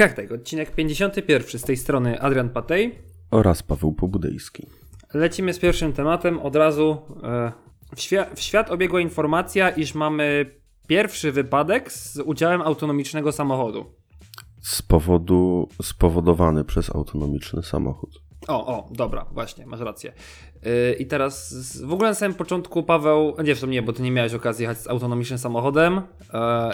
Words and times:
Hektek, 0.00 0.32
odcinek 0.32 0.74
51 0.74 1.60
z 1.60 1.62
tej 1.62 1.76
strony 1.76 2.20
Adrian 2.20 2.50
Patej. 2.50 2.98
Oraz 3.30 3.62
Paweł 3.62 3.92
Pobudejski. 3.92 4.66
Lecimy 5.14 5.52
z 5.54 5.58
pierwszym 5.58 5.92
tematem. 5.92 6.38
Od 6.38 6.56
razu 6.56 6.96
e, 7.22 7.52
w, 7.96 8.00
świat, 8.00 8.30
w 8.34 8.40
świat 8.40 8.70
obiegła 8.70 9.00
informacja, 9.00 9.70
iż 9.70 9.94
mamy 9.94 10.50
pierwszy 10.86 11.32
wypadek 11.32 11.92
z 11.92 12.16
udziałem 12.16 12.62
autonomicznego 12.62 13.32
samochodu. 13.32 13.84
Z 14.60 14.82
powodu 14.82 15.68
spowodowany 15.82 16.64
przez 16.64 16.94
autonomiczny 16.94 17.62
samochód. 17.62 18.29
O, 18.50 18.66
o, 18.66 18.88
dobra, 18.90 19.26
właśnie, 19.32 19.66
masz 19.66 19.80
rację. 19.80 20.12
Yy, 20.62 20.92
I 20.98 21.06
teraz 21.06 21.54
w 21.82 21.92
ogóle 21.92 22.08
na 22.08 22.14
samym 22.14 22.34
początku 22.34 22.82
Paweł, 22.82 23.34
nie 23.44 23.54
w 23.54 23.68
nie, 23.68 23.82
bo 23.82 23.92
ty 23.92 24.02
nie 24.02 24.10
miałeś 24.10 24.34
okazji 24.34 24.62
jechać 24.62 24.78
z 24.78 24.86
autonomicznym 24.88 25.38
samochodem. 25.38 25.94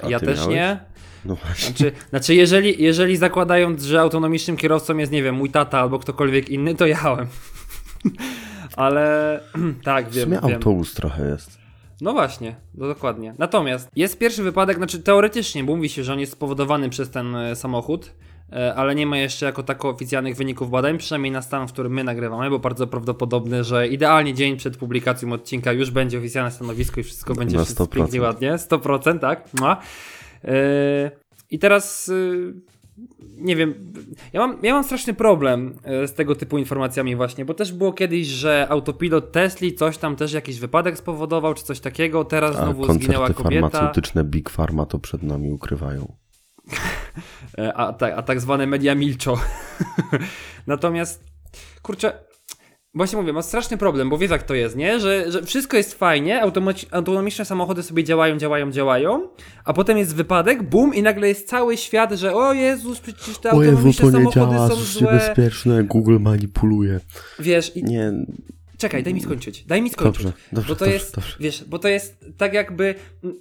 Yy, 0.02 0.10
ja 0.10 0.20
też 0.20 0.38
miałeś? 0.38 0.54
nie. 0.54 0.80
No 1.24 1.34
właśnie. 1.34 1.68
Znaczy, 1.68 1.92
znaczy 2.10 2.34
jeżeli, 2.34 2.82
jeżeli 2.82 3.16
zakładając, 3.16 3.82
że 3.82 4.00
autonomicznym 4.00 4.56
kierowcą 4.56 4.96
jest, 4.96 5.12
nie 5.12 5.22
wiem, 5.22 5.34
mój 5.34 5.50
tata 5.50 5.78
albo 5.78 5.98
ktokolwiek 5.98 6.48
inny, 6.48 6.74
to 6.74 6.86
jechałem. 6.86 7.26
Ale 8.76 9.40
tak, 9.84 10.08
W 10.08 10.14
wiem. 10.14 10.24
sumie 10.24 10.40
wiem. 10.44 10.54
autobus 10.54 10.94
trochę 10.94 11.28
jest. 11.28 11.58
No 12.00 12.12
właśnie, 12.12 12.56
no 12.74 12.86
dokładnie. 12.86 13.34
Natomiast 13.38 13.90
jest 13.96 14.18
pierwszy 14.18 14.42
wypadek, 14.42 14.76
znaczy 14.76 15.02
teoretycznie, 15.02 15.64
bo 15.64 15.76
mówi 15.76 15.88
się, 15.88 16.04
że 16.04 16.12
on 16.12 16.20
jest 16.20 16.32
spowodowany 16.32 16.90
przez 16.90 17.10
ten 17.10 17.36
e, 17.36 17.56
samochód, 17.56 18.12
ale 18.76 18.94
nie 18.94 19.06
ma 19.06 19.18
jeszcze 19.18 19.46
jako 19.46 19.62
tako 19.62 19.88
oficjalnych 19.88 20.36
wyników 20.36 20.70
badań, 20.70 20.98
przynajmniej 20.98 21.32
na 21.32 21.42
stan, 21.42 21.68
w 21.68 21.72
którym 21.72 21.92
my 21.92 22.04
nagrywamy, 22.04 22.50
bo 22.50 22.58
bardzo 22.58 22.86
prawdopodobne, 22.86 23.64
że 23.64 23.88
idealnie 23.88 24.34
dzień 24.34 24.56
przed 24.56 24.76
publikacją 24.76 25.32
odcinka 25.32 25.72
już 25.72 25.90
będzie 25.90 26.18
oficjalne 26.18 26.50
stanowisko 26.50 27.00
i 27.00 27.04
wszystko 27.04 27.34
będzie 27.34 27.56
Na 27.56 27.64
wszystko 27.64 27.84
100%. 27.84 27.88
pięknie, 27.88 28.22
ładnie. 28.22 28.52
100%, 28.52 29.18
tak. 29.18 29.48
No. 29.60 29.76
E, 30.44 31.10
I 31.50 31.58
teraz 31.58 32.08
e, 32.08 32.76
nie 33.38 33.56
wiem, 33.56 33.74
ja 34.32 34.40
mam, 34.40 34.58
ja 34.62 34.74
mam 34.74 34.84
straszny 34.84 35.14
problem 35.14 35.74
e, 35.84 36.08
z 36.08 36.14
tego 36.14 36.34
typu 36.34 36.58
informacjami 36.58 37.16
właśnie, 37.16 37.44
bo 37.44 37.54
też 37.54 37.72
było 37.72 37.92
kiedyś, 37.92 38.26
że 38.26 38.66
autopilot 38.70 39.32
Tesli 39.32 39.74
coś 39.74 39.98
tam 39.98 40.16
też 40.16 40.32
jakiś 40.32 40.58
wypadek 40.58 40.98
spowodował, 40.98 41.54
czy 41.54 41.64
coś 41.64 41.80
takiego, 41.80 42.24
teraz 42.24 42.56
A 42.56 42.64
znowu 42.64 42.94
zginęła 42.94 43.30
kobieta, 43.30 43.68
farmaceutyczne 43.70 44.24
Big 44.24 44.50
Pharma 44.50 44.86
to 44.86 44.98
przed 44.98 45.22
nami 45.22 45.52
ukrywają. 45.52 46.12
E, 47.58 47.74
a, 47.74 47.92
tak, 47.92 48.14
a 48.16 48.22
tak 48.22 48.40
zwane 48.40 48.66
media 48.66 48.94
milczą. 48.94 49.34
Natomiast, 50.66 51.24
kurczę, 51.82 52.12
właśnie 52.94 53.18
mówię, 53.18 53.32
mam 53.32 53.42
straszny 53.42 53.76
problem, 53.76 54.10
bo 54.10 54.18
wiesz 54.18 54.30
jak 54.30 54.42
to 54.42 54.54
jest, 54.54 54.76
nie? 54.76 55.00
Że, 55.00 55.32
że 55.32 55.42
wszystko 55.42 55.76
jest 55.76 55.94
fajnie, 55.94 56.42
autonomiczne 56.90 57.44
samochody 57.44 57.82
sobie 57.82 58.04
działają, 58.04 58.38
działają, 58.38 58.70
działają, 58.70 59.28
a 59.64 59.72
potem 59.72 59.98
jest 59.98 60.14
wypadek, 60.14 60.62
bum 60.62 60.94
i 60.94 61.02
nagle 61.02 61.28
jest 61.28 61.48
cały 61.48 61.76
świat, 61.76 62.12
że 62.12 62.34
o 62.34 62.52
Jezus, 62.52 63.00
przecież 63.00 63.38
te 63.38 63.50
O 63.50 63.62
Jezu, 63.62 63.70
autonomiczne 63.72 64.12
to 64.12 64.18
nie 64.18 64.24
samochody 64.32 64.56
działa, 64.56 64.68
są 64.68 64.74
to 64.74 64.80
jest 64.80 64.92
złe. 64.92 65.12
niebezpieczne, 65.12 65.84
Google 65.84 66.18
manipuluje. 66.20 67.00
Wiesz, 67.38 67.76
i 67.76 67.84
Nie, 67.84 68.12
Czekaj, 68.78 69.02
daj 69.02 69.14
mi 69.14 69.20
skończyć. 69.20 69.64
Daj 69.64 69.82
mi 69.82 69.90
skończyć. 69.90 70.22
dobrze, 70.22 70.38
dobrze, 70.52 70.68
bo 70.68 70.74
to 70.74 70.84
dobrze, 70.84 70.94
jest, 70.94 71.14
dobrze. 71.14 71.36
wiesz, 71.40 71.64
bo 71.64 71.78
to 71.78 71.88
jest 71.88 72.26
tak 72.36 72.54
jakby. 72.54 72.94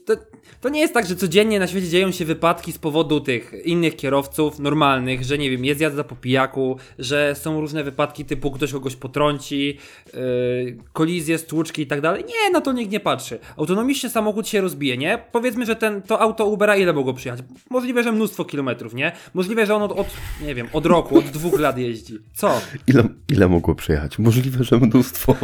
To, 0.05 0.13
to 0.61 0.69
nie 0.69 0.79
jest 0.79 0.93
tak, 0.93 1.07
że 1.07 1.15
codziennie 1.15 1.59
na 1.59 1.67
świecie 1.67 1.89
dzieją 1.89 2.11
się 2.11 2.25
wypadki 2.25 2.71
z 2.71 2.77
powodu 2.77 3.19
tych 3.19 3.53
innych 3.65 3.95
kierowców 3.95 4.59
normalnych, 4.59 5.23
że 5.23 5.37
nie 5.37 5.49
wiem, 5.49 5.65
jest 5.65 5.81
jazda 5.81 6.03
po 6.03 6.15
pijaku, 6.15 6.77
że 6.99 7.35
są 7.35 7.61
różne 7.61 7.83
wypadki 7.83 8.25
typu 8.25 8.51
ktoś 8.51 8.71
kogoś 8.71 8.95
potrąci, 8.95 9.77
yy, 10.13 10.77
kolizje, 10.93 11.37
stłuczki 11.37 11.81
i 11.81 11.87
tak 11.87 12.01
dalej. 12.01 12.23
Nie, 12.27 12.51
na 12.53 12.61
to 12.61 12.73
nikt 12.73 12.91
nie 12.91 12.99
patrzy. 12.99 13.39
Autonomicznie 13.57 14.09
samochód 14.09 14.47
się 14.47 14.61
rozbije, 14.61 14.97
nie? 14.97 15.19
Powiedzmy, 15.31 15.65
że 15.65 15.75
ten, 15.75 16.01
to 16.01 16.21
auto 16.21 16.45
Ubera 16.45 16.75
ile 16.75 16.93
mogło 16.93 17.13
przyjechać? 17.13 17.45
Możliwe, 17.69 18.03
że 18.03 18.11
mnóstwo 18.11 18.45
kilometrów, 18.45 18.93
nie? 18.93 19.11
Możliwe, 19.33 19.65
że 19.65 19.75
on 19.75 19.81
od, 19.81 19.91
od 19.91 20.07
nie 20.41 20.55
wiem, 20.55 20.67
od 20.73 20.85
roku, 20.85 21.17
od 21.17 21.25
dwóch 21.25 21.59
lat 21.59 21.77
jeździ. 21.77 22.17
Co? 22.33 22.61
Ile, 22.87 23.03
ile 23.29 23.47
mogło 23.47 23.75
przyjechać? 23.75 24.19
Możliwe, 24.19 24.63
że 24.63 24.77
mnóstwo. 24.77 25.24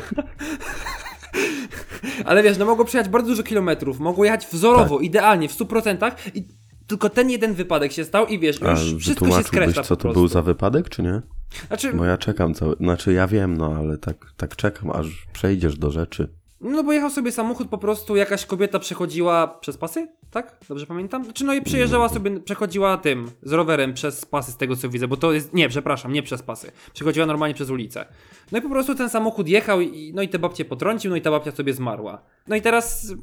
Ale 2.26 2.44
wiesz, 2.44 2.58
no 2.58 2.66
mogło 2.66 2.86
przejechać 2.86 3.12
bardzo 3.12 3.30
dużo 3.30 3.44
kilometrów, 3.44 4.00
mogło 4.00 4.26
jechać 4.26 4.48
wzorowo, 4.48 4.96
Tak. 4.96 5.06
idealnie, 5.06 5.50
w 5.50 5.58
100% 5.58 6.12
i 6.34 6.48
tylko 6.88 7.10
ten 7.10 7.30
jeden 7.30 7.54
wypadek 7.54 7.92
się 7.92 8.06
stał 8.06 8.28
i 8.28 8.40
wiesz, 8.40 8.64
A 8.64 8.72
już 8.72 8.96
wszystko 8.96 9.38
się 9.38 9.44
skreśla 9.44 9.84
co 9.84 9.96
to 9.96 10.14
był 10.14 10.28
za 10.28 10.42
wypadek, 10.42 10.90
czy 10.90 11.04
nie? 11.04 11.22
Znaczy, 11.68 11.94
Bo 11.94 12.06
ja 12.06 12.18
czekam 12.18 12.54
cały... 12.54 12.76
Znaczy 12.76 13.14
ja 13.14 13.28
wiem, 13.28 13.58
no 13.58 13.76
ale 13.76 13.98
tak, 13.98 14.34
tak 14.38 14.56
czekam, 14.56 14.92
aż 14.92 15.28
przejdziesz 15.34 15.78
do 15.78 15.92
rzeczy. 15.92 16.28
No 16.62 16.84
bo 16.84 16.94
jechał 16.94 17.10
sobie 17.10 17.32
samochód, 17.32 17.70
po 17.70 17.78
prostu 17.78 18.16
jakaś 18.16 18.46
kobieta 18.46 18.80
przechodziła 18.80 19.48
przez 19.48 19.78
pasy, 19.78 20.08
tak? 20.32 20.58
Dobrze 20.70 20.86
pamiętam? 20.86 21.24
Znaczy 21.24 21.44
no 21.46 21.54
i 21.54 21.62
przejeżdżała 21.62 22.10
sobie, 22.10 22.40
przechodziła 22.40 22.98
tym, 22.98 23.32
z 23.44 23.52
rowerem 23.54 23.94
przez 23.94 24.26
pasy 24.26 24.52
z 24.52 24.58
tego 24.58 24.76
co 24.76 24.90
widzę, 24.90 25.08
bo 25.08 25.18
to 25.18 25.34
jest, 25.34 25.54
nie, 25.54 25.70
przepraszam, 25.70 26.14
nie 26.14 26.24
przez 26.24 26.42
pasy. 26.42 26.72
Przechodziła 26.94 27.26
normalnie 27.26 27.56
przez 27.56 27.70
ulicę. 27.70 28.06
No 28.52 28.58
i 28.58 28.62
po 28.62 28.70
prostu 28.70 28.96
ten 28.96 29.10
samochód 29.10 29.48
jechał 29.48 29.82
i, 29.82 30.14
no 30.16 30.22
i 30.22 30.30
te 30.30 30.40
babcie 30.40 30.66
potrącił, 30.66 31.12
no 31.12 31.18
i 31.18 31.22
ta 31.22 31.32
babcia 31.32 31.52
sobie 31.52 31.74
zmarła. 31.74 32.22
No 32.48 32.56
i 32.56 32.62
teraz 32.62 33.14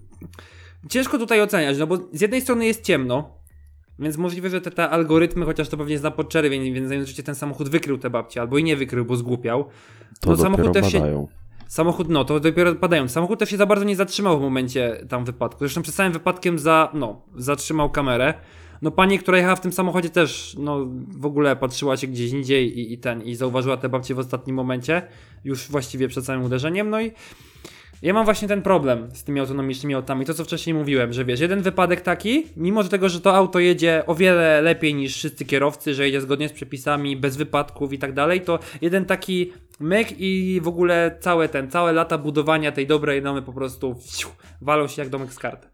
ciężko 0.88 1.19
tutaj 1.19 1.43
oceniać, 1.43 1.78
no 1.78 1.87
bo 1.87 1.99
z 2.12 2.20
jednej 2.20 2.41
strony 2.41 2.66
jest 2.66 2.82
ciemno, 2.84 3.38
więc 3.99 4.16
możliwe, 4.16 4.50
że 4.50 4.60
te, 4.60 4.70
te 4.70 4.88
algorytmy, 4.91 5.44
chociaż 5.47 5.69
to 5.69 5.76
pewnie 5.76 5.99
zna 5.99 6.10
podczerwień, 6.10 6.72
więc 6.75 6.88
zajęcie 6.88 7.22
ten 7.22 7.34
samochód 7.34 7.69
wykrył 7.69 7.99
tę 7.99 8.10
babcię, 8.10 8.41
albo 8.41 8.59
i 8.59 8.65
nie 8.65 8.76
wykrył, 8.76 9.05
bo 9.05 9.16
zgłupiał. 9.16 9.65
To 10.20 10.31
No, 10.31 10.37
samochód 10.37 10.72
też 10.72 10.93
się- 10.93 10.99
badają. 10.99 11.28
Samochód, 11.69 12.09
no, 12.09 12.25
to 12.25 12.41
dopiero 12.41 12.75
padają. 12.75 13.09
Samochód 13.09 13.39
też 13.39 13.51
się 13.51 13.56
za 13.56 13.67
bardzo 13.67 13.84
nie 13.84 13.97
zatrzymał 13.97 14.39
w 14.39 14.43
momencie 14.43 15.05
tam 15.09 15.25
wypadku. 15.25 15.59
Zresztą 15.59 15.83
przed 15.83 15.95
samym 15.95 16.12
wypadkiem 16.12 16.59
za, 16.59 16.91
no, 16.95 17.23
zatrzymał 17.37 17.91
kamerę. 17.91 18.34
No 18.83 18.91
pani, 18.91 19.19
która 19.19 19.39
jechała 19.39 19.56
w 19.56 19.61
tym 19.61 19.73
samochodzie 19.73 20.11
też, 20.11 20.56
no, 20.59 20.87
w 21.09 21.27
ogóle 21.27 21.56
patrzyła 21.56 21.97
się 21.97 22.06
gdzieś 22.06 22.33
indziej 22.33 22.79
i, 22.79 22.93
i 22.93 22.99
ten, 22.99 23.23
i 23.23 23.34
zauważyła 23.34 23.77
tę 23.77 23.89
babcię 23.89 24.15
w 24.15 24.19
ostatnim 24.19 24.56
momencie, 24.56 25.03
już 25.45 25.69
właściwie 25.69 26.09
przed 26.09 26.25
samym 26.25 26.45
uderzeniem, 26.45 26.91
no 26.91 27.01
i 27.01 27.12
ja 28.03 28.15
mam 28.15 28.25
właśnie 28.25 28.49
ten 28.49 28.63
problem 28.63 29.09
z 29.13 29.25
tymi 29.25 29.41
autonomicznymi 29.41 29.95
autami. 29.95 30.25
To, 30.25 30.35
co 30.35 30.45
wcześniej 30.45 30.75
mówiłem, 30.75 31.13
że 31.13 31.25
wiesz, 31.25 31.41
jeden 31.41 31.63
wypadek 31.63 32.01
taki, 32.01 32.47
mimo 32.57 32.85
tego, 32.85 33.09
że 33.09 33.21
to 33.21 33.35
auto 33.35 33.59
jedzie 33.59 34.03
o 34.07 34.15
wiele 34.15 34.63
lepiej 34.63 34.95
niż 34.95 35.17
wszyscy 35.17 35.45
kierowcy, 35.45 35.95
że 35.95 36.07
jedzie 36.07 36.21
zgodnie 36.21 36.49
z 36.49 36.53
przepisami, 36.53 37.17
bez 37.17 37.37
wypadków 37.37 37.93
i 37.93 37.99
tak 37.99 38.13
dalej, 38.13 38.41
to 38.41 38.59
jeden 38.81 39.05
taki 39.05 39.53
myk 39.81 40.09
i 40.19 40.61
w 40.63 40.69
ogóle 40.69 41.17
całe 41.21 41.49
ten, 41.49 41.71
całe 41.71 41.93
lata 41.93 42.19
budowania 42.19 42.73
tej 42.73 42.87
dobrej 42.87 43.23
domy 43.23 43.43
po 43.43 43.53
prostu 43.53 43.97
fiu, 44.11 44.29
walą 44.61 44.87
się 44.87 45.03
jak 45.03 45.11
domek 45.11 45.33
z 45.33 45.39
kart. 45.39 45.69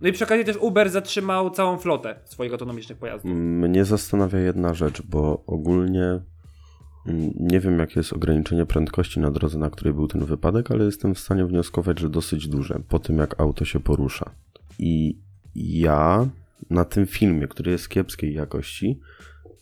No 0.00 0.08
i 0.08 0.12
przy 0.12 0.24
okazji 0.24 0.44
też 0.44 0.56
Uber 0.56 0.90
zatrzymał 0.90 1.50
całą 1.50 1.78
flotę 1.78 2.20
swoich 2.24 2.52
autonomicznych 2.52 2.98
pojazdów. 2.98 3.32
Mnie 3.34 3.84
zastanawia 3.84 4.38
jedna 4.38 4.74
rzecz, 4.74 5.02
bo 5.02 5.44
ogólnie 5.46 6.20
nie 7.40 7.60
wiem, 7.60 7.78
jakie 7.78 8.00
jest 8.00 8.12
ograniczenie 8.12 8.66
prędkości 8.66 9.20
na 9.20 9.30
drodze, 9.30 9.58
na 9.58 9.70
której 9.70 9.94
był 9.94 10.08
ten 10.08 10.24
wypadek, 10.24 10.70
ale 10.70 10.84
jestem 10.84 11.14
w 11.14 11.18
stanie 11.18 11.46
wnioskować, 11.46 12.00
że 12.00 12.08
dosyć 12.08 12.48
duże 12.48 12.80
po 12.88 12.98
tym, 12.98 13.18
jak 13.18 13.40
auto 13.40 13.64
się 13.64 13.80
porusza. 13.80 14.30
I 14.78 15.18
ja 15.54 16.26
na 16.70 16.84
tym 16.84 17.06
filmie, 17.06 17.48
który 17.48 17.70
jest 17.70 17.88
kiepskiej 17.88 18.34
jakości, 18.34 19.00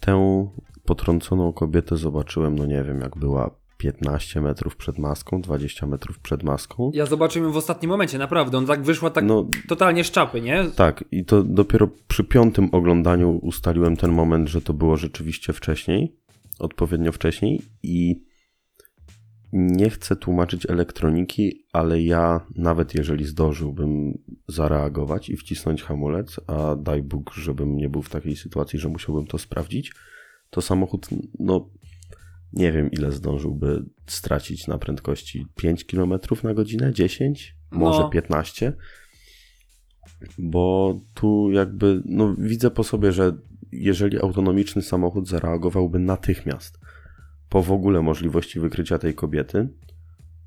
tę 0.01 0.47
potrąconą 0.85 1.53
kobietę 1.53 1.97
zobaczyłem, 1.97 2.59
no 2.59 2.67
nie 2.67 2.83
wiem, 2.85 3.01
jak 3.01 3.17
była 3.19 3.51
15 3.83 4.41
metrów 4.41 4.77
przed 4.77 4.99
maską, 4.99 5.41
20 5.41 5.87
metrów 5.87 6.19
przed 6.19 6.43
maską. 6.43 6.91
Ja 6.95 7.07
zobaczyłem 7.07 7.49
ją 7.49 7.53
w 7.53 7.57
ostatnim 7.57 7.91
momencie, 7.91 8.19
naprawdę. 8.19 8.59
On 8.59 8.67
tak 8.67 8.83
wyszła 8.83 9.11
tak 9.11 9.25
No 9.25 9.47
totalnie 9.69 10.05
z 10.05 10.11
czapy, 10.11 10.41
nie? 10.41 10.65
tak, 10.77 11.05
i 11.11 11.25
to 11.25 11.43
dopiero 11.43 11.89
przy 12.09 12.25
piątym 12.25 12.69
oglądaniu 12.73 13.39
ustaliłem 13.43 13.97
ten 13.97 14.13
moment, 14.13 14.49
że 14.49 14.61
to 14.63 14.73
było 14.73 14.97
rzeczywiście 14.97 15.53
wcześniej, 15.53 16.17
odpowiednio 16.59 17.13
wcześniej 17.13 17.63
i 17.83 18.25
nie 19.53 19.91
chcę 19.91 20.17
tłumaczyć 20.17 20.71
elektroniki, 20.71 21.67
ale 21.73 22.03
ja 22.03 22.47
nawet 22.57 22.95
jeżeli 22.95 23.25
zdążyłbym 23.25 24.19
zareagować 24.49 25.29
i 25.29 25.37
wcisnąć 25.37 25.83
hamulec, 25.83 26.41
a 26.47 26.77
daj 26.77 27.03
Bóg, 27.03 27.35
żebym 27.35 27.77
nie 27.77 27.89
był 27.89 28.03
w 28.03 28.11
takiej 28.11 28.37
sytuacji, 28.37 28.79
że 28.79 28.89
musiałbym 28.89 29.27
to 29.27 29.39
sprawdzić, 29.39 29.93
to 30.51 30.63
samochód, 30.63 31.07
no 31.39 31.71
nie 32.53 32.73
wiem 32.73 32.91
ile 32.91 33.13
zdążyłby 33.13 33.85
stracić 34.07 34.67
na 34.67 34.79
prędkości 34.79 35.47
5 35.57 35.85
km 35.85 36.15
na 36.45 36.55
godzinę, 36.55 36.93
10, 36.93 37.57
może 37.71 38.01
No. 38.01 38.09
15 38.09 38.73
bo 40.39 40.95
tu 41.15 41.51
jakby, 41.51 42.03
no 42.05 42.35
widzę 42.39 42.71
po 42.71 42.85
sobie, 42.85 43.13
że 43.13 43.33
jeżeli 43.73 44.21
autonomiczny 44.21 44.83
samochód 44.83 45.29
zareagowałby 45.29 45.99
natychmiast 45.99 46.79
po 47.49 47.63
w 47.63 47.73
ogóle 47.73 48.03
możliwości 48.03 48.61
wykrycia 48.61 48.99
tej 48.99 49.15
kobiety, 49.15 49.69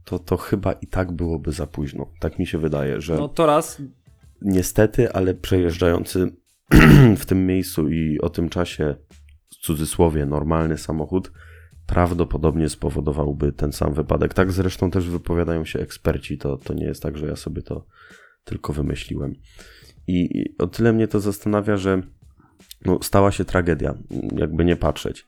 to 0.03 0.19
to 0.19 0.37
chyba 0.37 0.71
i 0.73 0.87
tak 0.87 1.11
byłoby 1.11 1.51
za 1.51 1.67
późno. 1.67 2.11
Tak 2.19 2.39
mi 2.39 2.47
się 2.47 2.57
wydaje, 2.57 3.01
że 3.01 3.15
No 3.15 3.27
to 3.27 3.45
raz. 3.45 3.81
niestety, 4.41 5.11
ale 5.11 5.33
przejeżdżający 5.33 6.31
w 7.17 7.25
tym 7.25 7.45
miejscu 7.45 7.89
i 7.89 8.19
o 8.19 8.29
tym 8.29 8.49
czasie, 8.49 8.95
w 9.49 9.55
cudzysłowie, 9.55 10.25
normalny 10.25 10.77
samochód 10.77 11.31
prawdopodobnie 11.87 12.69
spowodowałby 12.69 13.51
ten 13.51 13.71
sam 13.71 13.93
wypadek. 13.93 14.33
Tak 14.33 14.51
zresztą 14.51 14.91
też 14.91 15.09
wypowiadają 15.09 15.65
się 15.65 15.79
eksperci, 15.79 16.37
to, 16.37 16.57
to 16.57 16.73
nie 16.73 16.85
jest 16.85 17.01
tak, 17.03 17.17
że 17.17 17.27
ja 17.27 17.35
sobie 17.35 17.61
to 17.61 17.85
tylko 18.43 18.73
wymyśliłem. 18.73 19.35
I, 20.07 20.37
I 20.39 20.57
o 20.57 20.67
tyle 20.67 20.93
mnie 20.93 21.07
to 21.07 21.19
zastanawia, 21.19 21.77
że 21.77 22.01
no, 22.85 22.99
stała 23.01 23.31
się 23.31 23.45
tragedia, 23.45 23.93
jakby 24.37 24.65
nie 24.65 24.75
patrzeć. 24.75 25.25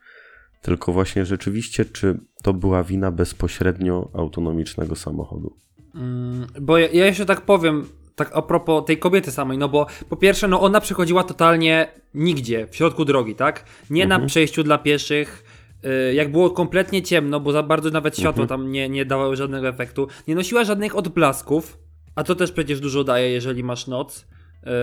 Tylko 0.62 0.94
właśnie 0.94 1.26
rzeczywiście, 1.26 1.86
czy 1.86 2.20
to 2.44 2.54
była 2.54 2.84
wina 2.84 3.12
bezpośrednio 3.12 4.10
autonomicznego 4.14 4.96
samochodu? 4.96 5.54
Mm, 5.96 6.48
bo 6.62 6.78
ja, 6.78 6.88
ja 6.88 7.06
jeszcze 7.06 7.26
tak 7.26 7.42
powiem, 7.42 7.86
tak 8.16 8.32
a 8.34 8.42
propos 8.42 8.86
tej 8.86 8.98
kobiety 8.98 9.32
samej, 9.32 9.58
no 9.58 9.70
bo 9.70 9.88
po 10.10 10.18
pierwsze, 10.18 10.48
no 10.48 10.62
ona 10.62 10.82
przechodziła 10.82 11.24
totalnie 11.24 11.88
nigdzie, 12.14 12.68
w 12.72 12.76
środku 12.76 13.06
drogi, 13.06 13.36
tak? 13.36 13.66
Nie 13.90 14.04
Mhm. 14.04 14.22
na 14.22 14.28
przejściu 14.28 14.64
dla 14.64 14.78
pieszych, 14.78 15.44
y, 16.10 16.14
jak 16.14 16.32
było 16.32 16.50
kompletnie 16.50 17.04
ciemno, 17.04 17.40
bo 17.40 17.52
za 17.52 17.64
bardzo 17.64 17.90
nawet 17.90 18.18
światło 18.18 18.44
Mhm. 18.44 18.48
tam 18.48 18.72
nie, 18.72 18.90
nie 18.90 19.06
dawało 19.06 19.36
żadnego 19.36 19.68
efektu, 19.68 20.08
nie 20.28 20.36
nosiła 20.36 20.64
żadnych 20.64 20.96
odblasków, 20.96 21.78
a 22.16 22.24
to 22.24 22.36
też 22.36 22.52
przecież 22.52 22.80
dużo 22.80 23.04
daje, 23.04 23.30
jeżeli 23.32 23.64
masz 23.64 23.88
noc. 23.88 24.26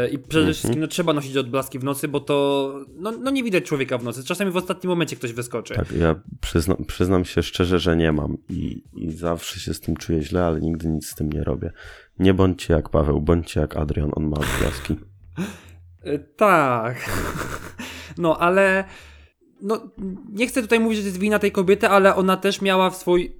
Y, 0.07 0.11
I 0.11 0.19
przede 0.19 0.39
Mhm. 0.39 0.55
wszystkim 0.55 0.81
no, 0.81 0.87
trzeba 0.87 1.13
nosić 1.13 1.37
odblaski 1.37 1.79
w 1.79 1.85
nocy, 1.85 2.09
bo 2.09 2.21
to 2.21 2.75
no, 2.97 3.13
no 3.13 3.31
nie 3.31 3.43
widać 3.45 3.65
człowieka 3.65 3.99
w 3.99 4.05
nocy. 4.05 4.25
Czasami 4.25 4.51
w 4.51 4.57
ostatnim 4.57 4.89
momencie 4.91 5.17
ktoś 5.17 5.33
wyskoczy. 5.33 5.75
Tak, 5.75 5.93
ja 5.93 6.21
przyzna, 6.41 6.77
przyznam 6.87 7.25
się 7.25 7.43
szczerze, 7.43 7.79
że 7.79 7.97
nie 7.97 8.13
mam 8.13 8.37
i, 8.49 8.83
i 8.97 9.13
zawsze 9.13 9.61
się 9.61 9.75
z 9.75 9.81
tym 9.81 9.97
czuję 9.97 10.23
źle, 10.23 10.45
ale 10.45 10.61
nigdy 10.61 10.89
nic 10.89 11.07
z 11.07 11.15
tym 11.15 11.33
nie 11.33 11.45
robię. 11.45 11.73
Nie 12.19 12.35
bądźcie 12.35 12.75
jak 12.75 12.89
Paweł, 12.89 13.21
bądźcie 13.21 13.61
jak 13.61 13.77
Adrian, 13.77 14.11
on 14.15 14.25
ma 14.29 14.37
odblaski. 14.37 14.97
Y, 16.07 16.19
Tak. 16.37 16.97
No, 18.19 18.39
ale. 18.39 18.85
No, 19.63 19.91
nie 20.33 20.47
chcę 20.47 20.63
tutaj 20.63 20.81
mówić, 20.81 20.97
że 20.99 21.03
to 21.03 21.09
jest 21.09 21.19
wina 21.21 21.39
tej 21.39 21.53
kobiety, 21.53 21.89
ale 21.89 22.15
ona 22.17 22.37
też 22.37 22.61
miała 22.61 22.91
swój 22.91 23.37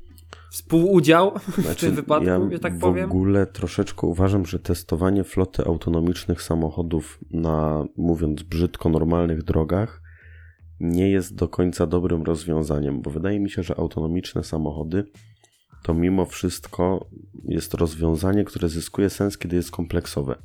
współudział 0.55 1.33
w 1.75 1.77
tym 1.77 1.95
wypadku, 1.95 2.25
Znaczy, 2.25 2.45
ja 2.45 2.51
że 2.51 2.59
tak 2.59 2.77
w 2.77 2.81
powiem. 2.81 3.11
ogóle 3.11 3.47
troszeczkę 3.47 4.07
uważam, 4.07 4.47
że 4.47 4.59
testowanie 4.59 5.25
floty 5.25 5.65
autonomicznych 5.65 6.43
samochodów 6.43 7.19
na, 7.31 7.85
mówiąc 7.97 8.43
brzydko, 8.43 8.89
normalnych 8.89 9.43
drogach 9.43 10.03
nie 10.81 11.11
jest 11.11 11.35
do 11.35 11.49
końca 11.49 11.87
dobrym 11.87 12.23
rozwiązaniem, 12.23 13.03
bo 13.03 13.11
wydaje 13.11 13.41
mi 13.41 13.51
się, 13.51 13.63
że 13.63 13.79
autonomiczne 13.79 14.45
samochody 14.45 15.05
to 15.83 15.95
mimo 15.95 16.27
wszystko 16.27 17.07
jest 17.45 17.75
rozwiązanie, 17.75 18.45
które 18.45 18.69
zyskuje 18.69 19.11
sens, 19.11 19.39
kiedy 19.39 19.57
jest 19.57 19.71
kompleksowe. 19.71 20.43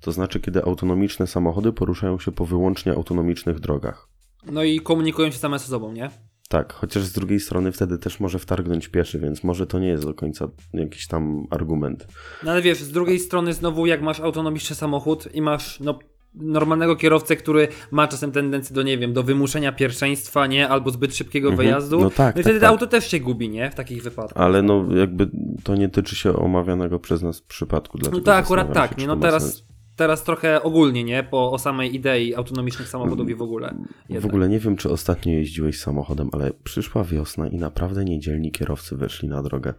To 0.00 0.12
znaczy, 0.12 0.40
kiedy 0.40 0.62
autonomiczne 0.62 1.26
samochody 1.26 1.72
poruszają 1.72 2.18
się 2.18 2.32
po 2.32 2.46
wyłącznie 2.46 2.92
autonomicznych 2.92 3.60
drogach. 3.60 4.08
No 4.52 4.62
i 4.62 4.80
komunikują 4.80 5.30
się 5.30 5.38
same 5.38 5.58
ze 5.58 5.66
sobą, 5.66 5.92
nie? 5.92 6.10
Tak, 6.48 6.72
chociaż 6.72 7.02
z 7.04 7.12
drugiej 7.12 7.40
strony 7.40 7.72
wtedy 7.72 7.98
też 7.98 8.20
może 8.20 8.38
wtargnąć 8.38 8.88
pieszy, 8.88 9.18
więc 9.18 9.44
może 9.44 9.66
to 9.66 9.78
nie 9.78 9.88
jest 9.88 10.04
do 10.04 10.14
końca 10.14 10.48
jakiś 10.74 11.06
tam 11.06 11.46
argument. 11.50 12.06
No 12.44 12.50
ale 12.50 12.62
wiesz, 12.62 12.78
z 12.78 12.92
drugiej 12.92 13.18
strony 13.18 13.52
znowu 13.52 13.86
jak 13.86 14.02
masz 14.02 14.20
autonomiczny 14.20 14.76
samochód 14.76 15.34
i 15.34 15.42
masz 15.42 15.80
no 15.80 15.98
normalnego 16.34 16.96
kierowcę, 16.96 17.36
który 17.36 17.68
ma 17.90 18.08
czasem 18.08 18.32
tendencję 18.32 18.74
do, 18.74 18.82
nie 18.82 18.98
wiem, 18.98 19.12
do 19.12 19.22
wymuszenia 19.22 19.72
pierwszeństwa, 19.72 20.46
nie? 20.46 20.68
Albo 20.68 20.90
zbyt 20.90 21.16
szybkiego 21.16 21.48
Mhm. 21.48 21.66
wyjazdu. 21.66 22.00
No 22.00 22.10
tak, 22.10 22.34
i 22.34 22.38
tak, 22.38 22.44
wtedy 22.44 22.60
tak. 22.60 22.68
auto 22.70 22.86
też 22.86 23.10
się 23.10 23.20
gubi, 23.20 23.48
nie? 23.48 23.70
W 23.70 23.74
takich 23.74 24.02
wypadkach. 24.02 24.44
Ale 24.44 24.62
no 24.62 24.84
jakby 24.96 25.30
to 25.64 25.74
nie 25.74 25.88
tyczy 25.88 26.16
się 26.16 26.36
omawianego 26.36 26.98
przez 26.98 27.22
nas 27.22 27.40
przypadku. 27.40 27.98
No 28.12 28.20
to 28.20 28.34
akurat 28.34 28.72
tak, 28.72 28.98
nie? 28.98 29.06
No 29.06 29.16
teraz. 29.16 29.67
Teraz 29.98 30.24
trochę 30.24 30.62
ogólnie, 30.62 31.04
nie? 31.04 31.22
Po 31.22 31.52
o 31.52 31.58
samej 31.58 31.94
idei 31.94 32.34
autonomicznych 32.34 32.88
samochodów 32.88 33.30
i 33.30 33.34
w 33.34 33.42
ogóle. 33.42 33.74
W 34.06 34.10
Jednak. 34.10 34.30
ogóle 34.30 34.48
nie 34.48 34.58
wiem, 34.58 34.76
czy 34.76 34.90
ostatnio 34.90 35.32
jeździłeś 35.32 35.80
samochodem, 35.80 36.28
ale 36.32 36.50
przyszła 36.64 37.04
wiosna 37.04 37.48
i 37.48 37.56
naprawdę 37.56 38.04
niedzielni 38.04 38.52
kierowcy 38.52 38.96
weszli 38.96 39.28
na 39.28 39.42
drogę. 39.42 39.74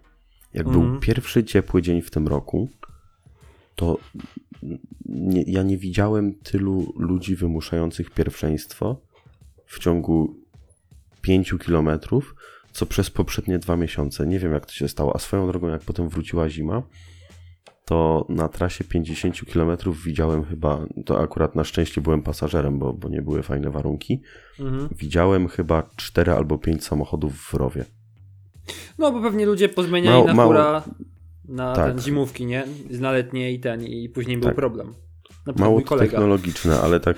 Jak 0.53 0.67
Mhm. 0.67 0.91
był 0.91 0.99
pierwszy 0.99 1.43
ciepły 1.43 1.81
dzień 1.81 2.01
w 2.01 2.11
tym 2.11 2.27
roku, 2.27 2.69
to 3.75 3.97
nie, 5.05 5.43
ja 5.47 5.63
nie 5.63 5.77
widziałem 5.77 6.33
tylu 6.33 6.93
ludzi 6.97 7.35
wymuszających 7.35 8.11
pierwszeństwo 8.11 9.01
w 9.65 9.79
ciągu 9.79 10.35
5 11.21 11.53
kilometrów, 11.65 12.35
co 12.71 12.85
przez 12.85 13.09
poprzednie 13.09 13.59
dwa 13.59 13.77
miesiące. 13.77 14.27
Nie 14.27 14.39
wiem, 14.39 14.51
jak 14.53 14.65
to 14.65 14.73
się 14.73 14.87
stało. 14.87 15.15
A 15.15 15.19
swoją 15.19 15.47
drogą, 15.47 15.67
jak 15.67 15.81
potem 15.81 16.09
wróciła 16.09 16.49
zima, 16.49 16.83
to 17.89 18.25
na 18.29 18.47
trasie 18.47 18.83
50 18.83 19.35
km 19.53 19.77
widziałem 20.05 20.43
chyba, 20.45 20.85
to 21.05 21.19
akurat 21.21 21.55
na 21.55 21.63
szczęście 21.63 22.01
byłem 22.01 22.21
pasażerem, 22.21 22.79
bo, 22.79 22.93
bo 22.93 23.09
nie 23.09 23.21
były 23.21 23.43
fajne 23.43 23.69
warunki. 23.69 24.21
Mhm. 24.59 24.89
Widziałem 24.97 25.47
chyba 25.47 25.89
4 25.95 26.31
albo 26.31 26.57
5 26.57 26.83
samochodów 26.83 27.33
w 27.41 27.53
rowie. 27.53 27.85
No 28.97 29.11
bo 29.11 29.21
pewnie 29.21 29.45
ludzie 29.45 29.69
pozmieniali 29.69 30.17
Mało- 30.17 30.27
na 30.27 30.33
mało- 30.33 30.81
na 31.47 31.73
Tak. 31.75 31.87
ten 31.91 31.99
zimówki, 31.99 32.45
nie? 32.45 32.67
Na 32.89 33.11
letnie 33.11 33.51
i 33.53 33.59
ten 33.59 33.83
i 33.83 34.09
później 34.09 34.37
był 34.37 34.45
Tak. 34.49 34.55
problem. 34.55 34.87
Na 34.87 35.53
przykład 35.53 35.59
Mało 35.59 35.81
technologiczne, 35.81 36.79
ale 36.81 36.99
tak, 36.99 37.17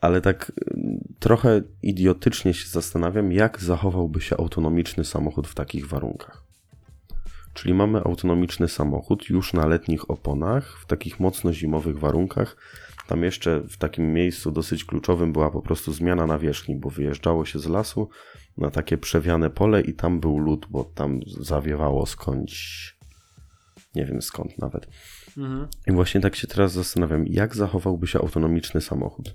ale 0.00 0.20
tak 0.20 0.52
ym, 0.74 0.98
trochę 1.18 1.62
idiotycznie 1.82 2.54
się 2.54 2.68
zastanawiam, 2.68 3.32
jak 3.32 3.60
zachowałby 3.62 4.20
się 4.20 4.36
autonomiczny 4.36 5.04
samochód 5.04 5.48
w 5.48 5.54
takich 5.54 5.88
warunkach. 5.88 6.45
Czyli 7.56 7.74
mamy 7.74 7.98
autonomiczny 7.98 8.68
samochód 8.68 9.30
już 9.30 9.52
na 9.52 9.66
letnich 9.66 10.10
oponach, 10.10 10.78
w 10.80 10.86
takich 10.86 11.20
mocno 11.20 11.52
zimowych 11.52 11.98
warunkach. 11.98 12.56
Tam 13.06 13.22
jeszcze 13.22 13.60
w 13.60 13.76
takim 13.76 14.12
miejscu 14.12 14.50
dosyć 14.50 14.84
kluczowym 14.84 15.32
była 15.32 15.50
po 15.50 15.62
prostu 15.62 15.92
zmiana 15.92 16.26
nawierzchni, 16.26 16.76
bo 16.76 16.90
wyjeżdżało 16.90 17.44
się 17.44 17.58
z 17.58 17.66
lasu 17.66 18.08
na 18.56 18.70
takie 18.70 18.98
przewiane 18.98 19.50
pole 19.50 19.80
i 19.80 19.94
tam 19.94 20.20
był 20.20 20.38
lód, 20.38 20.66
bo 20.70 20.84
tam 20.84 21.20
zawiewało 21.40 22.06
skądś, 22.06 22.96
nie 23.94 24.04
wiem 24.04 24.22
skąd 24.22 24.58
nawet. 24.58 24.86
Mhm. 25.38 25.68
I 25.86 25.92
właśnie 25.92 26.20
tak 26.20 26.36
się 26.36 26.46
teraz 26.46 26.72
zastanawiam, 26.72 27.26
jak 27.26 27.56
zachowałby 27.56 28.06
się 28.06 28.18
autonomiczny 28.18 28.80
samochód? 28.80 29.34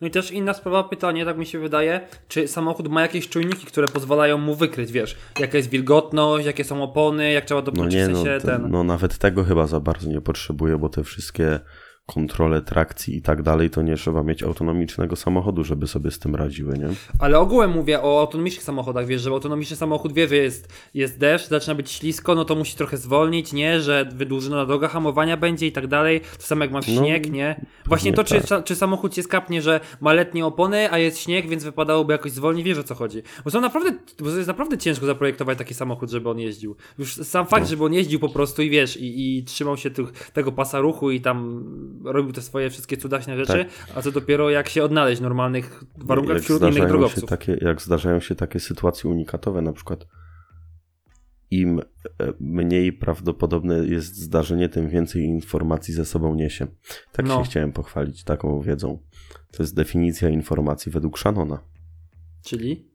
No 0.00 0.06
i 0.06 0.10
też 0.10 0.30
inna 0.30 0.54
sprawa, 0.54 0.84
pytanie, 0.84 1.24
tak 1.24 1.38
mi 1.38 1.46
się 1.46 1.58
wydaje, 1.58 2.00
czy 2.28 2.48
samochód 2.48 2.88
ma 2.88 3.02
jakieś 3.02 3.28
czujniki, 3.28 3.66
które 3.66 3.88
pozwalają 3.88 4.38
mu 4.38 4.54
wykryć, 4.54 4.92
wiesz, 4.92 5.16
jaka 5.40 5.56
jest 5.56 5.70
wilgotność, 5.70 6.46
jakie 6.46 6.64
są 6.64 6.82
opony, 6.82 7.32
jak 7.32 7.44
trzeba 7.44 7.60
No 7.60 7.64
dopnąć 7.64 7.94
nie, 7.94 8.06
w 8.06 8.10
no, 8.10 8.14
sensie 8.16 8.40
to, 8.40 8.46
ten... 8.46 8.70
no 8.70 8.84
nawet 8.84 9.18
tego 9.18 9.44
chyba 9.44 9.66
za 9.66 9.80
bardzo 9.80 10.08
nie 10.08 10.20
potrzebuję, 10.20 10.78
bo 10.78 10.88
te 10.88 11.04
wszystkie 11.04 11.60
kontrole 12.14 12.62
trakcji 12.62 13.16
i 13.16 13.22
tak 13.22 13.42
dalej, 13.42 13.70
to 13.70 13.82
nie 13.82 13.96
trzeba 13.96 14.22
mieć 14.22 14.42
autonomicznego 14.42 15.16
samochodu, 15.16 15.64
żeby 15.64 15.86
sobie 15.86 16.10
z 16.10 16.18
tym 16.18 16.34
radziły, 16.36 16.78
nie? 16.78 16.88
Ale 17.18 17.38
ogółem 17.38 17.70
mówię 17.70 18.02
o 18.02 18.20
autonomicznych 18.20 18.64
samochodach, 18.64 19.06
wiesz, 19.06 19.22
że 19.22 19.30
autonomiczny 19.30 19.76
samochód 19.76 20.12
wie, 20.12 20.28
że 20.28 20.36
jest, 20.36 20.72
jest 20.94 21.18
deszcz, 21.18 21.48
zaczyna 21.48 21.74
być 21.74 21.90
ślisko, 21.90 22.34
no 22.34 22.44
to 22.44 22.54
musi 22.54 22.76
trochę 22.76 22.96
zwolnić, 22.96 23.52
nie, 23.52 23.80
że 23.80 24.04
wydłużona 24.14 24.66
droga 24.66 24.88
hamowania 24.88 25.36
będzie 25.36 25.66
i 25.66 25.72
tak 25.72 25.86
dalej. 25.86 26.20
To 26.20 26.42
samo 26.42 26.64
jak 26.64 26.72
masz 26.72 26.88
No, 26.88 27.02
śnieg, 27.02 27.30
nie? 27.30 27.66
Właśnie 27.86 28.12
to, 28.12 28.24
czy, 28.24 28.40
czy 28.64 28.74
samochód 28.76 29.14
się 29.14 29.22
skapnie, 29.22 29.62
że 29.62 29.80
ma 30.00 30.12
letnie 30.12 30.46
opony, 30.46 30.92
a 30.92 30.98
jest 30.98 31.18
śnieg, 31.18 31.48
więc 31.48 31.64
wypadałoby 31.64 32.12
jakoś 32.12 32.32
zwolnić, 32.32 32.64
wiesz 32.64 32.78
o 32.78 32.84
co 32.84 32.94
chodzi. 32.94 33.22
Bo 33.44 33.50
są 33.50 33.60
naprawdę, 33.60 33.92
bo 34.20 34.30
jest 34.30 34.48
naprawdę 34.48 34.78
ciężko 34.78 35.06
zaprojektować 35.06 35.58
taki 35.58 35.74
samochód, 35.74 36.10
żeby 36.10 36.30
on 36.30 36.38
jeździł. 36.38 36.76
Już 36.98 37.14
sam 37.14 37.46
fakt, 37.46 37.68
żeby 37.68 37.84
on 37.84 37.92
jeździł 37.94 38.20
po 38.20 38.28
prostu 38.28 38.62
i 38.62 38.70
wiesz, 38.70 38.96
i, 38.96 39.38
i 39.38 39.44
trzymał 39.44 39.76
się 39.76 39.90
tych, 39.90 40.30
tego 40.30 40.52
pasa 40.52 40.80
ruchu 40.80 41.10
i 41.10 41.20
tam 41.20 41.64
robił 42.04 42.32
te 42.32 42.42
swoje 42.42 42.70
wszystkie 42.70 42.96
cudaśne 42.96 43.36
rzeczy, 43.36 43.66
a 43.94 44.02
co 44.02 44.12
dopiero 44.12 44.50
jak 44.50 44.68
się 44.68 44.84
odnaleźć 44.84 45.18
w 45.20 45.22
normalnych 45.22 45.84
warunkach 45.96 46.34
jak 46.34 46.42
wśród 46.44 46.62
innych 46.62 46.88
drogowców. 46.88 47.20
się 47.20 47.26
takie, 47.26 47.58
jak 47.60 47.82
zdarzają 47.82 48.20
się 48.20 48.34
takie 48.34 48.60
sytuacje 48.60 49.10
unikatowe, 49.10 49.62
na 49.62 49.72
przykład 49.72 50.06
im 51.50 51.80
e, 51.80 51.84
mniej 52.40 52.92
prawdopodobne 52.92 53.74
jest 53.86 54.16
zdarzenie, 54.16 54.68
tym 54.68 54.88
więcej 54.88 55.22
informacji 55.24 55.94
ze 55.94 56.04
sobą 56.04 56.34
niesie. 56.34 56.66
Tak 57.12 57.26
No. 57.26 57.38
się 57.38 57.50
chciałem 57.50 57.72
pochwalić 57.72 58.24
taką 58.24 58.60
wiedzą. 58.60 58.98
To 59.52 59.62
jest 59.62 59.74
definicja 59.74 60.28
informacji 60.28 60.92
według 60.92 61.18
Shannona. 61.18 61.58
Czyli? 62.44 62.90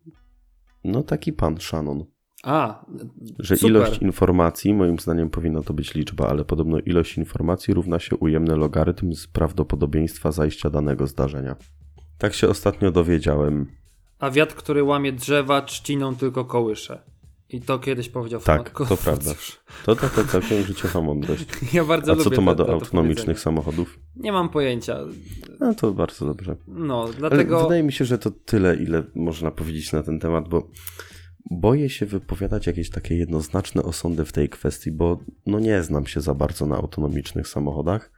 No 0.83 1.03
taki 1.03 1.33
pan 1.33 1.57
Shannon. 1.57 2.05
A, 2.45 2.85
Że 3.39 3.57
Super. 3.57 3.71
ilość 3.71 4.01
informacji, 4.01 4.73
moim 4.73 4.99
zdaniem 4.99 5.29
powinna 5.29 5.61
to 5.61 5.73
być 5.73 5.93
liczba, 5.93 6.27
ale 6.27 6.45
podobno 6.45 6.79
ilość 6.79 7.17
informacji 7.17 7.73
równa 7.73 7.99
się 7.99 8.15
ujemny 8.15 8.55
logarytm 8.55 9.13
z 9.13 9.27
prawdopodobieństwa 9.27 10.31
zajścia 10.31 10.69
danego 10.69 11.07
zdarzenia. 11.07 11.55
Tak 12.17 12.33
się 12.33 12.49
ostatnio 12.49 12.91
dowiedziałem. 12.91 13.65
a 14.19 14.31
wiatr, 14.31 14.55
który 14.55 14.83
łamie 14.83 15.11
drzewa, 15.11 15.61
trzciną 15.61 16.15
tylko 16.15 16.45
kołysze. 16.45 16.99
I 17.49 17.61
to 17.61 17.79
kiedyś 17.79 18.09
powiedział 18.09 18.41
Tak, 18.41 18.69
to 18.89 18.97
prawda. 18.97 19.31
To 19.85 19.95
taka 19.95 20.23
całkiem 20.23 20.63
życiowa 20.63 21.01
mądrość. 21.01 21.45
Ja 21.73 21.85
bardzo 21.85 22.11
A 22.11 22.15
co 22.15 22.29
to 22.29 22.41
ma 22.41 22.55
do 22.55 22.65
to 22.65 22.73
autonomicznych 22.73 23.39
samochodów? 23.39 23.99
Nie 24.15 24.31
mam 24.31 24.49
pojęcia. 24.49 24.97
No 25.59 25.73
to 25.73 25.91
bardzo 25.91 26.25
dobrze. 26.25 26.55
No, 26.67 27.03
Ale 27.03 27.13
dlatego... 27.13 27.63
wydaje 27.63 27.83
mi 27.83 27.91
się, 27.91 28.05
że 28.05 28.17
to 28.17 28.31
tyle, 28.31 28.75
ile 28.75 29.03
można 29.15 29.51
powiedzieć 29.51 29.93
na 29.93 30.03
ten 30.03 30.19
temat, 30.19 30.49
bo 30.49 30.67
boję 31.51 31.89
się 31.89 32.05
wypowiadać 32.05 32.67
jakieś 32.67 32.89
takie 32.89 33.15
jednoznaczne 33.15 33.83
osądy 33.83 34.25
w 34.25 34.31
tej 34.31 34.49
kwestii, 34.49 34.91
bo 34.91 35.19
no 35.45 35.59
nie 35.59 35.83
znam 35.83 36.07
się 36.07 36.21
za 36.21 36.33
bardzo 36.33 36.65
na 36.65 36.75
autonomicznych 36.75 37.47
samochodach. 37.47 38.11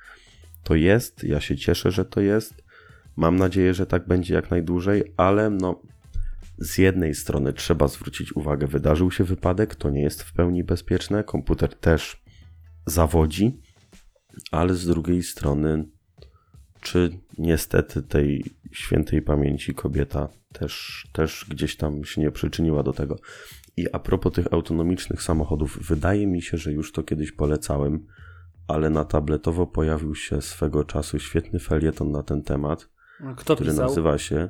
To 0.64 0.76
jest, 0.76 1.24
ja 1.24 1.42
się 1.42 1.58
cieszę, 1.58 1.92
że 1.92 2.06
to 2.06 2.22
jest. 2.22 2.64
Mam 3.16 3.36
nadzieję, 3.36 3.74
że 3.74 3.86
tak 3.86 4.08
będzie 4.08 4.34
jak 4.34 4.52
najdłużej, 4.52 5.14
ale 5.18 5.50
no 5.50 5.82
z 6.58 6.78
jednej 6.78 7.16
strony 7.16 7.54
trzeba 7.54 7.88
zwrócić 7.88 8.36
uwagę, 8.36 8.68
wydarzył 8.68 9.12
się 9.12 9.24
wypadek, 9.24 9.76
to 9.76 9.90
nie 9.90 10.02
jest 10.02 10.24
w 10.24 10.34
pełni 10.34 10.64
bezpieczne, 10.64 11.24
komputer 11.24 11.76
też 11.76 12.24
zawodzi, 12.86 13.62
ale 14.52 14.76
z 14.76 14.86
drugiej 14.86 15.24
strony 15.24 15.86
czy 16.82 17.10
niestety 17.38 18.02
tej 18.04 18.44
świętej 18.72 19.22
pamięci 19.22 19.74
kobieta 19.74 20.30
też, 20.54 21.08
też 21.14 21.46
gdzieś 21.50 21.78
tam 21.78 22.06
się 22.06 22.22
nie 22.22 22.32
przyczyniła 22.32 22.84
do 22.84 22.94
tego. 22.94 23.16
I 23.78 23.88
a 23.94 24.00
propos 24.00 24.34
tych 24.34 24.54
autonomicznych 24.54 25.22
samochodów, 25.22 25.80
wydaje 25.88 26.28
mi 26.28 26.42
się, 26.42 26.58
że 26.58 26.72
już 26.72 26.92
to 26.92 27.04
kiedyś 27.04 27.32
polecałem, 27.32 28.06
ale 28.68 28.90
na 28.90 29.06
tabletowo 29.06 29.68
pojawił 29.68 30.16
się 30.16 30.42
swego 30.42 30.84
czasu 30.84 31.20
świetny 31.20 31.60
felieton 31.60 32.12
na 32.12 32.24
ten 32.24 32.44
temat, 32.44 32.90
Kto 33.38 33.56
który 33.56 33.70
pisał? 33.72 33.86
nazywa 33.88 34.18
się 34.18 34.50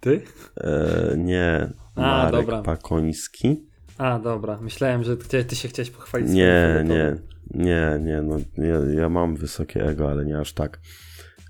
Ty? 0.00 0.22
e, 0.56 1.14
nie 1.18 1.70
A, 1.96 2.00
Marek 2.00 2.32
dobra. 2.40 2.62
Pakoński. 2.62 3.66
A, 3.98 4.18
dobra. 4.18 4.58
Myślałem, 4.60 5.04
że 5.04 5.16
ty, 5.16 5.44
ty 5.44 5.56
się 5.56 5.68
chciałeś 5.68 5.90
pochwalić. 5.90 6.30
Nie, 6.30 6.84
nie, 6.84 7.16
nie, 7.50 7.98
nie, 8.00 8.22
no 8.22 8.36
ja, 8.58 9.00
ja 9.00 9.08
mam 9.08 9.36
wysokie 9.36 9.84
ego, 9.84 10.10
ale 10.10 10.24
nie 10.24 10.38
aż 10.38 10.52
tak. 10.52 10.80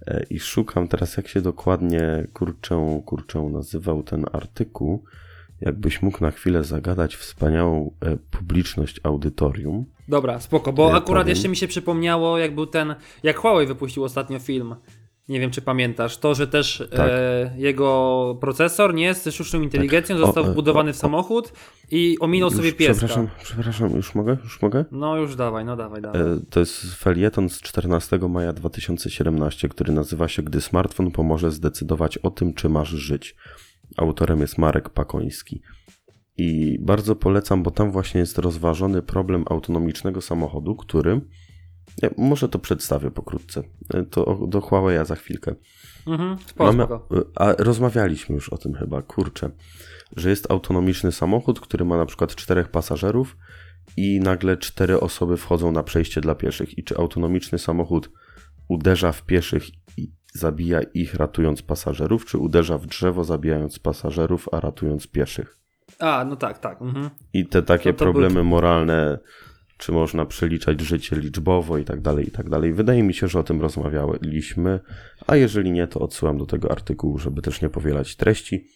E, 0.06 0.22
I 0.30 0.40
szukam 0.40 0.88
teraz, 0.88 1.16
jak 1.16 1.28
się 1.28 1.40
dokładnie 1.40 2.26
kurczę, 2.32 3.02
kurczę 3.06 3.40
nazywał 3.40 4.02
ten 4.02 4.24
artykuł. 4.32 5.04
Jakbyś 5.60 6.02
mógł 6.02 6.20
na 6.24 6.30
chwilę 6.30 6.64
zagadać 6.64 7.16
wspaniałą 7.16 7.94
e, 8.00 8.16
publiczność 8.16 9.00
audytorium. 9.02 9.84
Dobra, 10.08 10.40
spoko, 10.40 10.72
bo 10.72 10.88
Ja 10.88 10.94
akurat 10.96 11.22
powiem. 11.22 11.28
jeszcze 11.28 11.48
mi 11.48 11.56
się 11.56 11.68
przypomniało, 11.68 12.38
jak 12.38 12.54
był 12.54 12.66
ten, 12.66 12.94
jak 13.22 13.36
Huawei 13.36 13.66
wypuścił 13.66 14.04
ostatnio 14.04 14.38
film. 14.38 14.74
Nie 15.32 15.40
wiem, 15.40 15.50
czy 15.50 15.62
pamiętasz. 15.62 16.18
To, 16.18 16.34
że 16.34 16.46
też 16.46 16.82
Tak. 16.90 17.10
e, 17.12 17.54
jego 17.56 18.38
procesor, 18.40 18.94
nie, 18.94 19.14
z 19.14 19.34
sztuczną 19.34 19.60
inteligencją 19.60 20.16
O, 20.16 20.18
został 20.18 20.44
e, 20.44 20.50
wbudowany 20.50 20.90
o, 20.90 20.92
w 20.92 20.96
samochód 20.96 21.52
i 21.90 22.16
ominął 22.20 22.48
Już, 22.50 22.56
sobie 22.56 22.72
pieska. 22.72 22.94
Przepraszam, 22.94 23.28
przepraszam, 23.42 23.96
już 23.96 24.14
mogę? 24.14 24.36
Już 24.44 24.62
mogę? 24.62 24.84
No 24.92 25.16
już 25.16 25.36
dawaj, 25.36 25.64
no 25.64 25.76
dawaj, 25.76 26.02
dawaj. 26.02 26.20
E, 26.20 26.40
To 26.50 26.60
jest 26.60 26.94
felieton 26.94 27.48
z 27.48 27.60
14 27.60 28.18
maja 28.28 28.52
2017, 28.52 29.68
który 29.68 29.92
nazywa 29.92 30.28
się 30.28 30.42
Gdy 30.42 30.60
smartfon 30.60 31.10
pomoże 31.10 31.50
zdecydować 31.50 32.18
o 32.18 32.30
tym, 32.30 32.54
czy 32.54 32.68
masz 32.68 32.88
żyć. 32.88 33.36
Autorem 33.96 34.40
jest 34.40 34.58
Marek 34.58 34.88
Pakoński. 34.88 35.62
I 36.36 36.78
bardzo 36.80 37.16
polecam, 37.16 37.62
bo 37.62 37.70
tam 37.70 37.92
właśnie 37.92 38.20
jest 38.20 38.38
rozważony 38.38 39.02
problem 39.02 39.44
autonomicznego 39.50 40.20
samochodu, 40.20 40.76
który. 40.76 41.20
Ja 42.02 42.10
może 42.18 42.48
to 42.48 42.58
przedstawię 42.58 43.10
pokrótce. 43.10 43.62
E, 43.94 44.02
To 44.02 44.38
do 44.48 44.60
Huawei 44.60 45.06
za 45.06 45.14
chwilkę. 45.16 45.54
Mhm, 46.06 46.36
spoko, 46.46 46.72
Mamy, 46.72 46.86
a 47.34 47.52
rozmawialiśmy 47.58 48.34
już 48.34 48.48
o 48.48 48.58
tym 48.58 48.74
chyba, 48.74 49.02
kurczę, 49.02 49.50
że 50.16 50.30
jest 50.30 50.50
autonomiczny 50.50 51.12
samochód, 51.12 51.60
który 51.60 51.84
ma 51.84 51.96
na 51.96 52.06
przykład 52.06 52.34
czterech 52.34 52.68
pasażerów 52.68 53.36
i 53.96 54.20
nagle 54.20 54.56
cztery 54.56 55.00
osoby 55.00 55.36
wchodzą 55.36 55.72
na 55.72 55.82
przejście 55.82 56.20
dla 56.20 56.34
pieszych. 56.34 56.78
I 56.78 56.84
czy 56.84 56.96
autonomiczny 56.96 57.58
samochód 57.58 58.10
uderza 58.68 59.12
w 59.12 59.22
pieszych 59.22 59.62
i 59.96 60.12
zabija 60.34 60.80
ich 60.94 61.14
ratując 61.14 61.62
pasażerów, 61.62 62.24
czy 62.26 62.38
uderza 62.38 62.78
w 62.78 62.86
drzewo 62.86 63.24
zabijając 63.24 63.78
pasażerów, 63.78 64.48
a 64.52 64.60
ratując 64.60 65.06
pieszych? 65.06 65.58
A, 65.98 66.24
no 66.24 66.36
tak, 66.36 66.58
tak. 66.58 66.82
Mhm. 66.82 67.10
I 67.32 67.46
te 67.46 67.62
takie 67.62 67.92
to 67.92 68.04
był- 68.04 68.12
problemy 68.12 68.42
moralne, 68.44 69.18
czy 69.78 69.92
można 69.92 70.26
przeliczać 70.26 70.80
życie 70.80 71.16
liczbowo 71.16 71.78
i 71.78 71.84
tak 71.84 72.00
dalej, 72.00 72.28
i 72.28 72.30
tak 72.30 72.50
dalej. 72.50 72.72
Wydaje 72.72 73.02
mi 73.02 73.14
się, 73.14 73.28
że 73.28 73.38
o 73.38 73.42
tym 73.42 73.60
rozmawialiśmy, 73.60 74.80
a 75.26 75.36
jeżeli 75.36 75.72
nie, 75.72 75.86
to 75.86 76.00
odsyłam 76.00 76.38
do 76.38 76.46
tego 76.46 76.70
artykułu, 76.70 77.18
żeby 77.18 77.42
też 77.42 77.62
nie 77.62 77.70
powielać 77.70 78.16
treści. 78.16 78.66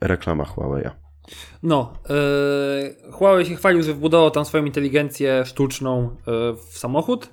Reklama 0.00 0.44
Huawei'a. 0.44 0.90
No, 1.62 1.92
yy, 2.08 3.12
Huawei 3.12 3.46
się 3.46 3.56
chwalił, 3.56 3.82
że 3.82 3.94
wbudował 3.94 4.30
tam 4.30 4.44
swoją 4.44 4.64
inteligencję 4.64 5.44
sztuczną 5.46 6.16
yy, 6.26 6.56
w 6.56 6.78
samochód. 6.78 7.30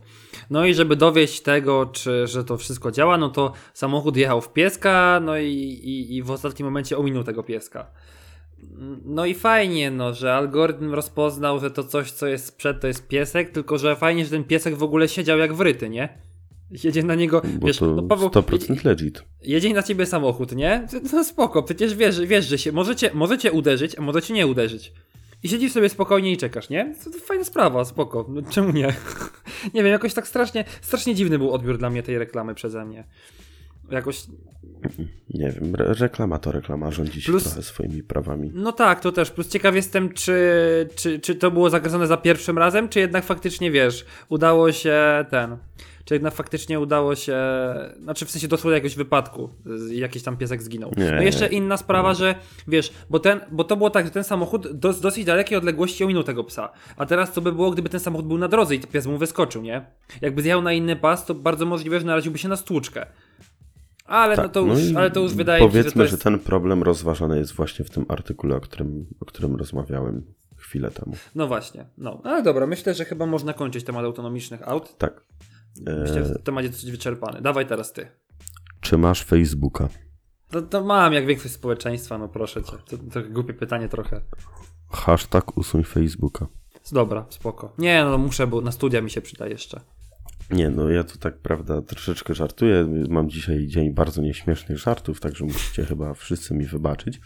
No 0.50 0.66
i 0.66 0.74
żeby 0.74 0.96
dowieść 0.96 1.42
tego, 1.42 1.86
czy, 1.86 2.28
że 2.28 2.44
to 2.44 2.58
wszystko 2.58 2.92
działa, 2.92 3.18
no 3.18 3.30
to 3.30 3.54
samochód 3.74 4.18
jechał 4.18 4.42
w 4.42 4.54
pieska, 4.54 5.20
no 5.24 5.38
i, 5.38 5.54
i, 5.54 6.16
i 6.16 6.24
w 6.24 6.32
ostatnim 6.32 6.66
momencie 6.66 6.98
ominął 6.98 7.24
tego 7.24 7.44
pieska. 7.44 7.88
No 9.05 9.25
i 9.25 9.33
fajnie, 9.33 9.91
no, 9.91 10.13
że 10.13 10.33
algorytm 10.33 10.93
rozpoznał, 10.93 11.59
że 11.59 11.71
to 11.71 11.83
coś, 11.83 12.12
co 12.12 12.27
jest 12.27 12.57
przed, 12.57 12.81
to 12.81 12.88
jest 12.88 13.07
piesek, 13.07 13.50
tylko 13.50 13.77
że 13.77 13.95
fajnie, 13.95 14.25
że 14.25 14.31
ten 14.31 14.43
piesek 14.43 14.75
w 14.75 14.83
ogóle 14.83 15.07
siedział 15.07 15.38
jak 15.38 15.53
wryty, 15.53 15.89
nie? 15.89 16.09
Jedzie 16.83 17.03
na 17.03 17.15
niego, 17.15 17.41
Bo 17.59 17.67
wiesz, 17.67 17.81
no 17.81 18.03
Paweł, 18.03 18.29
100% 18.29 18.86
legit. 18.86 19.24
jedzie 19.41 19.74
na 19.74 19.83
ciebie 19.83 20.05
samochód, 20.05 20.55
nie? 20.55 20.88
No 21.13 21.24
spoko, 21.24 21.63
przecież 21.63 21.95
wiesz, 21.95 22.19
wiesz 22.21 22.48
że 22.48 22.57
się 22.57 22.71
możecie, 22.71 23.12
możecie 23.13 23.51
uderzyć, 23.51 23.95
a 24.00 24.01
możecie 24.01 24.33
nie 24.33 24.48
uderzyć. 24.48 24.93
I 25.43 25.50
siedzisz 25.50 25.71
sobie 25.71 25.89
spokojnie 25.89 26.31
i 26.31 26.38
czekasz, 26.38 26.69
nie? 26.69 26.95
Fajna 27.25 27.43
sprawa, 27.43 27.86
spoko. 27.86 28.25
No, 28.29 28.41
czemu 28.50 28.71
nie? 28.71 28.93
nie 29.74 29.83
wiem, 29.83 29.91
jakoś 29.91 30.13
tak 30.13 30.27
strasznie, 30.27 30.65
strasznie 30.81 31.15
dziwny 31.15 31.38
był 31.38 31.51
odbiór 31.51 31.77
dla 31.77 31.89
mnie 31.89 32.03
tej 32.03 32.17
reklamy 32.17 32.55
przeze 32.55 32.86
mnie. 32.86 33.03
Jakoś, 33.91 34.24
Nie 35.29 35.51
wiem, 35.51 35.75
re 35.75 35.93
reklama 35.93 36.38
to 36.39 36.51
reklama, 36.51 36.91
rządzi 36.91 37.22
się 37.22 37.31
Plus- 37.31 37.43
trochę 37.43 37.62
swoimi 37.62 38.03
prawami. 38.03 38.51
no 38.53 38.72
tak, 38.72 39.00
to 39.00 39.12
też. 39.12 39.31
Plus 39.31 39.48
ciekaw 39.48 39.75
jestem, 39.75 40.13
czy, 40.13 40.39
czy, 40.96 41.19
czy 41.19 41.36
to 41.36 41.51
było 41.51 41.69
zagrane 41.69 42.08
za 42.08 42.17
pierwszym 42.17 42.58
razem, 42.58 42.89
czy 42.89 43.00
jednak 43.00 43.24
faktycznie, 43.25 43.72
wiesz, 43.72 44.05
udało 44.29 44.72
się 44.72 45.25
ten... 45.29 45.58
Czy 46.05 46.15
jednak 46.15 46.34
faktycznie 46.34 46.79
udało 46.79 47.15
się, 47.15 47.38
znaczy 48.03 48.25
w 48.25 48.31
sensie 48.31 48.48
doszło 48.48 48.69
do 48.69 48.75
jakiegoś 48.75 48.96
wypadku, 48.96 49.50
jakiś 49.91 50.24
tam 50.24 50.38
piesek 50.38 50.62
zginął. 50.62 50.91
Nie. 50.98 51.12
No 51.12 51.22
jeszcze 51.22 51.48
inna 51.48 51.77
sprawa, 51.77 52.13
że 52.13 52.36
wiesz, 52.67 52.93
bo, 53.10 53.19
ten, 53.19 53.39
bo 53.51 53.63
to 53.63 53.77
było 53.77 53.89
tak, 53.89 54.05
że 54.05 54.12
ten 54.12 54.24
samochód 54.24 54.72
do, 54.79 54.93
dosyć 54.93 55.25
dalekiej 55.25 55.58
odległości 55.58 56.03
ominął 56.03 56.24
tego 56.24 56.43
psa. 56.43 56.69
A 56.98 57.05
teraz 57.05 57.31
co 57.31 57.41
by 57.41 57.51
było, 57.51 57.72
gdyby 57.72 57.89
ten 57.89 58.00
samochód 58.00 58.27
był 58.27 58.38
na 58.38 58.48
drodze 58.48 58.75
i 58.75 58.79
pies 58.79 59.05
mu 59.05 59.17
wyskoczył, 59.17 59.62
nie? 59.62 59.86
Jakby 60.22 60.41
zjechał 60.41 60.62
na 60.62 60.74
inny 60.74 60.96
pas, 60.96 61.25
to 61.25 61.36
bardzo 61.36 61.65
możliwe, 61.65 62.00
że 62.00 62.05
naraziłby 62.05 62.38
się 62.38 62.48
na 62.48 62.55
stłuczkę. 62.55 63.05
Ale, 64.10 64.38
no 64.38 64.50
to 64.50 64.60
już, 64.60 64.80
i 64.80 64.96
ale 64.96 65.12
to 65.12 65.20
już 65.20 65.34
wydaje 65.34 65.63
mi 65.63 65.68
się, 65.68 65.78
że 65.78 65.82
Powiedzmy, 65.84 66.06
że, 66.06 66.12
jest... 66.12 66.24
ten 66.24 66.39
problem 66.39 66.84
rozważany 66.84 67.39
jest 67.39 67.54
właśnie 67.54 67.86
w 67.86 67.89
tym 67.89 68.06
artykule, 68.10 68.56
o 68.56 68.60
którym, 68.60 69.06
o 69.20 69.25
którym 69.25 69.56
rozmawiałem 69.56 70.34
chwilę 70.58 70.92
temu. 70.92 71.16
No 71.36 71.48
właśnie, 71.48 71.86
no. 71.98 72.22
Ale 72.24 72.44
dobra, 72.44 72.68
myślę, 72.68 72.94
że 72.94 73.06
chyba 73.06 73.25
można 73.25 73.54
kończyć 73.54 73.84
temat 73.84 74.06
autonomicznych 74.06 74.68
aut. 74.68 74.98
Tak. 74.98 75.22
Myślę, 75.82 76.25
że 76.25 76.32
E, 76.36 76.39
w 76.39 76.44
temacie 76.44 76.70
dosyć 76.70 76.92
wyczerpany. 76.92 77.42
Dawaj 77.42 77.68
teraz 77.68 77.94
ty. 77.94 78.08
czy 78.82 78.98
masz 78.98 79.24
Facebooka? 79.24 79.89
To, 80.50 80.62
to 80.62 80.84
mam 80.84 81.13
jak 81.13 81.25
większość 81.25 81.54
społeczeństwa, 81.54 82.18
no 82.18 82.28
proszę 82.28 82.63
cię. 82.63 82.72
To, 82.89 82.98
to 82.98 83.30
głupie 83.30 83.54
pytanie 83.54 83.89
trochę. 83.89 84.22
Hashtag 84.92 85.58
usuń 85.58 85.84
Facebooka. 85.84 86.48
Dobra, 86.92 87.25
spoko. 87.30 87.74
Nie, 87.78 88.04
no 88.04 88.18
muszę, 88.18 88.48
bo 88.48 88.62
na 88.62 88.72
studia 88.72 89.01
mi 89.01 89.10
się 89.10 89.22
przyda 89.22 89.48
jeszcze. 89.48 89.82
Nie, 90.51 90.70
no 90.70 90.89
ja 90.89 91.03
tu 91.03 91.18
tak 91.18 91.38
prawda 91.38 91.82
troszeczkę 91.82 92.34
żartuję. 92.34 92.88
Mam 93.10 93.29
dzisiaj 93.29 93.68
dzień 93.68 93.94
bardzo 93.94 94.22
nieśmiesznych 94.22 94.77
żartów, 94.77 95.20
także 95.20 95.46
musicie 95.46 95.86
chyba 95.86 96.13
wszyscy 96.13 96.53
mi 96.53 96.65
wybaczyć. 96.65 97.20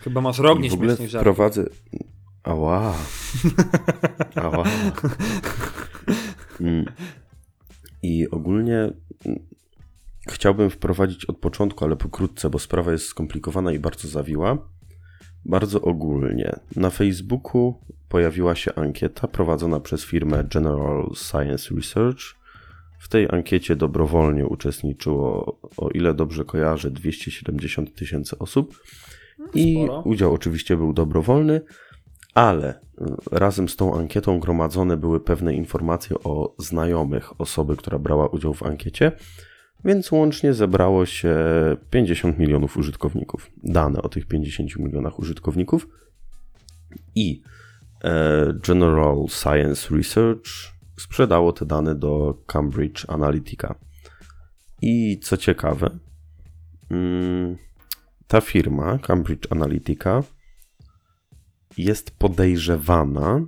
Chyba 0.00 0.20
masz 0.20 0.38
rok 0.38 0.60
nieśmiesznych 0.60 1.10
żartów. 1.10 1.34
wprowadzę. 1.34 1.64
Ała. 2.42 2.94
Ała. 4.34 4.64
Mm. 6.60 6.84
I 8.02 8.30
ogólnie 8.30 8.92
mm, 9.24 9.38
chciałbym 10.28 10.70
wprowadzić 10.70 11.24
od 11.24 11.38
początku, 11.38 11.84
ale 11.84 11.96
pokrótce, 11.96 12.50
bo 12.50 12.58
sprawa 12.58 12.92
jest 12.92 13.06
skomplikowana 13.06 13.72
i 13.72 13.78
bardzo 13.78 14.08
zawiła. 14.08 14.58
Bardzo 15.44 15.80
ogólnie. 15.80 16.56
Na 16.76 16.90
Facebooku 16.90 17.74
pojawiła 18.08 18.54
się 18.54 18.74
ankieta 18.74 19.28
prowadzona 19.28 19.80
przez 19.80 20.04
firmę 20.04 20.44
General 20.44 21.10
Science 21.14 21.74
Research. 21.74 22.39
W 23.00 23.08
tej 23.08 23.28
ankiecie 23.30 23.76
dobrowolnie 23.76 24.46
uczestniczyło, 24.46 25.58
o 25.76 25.88
ile 25.88 26.14
dobrze 26.14 26.44
kojarzę, 26.44 26.90
270 26.90 27.94
tysięcy 27.94 28.38
osób. 28.38 28.82
I 29.54 29.74
sporo. 29.74 30.02
udział 30.02 30.34
oczywiście 30.34 30.76
był 30.76 30.92
dobrowolny, 30.92 31.60
ale 32.34 32.74
y, 32.74 32.78
razem 33.30 33.68
z 33.68 33.76
tą 33.76 33.98
ankietą 33.98 34.38
gromadzone 34.38 34.96
były 34.96 35.20
pewne 35.20 35.54
informacje 35.54 36.16
o 36.24 36.54
znajomych 36.58 37.40
osoby, 37.40 37.76
która 37.76 37.98
brała 37.98 38.26
udział 38.26 38.54
w 38.54 38.62
ankiecie, 38.62 39.12
więc 39.84 40.12
łącznie 40.12 40.54
zebrało 40.54 41.06
się 41.06 41.36
50 41.90 42.38
milionów 42.38 42.76
użytkowników. 42.76 43.50
Dane 43.62 44.02
o 44.02 44.08
tych 44.08 44.26
50 44.26 44.76
milionach 44.76 45.18
użytkowników 45.18 45.88
i 47.14 47.42
e, 48.04 48.52
General 48.66 49.26
Science 49.28 49.96
Research 49.96 50.79
sprzedało 51.00 51.52
te 51.52 51.66
dane 51.66 51.94
do 51.94 52.42
Cambridge 52.46 53.04
Analytica. 53.08 53.74
I 54.82 55.18
co 55.22 55.36
ciekawe, 55.36 55.98
mm, 56.90 57.56
ta 58.26 58.40
firma, 58.40 58.98
Cambridge 58.98 59.52
Analytica, 59.52 60.22
jest 61.78 62.10
podejrzewana 62.10 63.40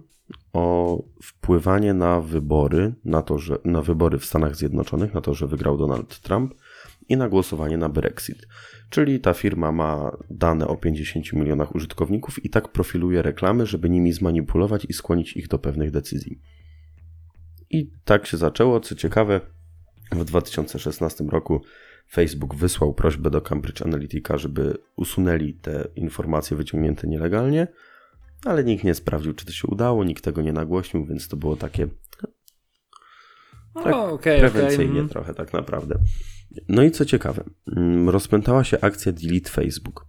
o 0.52 0.98
wpływanie 1.22 1.94
na 1.94 2.20
wybory, 2.20 2.94
na 3.04 3.22
to, 3.22 3.38
że 3.38 3.58
na 3.64 3.82
wybory 3.82 4.18
w 4.18 4.24
Stanach 4.24 4.56
Zjednoczonych, 4.56 5.14
na 5.14 5.20
to, 5.20 5.34
że 5.34 5.46
wygrał 5.46 5.78
Donald 5.78 6.20
Trump 6.20 6.54
i 7.08 7.16
na 7.16 7.28
głosowanie 7.28 7.78
na 7.78 7.88
Brexit. 7.88 8.46
Czyli 8.90 9.20
ta 9.20 9.34
firma 9.34 9.72
ma 9.72 10.16
dane 10.30 10.68
o 10.68 10.76
50 10.76 11.32
milionach 11.32 11.74
użytkowników 11.74 12.44
i 12.44 12.50
tak 12.50 12.68
profiluje 12.68 13.22
reklamy, 13.22 13.66
żeby 13.66 13.90
nimi 13.90 14.12
zmanipulować 14.12 14.84
i 14.88 14.92
skłonić 14.92 15.36
ich 15.36 15.48
do 15.48 15.58
pewnych 15.58 15.90
decyzji. 15.90 16.40
I 17.72 17.90
tak 18.04 18.26
się 18.26 18.36
zaczęło. 18.36 18.80
Co 18.80 18.94
ciekawe, 18.94 19.40
w 20.12 20.24
2016 20.24 21.24
roku 21.24 21.62
Facebook 22.10 22.54
wysłał 22.54 22.94
prośbę 22.94 23.30
do 23.30 23.40
Cambridge 23.40 23.82
Analytica, 23.82 24.38
żeby 24.38 24.74
usunęli 24.96 25.54
te 25.54 25.88
informacje 25.96 26.56
wyciągnięte 26.56 27.08
nielegalnie, 27.08 27.66
ale 28.44 28.64
nikt 28.64 28.84
nie 28.84 28.94
sprawdził, 28.94 29.34
czy 29.34 29.46
to 29.46 29.52
się 29.52 29.68
udało, 29.68 30.04
nikt 30.04 30.24
tego 30.24 30.42
nie 30.42 30.52
nagłośnił, 30.52 31.06
więc 31.06 31.28
to 31.28 31.36
było 31.36 31.56
takie 31.56 31.88
tak, 33.74 33.94
o, 33.94 34.10
okay, 34.10 34.38
prewencyjnie 34.38 35.00
okay. 35.00 35.08
trochę 35.08 35.34
tak 35.34 35.52
naprawdę. 35.52 35.98
No 36.68 36.82
i 36.82 36.90
co 36.90 37.04
ciekawe, 37.04 37.44
mm, 37.76 38.08
rozpętała 38.08 38.64
się 38.64 38.80
akcja 38.80 39.12
Delete 39.12 39.50
Facebook. 39.50 40.06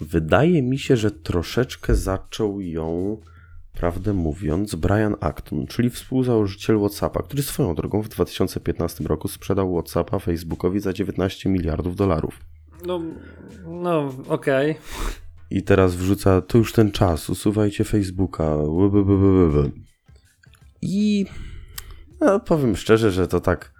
Wydaje 0.00 0.62
mi 0.62 0.78
się, 0.78 0.96
że 0.96 1.10
troszeczkę 1.10 1.94
zaczął 1.94 2.60
ją, 2.60 3.20
prawdę 3.74 4.12
mówiąc, 4.12 4.74
Brian 4.74 5.16
Acton, 5.20 5.66
czyli 5.66 5.90
współzałożyciel 5.90 6.78
WhatsAppa, 6.78 7.22
który 7.22 7.42
swoją 7.42 7.74
drogą 7.74 8.02
w 8.02 8.08
2015 8.08 9.04
roku 9.04 9.28
sprzedał 9.28 9.72
WhatsAppa 9.74 10.18
Facebookowi 10.18 10.80
za 10.80 10.92
19 10.92 11.48
miliardów 11.48 11.96
dolarów. 11.96 12.40
No, 12.86 13.00
no 13.66 14.12
okej. 14.28 14.70
Okay. 14.70 14.82
I 15.50 15.62
teraz 15.62 15.94
wrzuca, 15.94 16.40
to 16.40 16.58
już 16.58 16.72
ten 16.72 16.92
czas, 16.92 17.30
usuwajcie 17.30 17.84
Facebooka. 17.84 18.56
I 20.82 21.26
no, 22.20 22.40
powiem 22.40 22.76
szczerze, 22.76 23.10
że 23.10 23.28
to 23.28 23.40
tak 23.40 23.72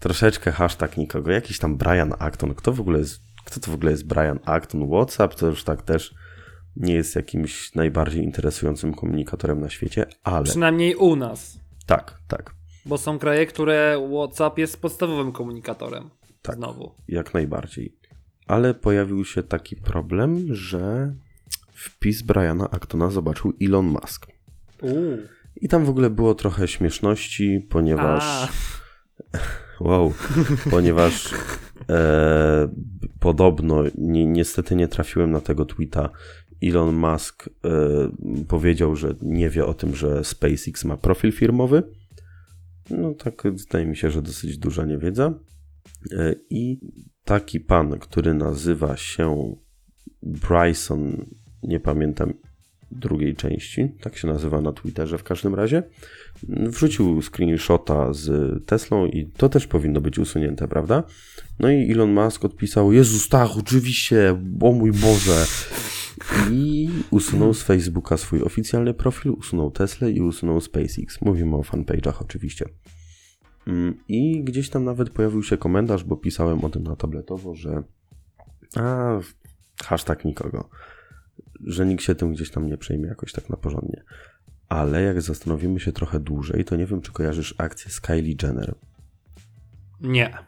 troszeczkę 0.00 0.52
hashtag 0.52 0.96
nikogo. 0.96 1.30
Jakiś 1.30 1.58
tam 1.58 1.76
Brian 1.76 2.14
Acton. 2.18 2.54
Kto 2.54 2.72
w 2.72 2.80
ogóle 2.80 2.98
jest, 2.98 3.20
kto 3.44 3.60
to 3.60 3.70
w 3.70 3.74
ogóle 3.74 3.90
jest 3.90 4.06
Brian 4.06 4.38
Acton? 4.44 4.88
WhatsApp 4.88 5.34
to 5.34 5.46
już 5.46 5.64
tak 5.64 5.82
też 5.82 6.14
nie 6.80 6.94
jest 6.94 7.16
jakimś 7.16 7.74
najbardziej 7.74 8.24
interesującym 8.24 8.94
komunikatorem 8.94 9.60
na 9.60 9.68
świecie, 9.70 10.06
ale... 10.22 10.44
Przynajmniej 10.44 10.94
u 10.94 11.16
nas. 11.16 11.60
Tak, 11.86 12.18
tak. 12.28 12.54
Bo 12.86 12.98
są 12.98 13.18
kraje, 13.18 13.46
które 13.46 14.08
WhatsApp 14.12 14.58
jest 14.58 14.80
podstawowym 14.80 15.32
komunikatorem. 15.32 16.10
Tak, 16.42 16.56
Znowu. 16.56 16.94
jak 17.08 17.34
najbardziej. 17.34 17.96
Ale 18.46 18.74
pojawił 18.74 19.24
się 19.24 19.42
taki 19.42 19.76
problem, 19.76 20.54
że 20.54 21.14
wpis 21.72 22.22
Briana 22.22 22.70
Actona 22.70 23.10
zobaczył 23.10 23.52
Elon 23.62 23.86
Musk. 23.86 24.26
Uuu. 24.82 25.18
I 25.56 25.68
tam 25.68 25.84
w 25.84 25.88
ogóle 25.88 26.10
było 26.10 26.34
trochę 26.34 26.68
śmieszności, 26.68 27.66
ponieważ. 27.70 28.22
A. 28.24 28.48
Wow, 29.80 30.12
ponieważ 30.70 31.34
e, 31.88 32.68
podobno, 33.20 33.82
ni, 33.98 34.26
niestety 34.26 34.76
nie 34.76 34.88
trafiłem 34.88 35.30
na 35.30 35.40
tego 35.40 35.64
tweeta. 35.64 36.10
Elon 36.62 36.94
Musk 36.94 37.48
e, 37.48 37.70
powiedział, 38.48 38.96
że 38.96 39.14
nie 39.22 39.50
wie 39.50 39.66
o 39.66 39.74
tym, 39.74 39.94
że 39.94 40.24
SpaceX 40.24 40.84
ma 40.84 40.96
profil 40.96 41.32
firmowy. 41.32 41.82
No 42.90 43.14
tak, 43.14 43.42
wydaje 43.44 43.86
mi 43.86 43.96
się, 43.96 44.10
że 44.10 44.22
dosyć 44.22 44.58
duża 44.58 44.84
niewiedza. 44.84 45.34
E, 46.12 46.34
I 46.50 46.80
taki 47.24 47.60
pan, 47.60 47.98
który 47.98 48.34
nazywa 48.34 48.96
się 48.96 49.56
Bryson, 50.22 51.26
nie 51.62 51.80
pamiętam 51.80 52.32
drugiej 52.90 53.36
części, 53.36 53.88
tak 54.00 54.16
się 54.16 54.28
nazywa 54.28 54.60
na 54.60 54.72
Twitterze 54.72 55.18
w 55.18 55.24
każdym 55.24 55.54
razie, 55.54 55.82
wrzucił 56.48 57.22
screenshota 57.22 58.12
z 58.12 58.30
Teslą 58.66 59.06
i 59.06 59.26
to 59.26 59.48
też 59.48 59.66
powinno 59.66 60.00
być 60.00 60.18
usunięte, 60.18 60.68
prawda? 60.68 61.02
No 61.58 61.70
i 61.70 61.92
Elon 61.92 62.12
Musk 62.12 62.44
odpisał, 62.44 62.92
Jezus 62.92 63.28
tak, 63.28 63.50
oczywiście, 63.58 64.36
o 64.60 64.72
mój 64.72 64.92
Boże. 64.92 65.44
I 66.50 66.88
usunął 67.10 67.54
z 67.54 67.62
Facebooka 67.62 68.16
swój 68.16 68.42
oficjalny 68.42 68.94
profil, 68.94 69.32
usunął 69.32 69.70
Tesla 69.70 70.08
i 70.08 70.20
usunął 70.20 70.60
SpaceX. 70.60 71.20
Mówimy 71.20 71.56
o 71.56 71.60
fanpage'ach 71.60 72.14
oczywiście. 72.20 72.64
I 74.08 74.44
gdzieś 74.44 74.70
tam 74.70 74.84
nawet 74.84 75.10
pojawił 75.10 75.42
się 75.42 75.56
komentarz, 75.56 76.04
bo 76.04 76.16
pisałem 76.16 76.64
o 76.64 76.70
tym 76.70 76.82
na 76.82 76.96
tabletowo, 76.96 77.54
że 77.54 77.82
a, 78.76 79.18
hashtag 79.84 80.24
nikogo 80.24 80.70
że 81.64 81.86
nikt 81.86 82.02
się 82.02 82.14
tym 82.14 82.32
gdzieś 82.32 82.50
tam 82.50 82.66
nie 82.66 82.76
przejmie 82.76 83.08
jakoś 83.08 83.32
tak 83.32 83.50
na 83.50 83.56
porządnie. 83.56 84.04
Ale 84.68 85.02
jak 85.02 85.22
zastanowimy 85.22 85.80
się 85.80 85.92
trochę 85.92 86.20
dłużej, 86.20 86.64
to 86.64 86.76
nie 86.76 86.86
wiem, 86.86 87.00
czy 87.00 87.12
kojarzysz 87.12 87.54
akcję 87.58 87.90
z 87.90 88.00
Kylie 88.00 88.34
Jenner. 88.42 88.74
Nie. 90.00 90.38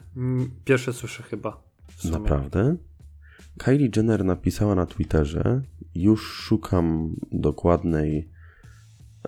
Pierwsze 0.65 0.93
słyszę 0.93 1.23
chyba. 1.23 1.63
Naprawdę? 2.11 2.75
Kylie 3.57 3.89
Jenner 3.95 4.25
napisała 4.25 4.75
na 4.75 4.85
Twitterze: 4.85 5.61
Już 5.95 6.21
szukam 6.21 7.15
dokładnej 7.31 8.29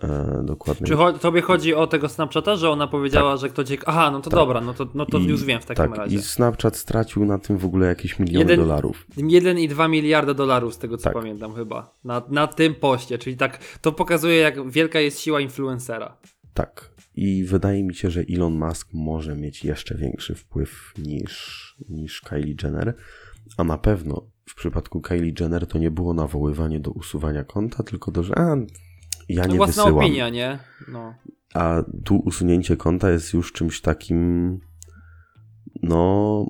e, 0.01 0.41
dokładnie. 0.43 0.87
Czy 0.87 0.93
cho- 0.93 1.19
tobie 1.19 1.41
chodzi 1.41 1.73
o 1.73 1.87
tego 1.87 2.09
Snapchata, 2.09 2.55
że 2.55 2.69
ona 2.69 2.87
powiedziała, 2.87 3.31
tak. 3.31 3.41
że 3.41 3.49
ktoś. 3.49 3.67
Aha, 3.85 4.11
no 4.11 4.21
to 4.21 4.29
tak. 4.29 4.39
dobra, 4.39 4.61
no 4.61 4.73
to, 4.73 4.87
no 4.93 5.05
to 5.05 5.17
I, 5.17 5.23
już 5.23 5.43
wiem 5.43 5.61
w 5.61 5.65
takim 5.65 5.85
tak, 5.85 5.97
razie. 5.97 6.15
I 6.15 6.21
Snapchat 6.21 6.77
stracił 6.77 7.25
na 7.25 7.39
tym 7.39 7.57
w 7.57 7.65
ogóle 7.65 7.87
jakieś 7.87 8.19
miliony 8.19 8.39
jeden, 8.39 8.59
dolarów. 8.59 9.07
1,2 9.17 9.89
miliarda 9.89 10.33
dolarów, 10.33 10.73
z 10.73 10.77
tego 10.77 10.97
co 10.97 11.03
tak. 11.03 11.13
pamiętam 11.13 11.53
chyba. 11.53 11.93
Na, 12.03 12.21
na 12.29 12.47
tym 12.47 12.75
poście, 12.75 13.17
czyli 13.17 13.37
tak, 13.37 13.59
to 13.81 13.91
pokazuje, 13.91 14.35
jak 14.35 14.69
wielka 14.69 14.99
jest 14.99 15.19
siła 15.19 15.41
influencera. 15.41 16.17
Tak. 16.53 16.95
I 17.15 17.43
wydaje 17.43 17.83
mi 17.83 17.95
się, 17.95 18.09
że 18.09 18.23
Elon 18.35 18.53
Musk 18.53 18.89
może 18.93 19.35
mieć 19.35 19.63
jeszcze 19.63 19.95
większy 19.95 20.35
wpływ 20.35 20.93
niż, 20.97 21.75
niż 21.89 22.21
Kylie 22.21 22.55
Jenner. 22.63 22.93
A 23.57 23.63
na 23.63 23.77
pewno 23.77 24.27
w 24.49 24.55
przypadku 24.55 25.01
Kylie 25.01 25.33
Jenner 25.39 25.67
to 25.67 25.77
nie 25.77 25.91
było 25.91 26.13
nawoływanie 26.13 26.79
do 26.79 26.91
usuwania 26.91 27.43
konta, 27.43 27.83
tylko 27.83 28.11
do, 28.11 28.23
że 28.23 28.39
a, 28.39 28.55
ja 29.29 29.45
nie 29.45 29.57
Własna 29.57 29.83
wysyłam. 29.83 30.05
opinia, 30.05 30.29
nie? 30.29 30.59
No. 30.87 31.15
A 31.53 31.83
tu 32.05 32.17
usunięcie 32.17 32.77
konta 32.77 33.11
jest 33.11 33.33
już 33.33 33.53
czymś 33.53 33.81
takim, 33.81 34.59
no, 35.83 36.45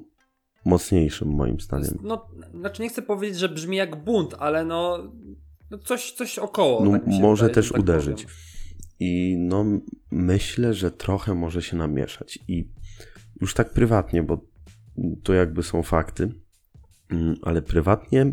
mocniejszym 0.65 1.29
moim 1.29 1.59
zdaniem. 1.59 1.97
No, 2.03 2.27
znaczy 2.59 2.81
nie 2.81 2.89
chcę 2.89 3.01
powiedzieć, 3.01 3.39
że 3.39 3.49
brzmi 3.49 3.77
jak 3.77 4.03
bunt, 4.03 4.35
ale 4.39 4.65
no, 4.65 5.11
no 5.71 5.77
coś, 5.77 6.11
coś 6.11 6.39
około. 6.39 6.85
No, 6.85 6.91
tak 6.91 7.07
może 7.07 7.45
wydaje, 7.45 7.55
też 7.55 7.71
tak 7.71 7.81
uderzyć. 7.81 8.23
Powiem. 8.23 8.37
I 8.99 9.35
no, 9.39 9.65
myślę, 10.11 10.73
że 10.73 10.91
trochę 10.91 11.35
może 11.35 11.61
się 11.61 11.77
namieszać. 11.77 12.39
I 12.47 12.69
już 13.41 13.53
tak 13.53 13.73
prywatnie, 13.73 14.23
bo 14.23 14.41
to 15.23 15.33
jakby 15.33 15.63
są 15.63 15.83
fakty, 15.83 16.31
ale 17.41 17.61
prywatnie 17.61 18.31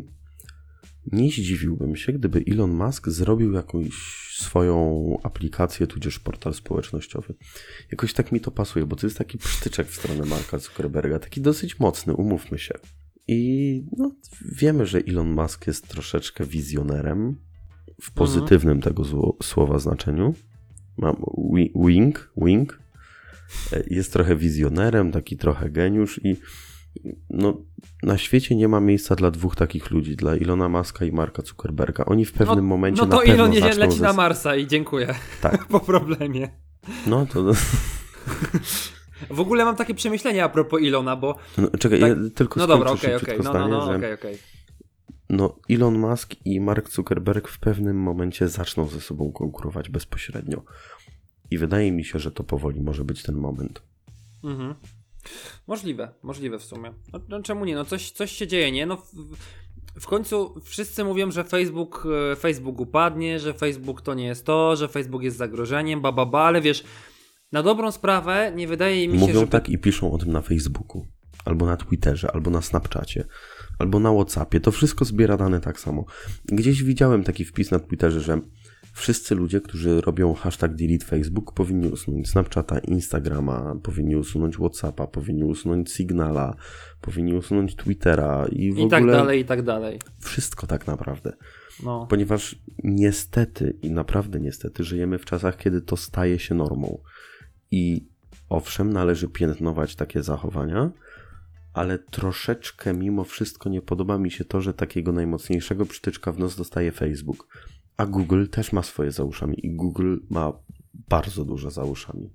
nie 1.12 1.30
zdziwiłbym 1.30 1.96
się, 1.96 2.12
gdyby 2.12 2.44
Elon 2.48 2.70
Musk 2.70 3.08
zrobił 3.08 3.52
jakąś 3.52 3.92
swoją 4.38 5.16
aplikację, 5.22 5.86
tudzież 5.86 6.18
portal 6.18 6.54
społecznościowy. 6.54 7.34
Jakoś 7.90 8.12
tak 8.12 8.32
mi 8.32 8.40
to 8.40 8.50
pasuje, 8.50 8.86
bo 8.86 8.96
to 8.96 9.06
jest 9.06 9.18
taki 9.18 9.38
psztyczek 9.38 9.88
w 9.88 9.94
stronę 9.94 10.24
Marka 10.24 10.58
Zuckerberga, 10.58 11.18
taki 11.18 11.40
dosyć 11.40 11.78
mocny, 11.78 12.14
umówmy 12.14 12.58
się. 12.58 12.74
I 13.28 13.84
no, 13.96 14.12
wiemy, 14.52 14.86
że 14.86 14.98
Elon 15.08 15.30
Musk 15.30 15.66
jest 15.66 15.88
troszeczkę 15.88 16.44
wizjonerem 16.44 17.36
w 17.86 18.08
mhm. 18.08 18.14
pozytywnym 18.14 18.76
mhm. 18.76 18.94
tego 18.94 19.04
słowa 19.42 19.78
znaczeniu. 19.78 20.34
Mam 20.96 21.16
wing, 21.86 22.32
wing. 22.36 22.82
Jest 23.90 24.12
trochę 24.12 24.36
wizjonerem, 24.36 25.12
taki 25.12 25.36
trochę 25.36 25.70
geniusz 25.70 26.20
i 26.24 26.36
no, 27.30 27.62
na 28.02 28.18
świecie 28.18 28.56
nie 28.56 28.68
ma 28.68 28.80
miejsca 28.80 29.14
dla 29.14 29.30
dwóch 29.30 29.56
takich 29.56 29.90
ludzi, 29.90 30.16
dla 30.16 30.36
Ilona 30.36 30.68
Maska 30.68 31.04
i 31.04 31.12
Marka 31.12 31.42
Zuckerberga. 31.42 32.04
Oni 32.04 32.24
w 32.24 32.32
pewnym 32.32 32.56
no, 32.56 32.62
momencie 32.62 33.02
no 33.02 33.08
to 33.08 33.16
na 33.16 33.22
pewno 33.22 33.34
Ilon 33.34 33.52
jedzie, 33.52 33.74
leci 33.74 34.00
na 34.00 34.12
Marsa 34.12 34.56
i 34.56 34.66
dziękuję. 34.66 35.14
Tak. 35.40 35.66
po 35.68 35.80
problemie. 35.80 36.48
No 37.06 37.26
to... 37.26 37.52
W 39.30 39.40
ogóle 39.40 39.64
mam 39.64 39.76
takie 39.76 39.94
przemyślenia 39.94 40.44
a 40.44 40.48
propos 40.48 40.80
Ilona, 40.80 41.16
bo... 41.16 41.36
No, 41.58 41.68
czekaj, 41.78 42.00
tak... 42.00 42.08
ja 42.08 42.16
tylko 42.34 42.60
No 42.60 42.66
dobra, 42.66 42.90
okej, 42.90 43.14
okej, 43.14 43.38
okay, 43.38 43.52
no, 43.52 43.68
no, 43.68 43.68
no, 43.68 43.84
okej, 43.84 43.96
okej. 43.96 44.14
Okay, 44.14 44.38
no, 45.30 45.58
Elon 45.70 45.98
Musk 45.98 46.34
i 46.44 46.60
Mark 46.60 46.90
Zuckerberg 46.90 47.48
w 47.48 47.58
pewnym 47.58 47.96
momencie 47.96 48.48
zaczną 48.48 48.88
ze 48.88 49.00
sobą 49.00 49.32
konkurować 49.32 49.88
bezpośrednio. 49.88 50.62
I 51.50 51.58
wydaje 51.58 51.92
mi 51.92 52.04
się, 52.04 52.18
że 52.18 52.30
to 52.30 52.44
powoli 52.44 52.80
może 52.80 53.04
być 53.04 53.22
ten 53.22 53.34
moment. 53.34 53.82
Mhm. 54.44 54.74
Możliwe, 55.66 56.08
możliwe 56.22 56.58
w 56.58 56.64
sumie. 56.64 56.92
No, 57.12 57.20
no, 57.28 57.42
czemu 57.42 57.64
nie? 57.64 57.74
No 57.74 57.84
coś, 57.84 58.10
coś 58.10 58.32
się 58.32 58.46
dzieje, 58.46 58.72
nie? 58.72 58.86
No 58.86 58.96
w, 58.96 59.12
w 60.00 60.06
końcu 60.06 60.60
wszyscy 60.64 61.04
mówią, 61.04 61.30
że 61.30 61.44
Facebook, 61.44 62.06
e, 62.32 62.36
Facebook 62.36 62.80
upadnie, 62.80 63.40
że 63.40 63.54
Facebook 63.54 64.02
to 64.02 64.14
nie 64.14 64.26
jest 64.26 64.46
to, 64.46 64.76
że 64.76 64.88
Facebook 64.88 65.22
jest 65.22 65.36
zagrożeniem, 65.36 66.00
ba, 66.00 66.12
ba, 66.12 66.26
ba 66.26 66.40
ale 66.40 66.60
wiesz, 66.60 66.84
na 67.52 67.62
dobrą 67.62 67.92
sprawę 67.92 68.52
nie 68.56 68.68
wydaje 68.68 69.08
mi 69.08 69.18
się. 69.18 69.26
Mówią 69.26 69.46
tak 69.46 69.68
i 69.68 69.78
piszą 69.78 70.12
o 70.12 70.18
tym 70.18 70.32
na 70.32 70.42
Facebooku, 70.42 71.06
albo 71.44 71.66
na 71.66 71.76
Twitterze, 71.76 72.30
albo 72.34 72.50
na 72.50 72.62
Snapchacie, 72.62 73.24
albo 73.78 74.00
na 74.00 74.12
Whatsappie. 74.12 74.60
To 74.60 74.72
wszystko 74.72 75.04
zbiera 75.04 75.36
dane 75.36 75.60
tak 75.60 75.80
samo. 75.80 76.04
Gdzieś 76.44 76.82
widziałem 76.82 77.24
taki 77.24 77.44
wpis 77.44 77.70
na 77.70 77.78
Twitterze, 77.78 78.20
że 78.20 78.40
Wszyscy 78.92 79.34
ludzie, 79.34 79.60
którzy 79.60 80.00
robią 80.00 80.34
hashtag 80.34 80.74
delete 80.74 81.06
Facebook, 81.06 81.54
powinni 81.54 81.88
usunąć 81.88 82.30
Snapchata, 82.30 82.78
Instagrama, 82.78 83.74
powinni 83.82 84.16
usunąć 84.16 84.56
Whatsappa, 84.56 85.06
powinni 85.06 85.44
usunąć 85.44 85.92
Signala, 85.92 86.54
powinni 87.00 87.34
usunąć 87.34 87.76
Twittera 87.76 88.46
i 88.52 88.72
w 88.72 88.78
I 88.78 88.82
ogóle... 88.82 88.90
tak 88.90 89.06
dalej, 89.06 89.40
i 89.40 89.44
tak 89.44 89.62
dalej. 89.62 89.98
Wszystko 90.20 90.66
tak 90.66 90.86
naprawdę. 90.86 91.32
No. 91.82 92.06
Ponieważ 92.10 92.56
niestety, 92.84 93.76
i 93.82 93.90
naprawdę 93.90 94.40
niestety, 94.40 94.84
żyjemy 94.84 95.18
w 95.18 95.24
czasach, 95.24 95.56
kiedy 95.56 95.80
to 95.80 95.96
staje 95.96 96.38
się 96.38 96.54
normą. 96.54 96.98
I 97.70 98.08
owszem, 98.48 98.92
należy 98.92 99.28
piętnować 99.28 99.96
takie 99.96 100.22
zachowania, 100.22 100.90
ale 101.72 101.98
troszeczkę 101.98 102.94
mimo 102.94 103.24
wszystko 103.24 103.68
nie 103.68 103.82
podoba 103.82 104.18
mi 104.18 104.30
się 104.30 104.44
to, 104.44 104.60
że 104.60 104.74
takiego 104.74 105.12
najmocniejszego 105.12 105.86
przytyczka 105.86 106.32
w 106.32 106.38
nos 106.38 106.56
dostaje 106.56 106.92
Facebook. 106.92 107.46
A 107.96 108.06
Google 108.06 108.46
też 108.46 108.72
ma 108.72 108.82
swoje 108.82 109.12
za 109.12 109.24
uszami 109.24 109.66
i 109.66 109.70
Google 109.70 110.16
ma 110.30 110.52
bardzo 111.08 111.44
dużo 111.44 111.70
za 111.70 111.84
uszami. 111.84 112.30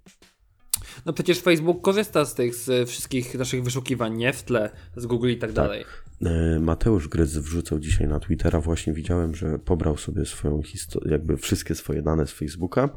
No 1.05 1.13
przecież 1.13 1.41
Facebook 1.41 1.81
korzysta 1.81 2.25
z 2.25 2.35
tych 2.35 2.55
z 2.55 2.89
wszystkich 2.89 3.35
naszych 3.35 3.63
wyszukiwań, 3.63 4.17
nie? 4.17 4.33
W 4.33 4.43
tle, 4.43 4.69
z 4.95 5.05
Google 5.05 5.29
i 5.29 5.37
tak, 5.37 5.49
tak. 5.49 5.55
dalej. 5.55 5.85
E, 6.25 6.59
Mateusz 6.59 7.07
Gryz 7.07 7.37
wrzucał 7.37 7.79
dzisiaj 7.79 8.07
na 8.07 8.19
Twittera, 8.19 8.61
właśnie 8.61 8.93
widziałem, 8.93 9.35
że 9.35 9.59
pobrał 9.59 9.97
sobie 9.97 10.25
swoją 10.25 10.63
historię, 10.63 11.11
jakby 11.11 11.37
wszystkie 11.37 11.75
swoje 11.75 12.01
dane 12.01 12.27
z 12.27 12.31
Facebooka 12.31 12.89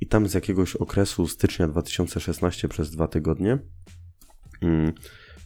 i 0.00 0.06
tam 0.06 0.28
z 0.28 0.34
jakiegoś 0.34 0.76
okresu 0.76 1.28
stycznia 1.28 1.68
2016 1.68 2.68
przez 2.68 2.90
dwa 2.90 3.08
tygodnie 3.08 3.58
mm, 4.62 4.92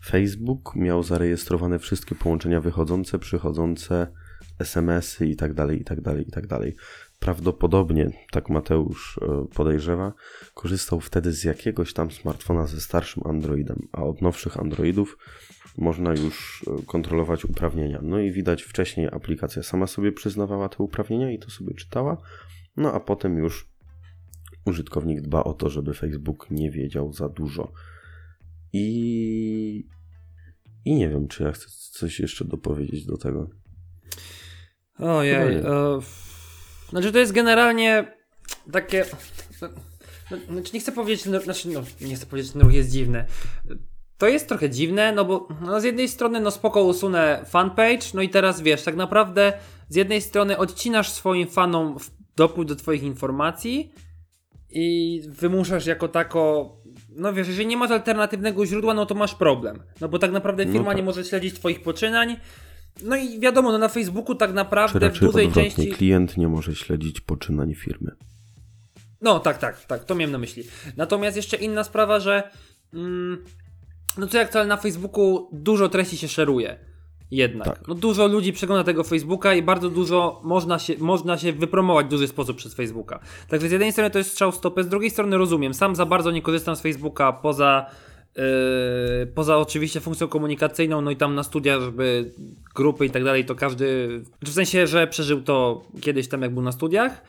Facebook 0.06 0.76
miał 0.76 1.02
zarejestrowane 1.02 1.78
wszystkie 1.78 2.14
połączenia 2.14 2.60
wychodzące, 2.60 3.18
przychodzące, 3.18 4.06
SMS-y 4.58 5.26
i 5.26 5.36
tak 5.36 5.54
dalej, 5.54 5.80
i 5.80 5.84
tak 5.84 6.00
dalej, 6.00 6.28
i 6.28 6.30
tak 6.30 6.46
dalej. 6.46 6.76
Prawdopodobnie, 7.18 8.10
tak 8.30 8.48
Mateusz 8.48 9.18
e, 9.22 9.46
podejrzewa, 9.54 10.12
korzystał 10.54 11.00
wtedy 11.00 11.32
z 11.32 11.44
jakiegoś 11.44 11.92
tam 11.92 12.10
smartfona 12.10 12.66
ze 12.66 12.80
starszym 12.80 13.22
Androidem, 13.26 13.88
a 13.92 14.02
od 14.02 14.22
nowszych 14.22 14.56
Androidów 14.56 15.18
można 15.78 16.10
już 16.10 16.64
e, 16.66 16.86
kontrolować 16.86 17.44
uprawnienia. 17.44 18.00
No 18.02 18.18
i 18.18 18.32
widać 18.32 18.62
wcześniej 18.62 19.08
aplikacja 19.08 19.62
sama 19.62 19.86
sobie 19.86 20.12
przyznawała 20.12 20.68
te 20.68 20.82
uprawnienia 20.82 21.30
i 21.30 21.38
to 21.38 21.50
sobie 21.50 21.74
czytała, 21.74 22.16
no 22.76 22.92
a 22.92 23.00
potem 23.00 23.38
już 23.38 23.70
użytkownik 24.66 25.20
dba 25.20 25.44
o 25.44 25.54
to, 25.54 25.70
żeby 25.70 25.94
Facebook 25.94 26.50
nie 26.50 26.70
wiedział 26.70 27.12
za 27.12 27.28
dużo. 27.28 27.72
I, 28.72 29.88
i 30.84 30.94
nie 30.94 31.08
wiem, 31.08 31.28
czy 31.28 31.42
ja 31.42 31.52
chcę 31.52 31.66
coś 31.70 32.20
jeszcze 32.20 32.44
dopowiedzieć 32.44 33.06
do 33.06 33.16
tego. 33.16 33.50
Ojej. 34.98 35.56
E, 35.56 36.00
znaczy, 36.88 37.12
to 37.12 37.18
jest 37.18 37.32
generalnie 37.32 38.12
takie. 38.72 39.04
No, 39.60 39.68
no, 40.30 40.36
znaczy, 40.52 40.70
nie 40.74 40.80
chcę 40.80 40.92
powiedzieć, 40.92 41.26
no, 41.26 41.40
znaczy, 41.40 41.68
no, 41.68 41.82
nie 42.00 42.16
chcę 42.16 42.26
powiedzieć, 42.26 42.52
że 42.52 42.60
ruch 42.60 42.72
jest 42.72 42.90
dziwny. 42.90 43.24
To 44.18 44.28
jest 44.28 44.48
trochę 44.48 44.70
dziwne, 44.70 45.12
no 45.12 45.24
bo 45.24 45.48
no, 45.60 45.80
z 45.80 45.84
jednej 45.84 46.08
strony, 46.08 46.40
no 46.40 46.50
spoko 46.50 46.82
usunę 46.82 47.44
fanpage, 47.46 48.06
no 48.14 48.22
i 48.22 48.28
teraz 48.28 48.60
wiesz, 48.60 48.82
tak 48.82 48.96
naprawdę 48.96 49.52
z 49.88 49.96
jednej 49.96 50.20
strony 50.20 50.58
odcinasz 50.58 51.10
swoim 51.10 51.48
fanom 51.48 51.96
dopływ 52.36 52.68
do 52.68 52.76
twoich 52.76 53.02
informacji 53.02 53.92
i 54.70 55.20
wymuszasz 55.28 55.86
jako 55.86 56.08
tako 56.08 56.76
no 57.16 57.32
wiesz, 57.32 57.48
jeżeli 57.48 57.66
nie 57.66 57.76
masz 57.76 57.90
alternatywnego 57.90 58.66
źródła, 58.66 58.94
no 58.94 59.06
to 59.06 59.14
masz 59.14 59.34
problem. 59.34 59.82
No 60.00 60.08
bo 60.08 60.18
tak 60.18 60.32
naprawdę 60.32 60.64
no 60.64 60.72
firma 60.72 60.84
no 60.84 60.90
tak. 60.90 60.96
nie 60.96 61.02
może 61.02 61.24
śledzić 61.24 61.54
twoich 61.54 61.82
poczynań. 61.82 62.36
No 63.04 63.16
i 63.16 63.40
wiadomo, 63.40 63.72
no 63.72 63.78
na 63.78 63.88
Facebooku 63.88 64.34
tak 64.34 64.52
naprawdę 64.52 65.10
w 65.10 65.18
dużej 65.18 65.46
odwrotnie, 65.46 65.70
części... 65.70 65.92
klient 65.92 66.36
nie 66.36 66.48
może 66.48 66.74
śledzić 66.74 67.20
poczynań 67.20 67.74
firmy. 67.74 68.10
No 69.20 69.40
tak, 69.40 69.58
tak, 69.58 69.84
tak, 69.84 70.04
to 70.04 70.14
miałem 70.14 70.32
na 70.32 70.38
myśli. 70.38 70.64
Natomiast 70.96 71.36
jeszcze 71.36 71.56
inna 71.56 71.84
sprawa, 71.84 72.20
że 72.20 72.50
mm, 72.94 73.44
no 74.18 74.26
co 74.26 74.38
jak 74.38 74.48
wcale 74.48 74.66
na 74.66 74.76
Facebooku 74.76 75.48
dużo 75.52 75.88
treści 75.88 76.16
się 76.16 76.28
szeruje. 76.28 76.78
Jednak. 77.30 77.66
Tak. 77.68 77.88
No 77.88 77.94
dużo 77.94 78.26
ludzi 78.26 78.52
przegląda 78.52 78.84
tego 78.84 79.04
Facebooka 79.04 79.54
i 79.54 79.62
bardzo 79.62 79.90
dużo 79.90 80.40
można 80.44 80.78
się, 80.78 80.94
można 80.98 81.38
się 81.38 81.52
wypromować 81.52 82.06
w 82.06 82.08
duży 82.08 82.28
sposób 82.28 82.56
przez 82.56 82.74
Facebooka. 82.74 83.20
Także 83.48 83.68
z 83.68 83.72
jednej 83.72 83.92
strony 83.92 84.10
to 84.10 84.18
jest 84.18 84.30
strzał 84.30 84.52
w 84.52 84.56
stopę, 84.56 84.84
z 84.84 84.88
drugiej 84.88 85.10
strony 85.10 85.38
rozumiem. 85.38 85.74
Sam 85.74 85.96
za 85.96 86.06
bardzo 86.06 86.30
nie 86.30 86.42
korzystam 86.42 86.76
z 86.76 86.80
Facebooka 86.80 87.32
poza 87.32 87.86
poza 89.34 89.58
oczywiście 89.58 90.00
funkcją 90.00 90.28
komunikacyjną, 90.28 91.00
no 91.00 91.10
i 91.10 91.16
tam 91.16 91.34
na 91.34 91.42
studiach, 91.42 91.80
żeby 91.80 92.32
grupy 92.74 93.06
i 93.06 93.10
tak 93.10 93.24
dalej, 93.24 93.44
to 93.44 93.54
każdy, 93.54 94.08
w 94.44 94.48
sensie, 94.48 94.86
że 94.86 95.06
przeżył 95.06 95.42
to 95.42 95.84
kiedyś 96.00 96.28
tam 96.28 96.42
jak 96.42 96.54
był 96.54 96.62
na 96.62 96.72
studiach, 96.72 97.22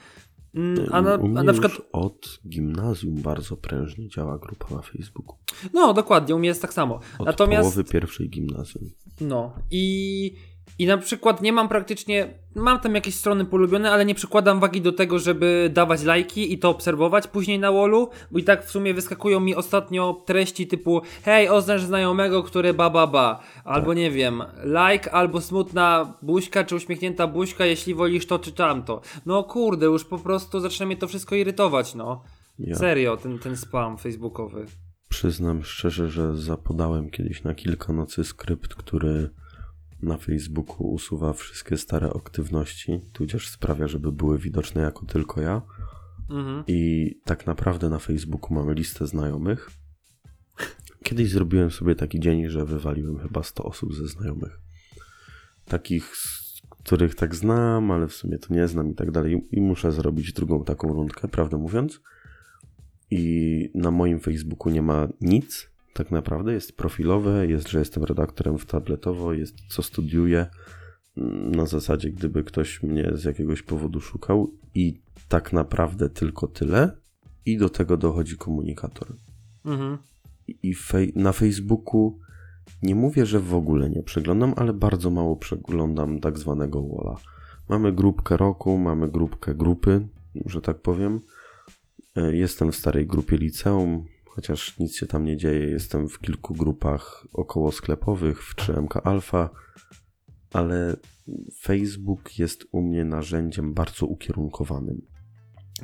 Mm, 0.55 0.85
a 0.91 1.01
na, 1.01 1.13
a 1.13 1.43
na 1.43 1.53
przykład 1.53 1.81
od 1.91 2.39
gimnazjum 2.47 3.15
bardzo 3.15 3.57
prężnie 3.57 4.07
działa 4.07 4.37
grupa 4.37 4.75
na 4.75 4.81
Facebooku. 4.81 5.35
No, 5.73 5.93
dokładnie, 5.93 6.35
u 6.35 6.39
mnie 6.39 6.47
jest 6.47 6.61
tak 6.61 6.73
samo. 6.73 6.99
Od 7.19 7.25
Natomiast, 7.25 7.61
połowy 7.61 7.83
pierwszej 7.83 8.29
gimnazjum. 8.29 8.91
No 9.21 9.53
i 9.71 10.35
i 10.79 10.85
na 10.85 10.97
przykład 10.97 11.41
nie 11.41 11.53
mam 11.53 11.69
praktycznie, 11.69 12.33
mam 12.55 12.79
tam 12.79 12.95
jakieś 12.95 13.15
strony 13.15 13.45
polubione, 13.45 13.91
ale 13.91 14.05
nie 14.05 14.15
przykładam 14.15 14.59
wagi 14.59 14.81
do 14.81 14.91
tego, 14.91 15.19
żeby 15.19 15.69
dawać 15.73 16.03
lajki 16.03 16.53
i 16.53 16.59
to 16.59 16.69
obserwować 16.69 17.27
później 17.27 17.59
na 17.59 17.71
wallu, 17.71 18.09
bo 18.31 18.39
i 18.39 18.43
tak 18.43 18.65
w 18.65 18.71
sumie 18.71 18.93
wyskakują 18.93 19.39
mi 19.39 19.55
ostatnio 19.55 20.23
treści 20.25 20.67
typu 20.67 21.01
hej, 21.23 21.49
oznacz 21.49 21.81
znajomego, 21.81 22.43
który 22.43 22.73
ba 22.73 22.89
ba 22.89 23.07
ba, 23.07 23.39
albo 23.63 23.93
nie 23.93 24.11
wiem, 24.11 24.43
like, 24.63 25.11
albo 25.11 25.41
smutna 25.41 26.13
buźka, 26.21 26.63
czy 26.63 26.75
uśmiechnięta 26.75 27.27
buźka, 27.27 27.65
jeśli 27.65 27.93
wolisz 27.93 28.25
to 28.25 28.39
czy 28.39 28.51
tamto. 28.51 29.01
No 29.25 29.43
kurde, 29.43 29.85
już 29.85 30.05
po 30.05 30.17
prostu 30.17 30.59
zaczyna 30.59 30.85
mnie 30.85 30.97
to 30.97 31.07
wszystko 31.07 31.35
irytować, 31.35 31.95
no. 31.95 32.23
Ja. 32.59 32.75
Serio, 32.75 33.17
ten, 33.17 33.39
ten 33.39 33.57
spam 33.57 33.97
facebookowy. 33.97 34.65
Przyznam 35.09 35.63
szczerze, 35.63 36.09
że 36.09 36.37
zapodałem 36.37 37.09
kiedyś 37.09 37.43
na 37.43 37.53
kilka 37.53 37.93
nocy 37.93 38.23
skrypt, 38.23 38.75
który 38.75 39.29
na 40.01 40.17
Facebooku 40.17 40.87
usuwa 40.87 41.33
wszystkie 41.33 41.77
stare 41.77 42.09
aktywności, 42.15 42.99
tudzież 43.13 43.49
sprawia, 43.49 43.87
żeby 43.87 44.11
były 44.11 44.39
widoczne 44.39 44.81
jako 44.81 45.05
tylko 45.05 45.41
ja. 45.41 45.61
Mhm. 46.29 46.63
I 46.67 47.11
tak 47.25 47.47
naprawdę 47.47 47.89
na 47.89 47.99
Facebooku 47.99 48.53
mamy 48.53 48.73
listę 48.73 49.07
znajomych. 49.07 49.69
Kiedyś 51.03 51.29
zrobiłem 51.29 51.71
sobie 51.71 51.95
taki 51.95 52.19
dzień, 52.19 52.49
że 52.49 52.65
wywaliłem 52.65 53.19
chyba 53.19 53.43
100 53.43 53.63
osób 53.63 53.95
ze 53.95 54.07
znajomych. 54.07 54.59
Takich, 55.65 56.13
których 56.69 57.15
tak 57.15 57.35
znam, 57.35 57.91
ale 57.91 58.07
w 58.07 58.13
sumie 58.13 58.37
to 58.37 58.53
nie 58.53 58.67
znam 58.67 58.91
i 58.91 58.95
tak 58.95 59.11
dalej. 59.11 59.47
I 59.51 59.61
muszę 59.61 59.91
zrobić 59.91 60.33
drugą 60.33 60.63
taką 60.63 60.93
rundkę, 60.93 61.27
prawdę 61.27 61.57
mówiąc. 61.57 62.01
I 63.11 63.69
na 63.75 63.91
moim 63.91 64.19
Facebooku 64.19 64.73
nie 64.73 64.81
ma 64.81 65.07
nic, 65.21 65.70
tak 65.93 66.11
naprawdę. 66.11 66.53
Jest 66.53 66.77
profilowe, 66.77 67.47
jest, 67.47 67.69
że 67.69 67.79
jestem 67.79 68.03
redaktorem 68.03 68.57
w 68.57 68.65
tabletowo, 68.65 69.33
jest 69.33 69.55
co 69.69 69.83
studiuję. 69.83 70.47
Mm, 71.17 71.51
na 71.55 71.65
zasadzie, 71.65 72.11
gdyby 72.11 72.43
ktoś 72.43 72.83
mnie 72.83 73.11
z 73.13 73.23
jakiegoś 73.23 73.61
powodu 73.61 74.01
szukał, 74.01 74.51
i 74.75 75.01
tak 75.27 75.53
naprawdę 75.53 76.09
tylko 76.09 76.47
tyle. 76.47 76.97
I 77.45 77.57
do 77.57 77.69
tego 77.69 77.97
dochodzi 77.97 78.37
komunikator. 78.37 79.07
Mhm. 79.65 79.97
I 80.63 80.73
fej 80.75 81.13
na 81.15 81.31
Facebooku 81.31 82.19
nie 82.83 82.95
mówię, 82.95 83.25
że 83.25 83.39
w 83.39 83.53
ogóle 83.53 83.89
nie 83.89 84.03
przeglądam, 84.03 84.53
ale 84.55 84.73
bardzo 84.73 85.09
mało 85.09 85.35
przeglądam 85.35 86.19
tak 86.19 86.39
zwanego 86.39 86.81
walla. 86.81 87.17
Mamy 87.69 87.93
grupkę 87.93 88.37
roku, 88.37 88.77
mamy 88.77 89.11
grupkę 89.11 89.55
grupy, 89.55 90.07
że 90.45 90.61
tak 90.61 90.81
powiem. 90.81 91.19
E, 92.15 92.35
jestem 92.35 92.71
w 92.71 92.75
starej 92.75 93.07
grupie 93.07 93.37
liceum, 93.37 94.05
chociaż 94.35 94.79
nic 94.79 94.95
się 94.95 95.05
tam 95.05 95.25
nie 95.25 95.37
dzieje. 95.37 95.69
Jestem 95.69 96.09
w 96.09 96.19
kilku 96.19 96.53
grupach 96.53 97.27
około 97.33 97.71
sklepowych, 97.71 98.43
w 98.43 98.55
3MK 98.55 99.01
Alpha, 99.03 99.49
ale 100.53 100.95
Facebook 101.61 102.39
jest 102.39 102.65
u 102.71 102.81
mnie 102.81 103.05
narzędziem 103.05 103.73
bardzo 103.73 104.05
ukierunkowanym. 104.05 105.01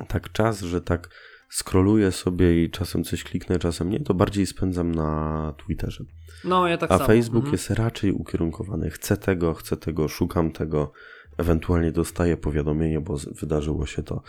Tak 0.08 0.32
czas, 0.32 0.60
że 0.60 0.80
tak 0.80 1.08
scrolluję 1.50 2.12
sobie 2.12 2.64
i 2.64 2.70
czasem 2.70 3.04
coś 3.04 3.24
kliknę, 3.24 3.58
czasem 3.58 3.90
nie, 3.90 4.00
to 4.00 4.14
bardziej 4.14 4.46
spędzam 4.46 4.94
na 4.94 5.54
Twitterze. 5.66 6.04
No, 6.44 6.68
ja 6.68 6.78
tak 6.78 6.90
A 6.90 6.98
samo. 6.98 7.06
Facebook 7.06 7.44
mhm. 7.44 7.52
jest 7.52 7.70
raczej 7.70 8.12
ukierunkowany. 8.12 8.90
Chcę 8.90 9.16
tego, 9.16 9.54
chcę 9.54 9.76
tego, 9.76 10.08
szukam 10.08 10.52
tego, 10.52 10.92
ewentualnie 11.38 11.92
dostaję 11.92 12.36
powiadomienie, 12.36 13.00
bo 13.00 13.16
wydarzyło 13.40 13.86
się 13.86 14.02
to. 14.02 14.22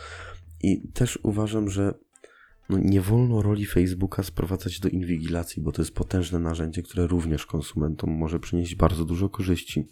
I 0.62 0.88
też 0.92 1.18
uważam, 1.22 1.70
że 1.70 1.94
no 2.70 2.78
nie 2.78 3.00
wolno 3.00 3.42
roli 3.42 3.66
Facebooka 3.66 4.22
sprowadzać 4.22 4.80
do 4.80 4.88
inwigilacji, 4.88 5.62
bo 5.62 5.72
to 5.72 5.82
jest 5.82 5.94
potężne 5.94 6.38
narzędzie, 6.38 6.82
które 6.82 7.06
również 7.06 7.46
konsumentom 7.46 8.10
może 8.10 8.40
przynieść 8.40 8.74
bardzo 8.74 9.04
dużo 9.04 9.28
korzyści. 9.28 9.86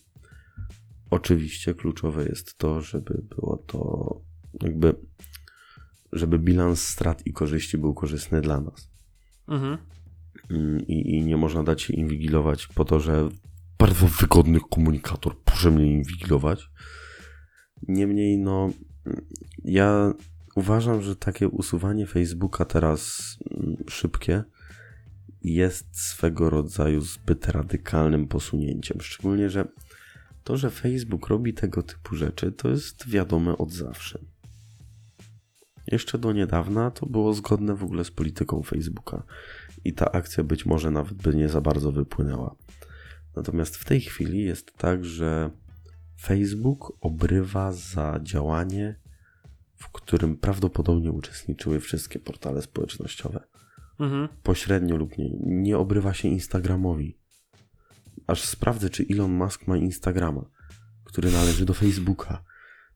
Oczywiście 1.11 1.75
kluczowe 1.75 2.25
jest 2.25 2.59
to, 2.59 2.81
żeby 2.81 3.23
było 3.37 3.57
to 3.67 4.21
jakby, 4.63 4.95
żeby 6.13 6.39
bilans 6.39 6.81
strat 6.83 7.27
i 7.27 7.33
korzyści 7.33 7.79
był 7.79 7.95
korzystny 7.95 8.41
dla 8.41 8.61
nas. 8.61 8.91
Mhm. 9.49 9.79
Mm, 10.51 10.87
I, 10.87 11.17
I, 11.17 11.25
nie 11.25 11.37
można 11.37 11.63
dać 11.63 11.83
się 11.83 11.95
inwigilować 11.95 12.67
po 12.67 12.85
to, 12.85 13.01
że 13.01 13.29
bardzo 13.79 14.07
wygodny 14.07 14.59
komunikator 14.71 15.37
może 15.51 15.71
mnie 15.71 15.93
inwigilować. 15.93 16.71
Niemniej, 17.89 18.39
no, 18.39 18.71
ja 19.65 20.15
Uważam, 20.59 21.03
że 21.03 21.17
takie 21.17 21.49
usuwanie 21.49 22.07
Facebooka 22.07 22.65
teraz 22.65 23.37
mm, 23.51 23.77
szybkie 23.89 24.45
jest 25.43 26.01
swego 26.01 26.51
rodzaju 26.51 27.01
zbyt 27.01 27.49
radykalnym 27.49 28.29
posunięciem. 28.29 29.01
Szczególnie, 29.01 29.51
że 29.51 29.69
to, 30.45 30.57
że 30.57 30.71
Facebook 30.71 31.27
robi 31.29 31.55
tego 31.55 31.83
typu 31.83 32.17
rzeczy, 32.17 32.53
to 32.53 32.69
jest 32.69 33.09
wiadome 33.09 33.59
od 33.59 33.73
zawsze. 33.73 34.19
Jeszcze 35.87 36.19
do 36.19 36.33
niedawna 36.33 36.91
to 36.91 37.07
było 37.07 37.35
zgodne 37.35 37.75
w 37.75 37.85
ogóle 37.85 38.05
z 38.05 38.11
polityką 38.11 38.63
Facebooka 38.63 39.23
i 39.85 39.93
ta 39.93 40.13
akcja 40.13 40.45
być 40.45 40.67
może 40.67 40.91
nawet 40.91 41.15
by 41.15 41.35
nie 41.35 41.49
za 41.49 41.61
bardzo 41.61 41.93
wypłynęła. 41.93 42.57
Natomiast 43.37 43.77
w 43.77 43.85
tej 43.85 44.01
chwili 44.01 44.43
jest 44.43 44.77
tak, 44.77 45.05
że 45.05 45.51
Facebook 46.21 46.93
obrywa 47.01 47.73
za 47.73 48.21
działanie, 48.23 49.08
w 49.79 49.93
którym 49.93 50.37
prawdopodobnie 50.37 51.13
uczestniczyły 51.13 51.81
wszystkie 51.81 52.19
portale 52.19 52.63
społecznościowe. 52.63 53.45
Mhm. 54.01 54.29
Pośrednio 54.43 54.97
lub 54.97 55.19
nie. 55.19 55.31
Nie 55.41 55.79
obrywa 55.79 56.15
się 56.15 56.29
Instagramowi. 56.29 57.19
Aż 58.27 58.45
sprawdzę, 58.45 58.91
czy 58.91 59.07
Elon 59.11 59.31
Musk 59.31 59.67
ma 59.67 59.77
Instagrama, 59.77 60.51
który 61.05 61.31
należy 61.31 61.65
do 61.65 61.75
Facebooka. 61.75 62.45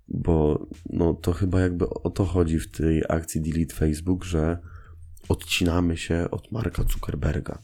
Bo 0.09 0.67
no, 0.91 1.15
to 1.15 1.33
chyba 1.33 1.61
jakby 1.61 1.89
o 1.89 2.11
to 2.11 2.25
chodzi 2.25 2.59
w 2.59 2.71
tej 2.71 3.03
akcji 3.09 3.41
Delete 3.41 3.75
Facebook, 3.75 4.25
że 4.25 4.59
odcinamy 5.29 5.97
się 5.97 6.31
od 6.31 6.53
Marka 6.53 6.83
Zuckerberga. 6.83 7.59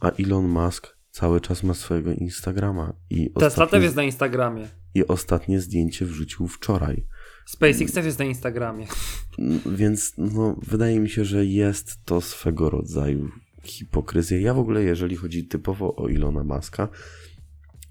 A 0.00 0.10
Elon 0.10 0.48
Musk 0.48 0.96
cały 1.10 1.40
czas 1.40 1.62
ma 1.62 1.74
swojego 1.74 2.12
Instagrama. 2.12 2.92
I 3.10 3.30
Tesla 3.30 3.46
ostatnie, 3.46 3.70
też 3.70 3.82
jest 3.84 3.96
na 3.96 4.02
Instagramie. 4.02 4.68
I 4.94 5.06
ostatnie 5.06 5.60
zdjęcie 5.60 6.06
wrzucił 6.06 6.48
wczoraj. 6.48 7.06
SpaceX 7.46 7.92
też 7.92 8.04
jest 8.04 8.18
na 8.18 8.24
Instagramie. 8.24 8.86
Więc 9.66 10.14
no, 10.18 10.56
wydaje 10.66 11.00
mi 11.00 11.10
się, 11.10 11.24
że 11.24 11.46
jest 11.46 12.04
to 12.04 12.20
swego 12.20 12.70
rodzaju 12.70 13.30
hipokryzja. 13.64 14.40
Ja 14.40 14.54
w 14.54 14.58
ogóle, 14.58 14.82
jeżeli 14.82 15.16
chodzi 15.16 15.44
typowo 15.44 15.96
o 15.96 16.08
Ilona 16.08 16.44
Maska, 16.44 16.88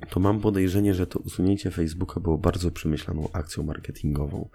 to 0.10 0.20
mam 0.20 0.40
podejrzenie, 0.40 0.94
że 0.94 1.08
to 1.08 1.20
usunięcie 1.20 1.72
Facebooka 1.72 2.20
było 2.20 2.38
bardzo 2.38 2.72
przemyślaną 2.72 3.30
akcją 3.34 3.64
marketingową, 3.64 4.50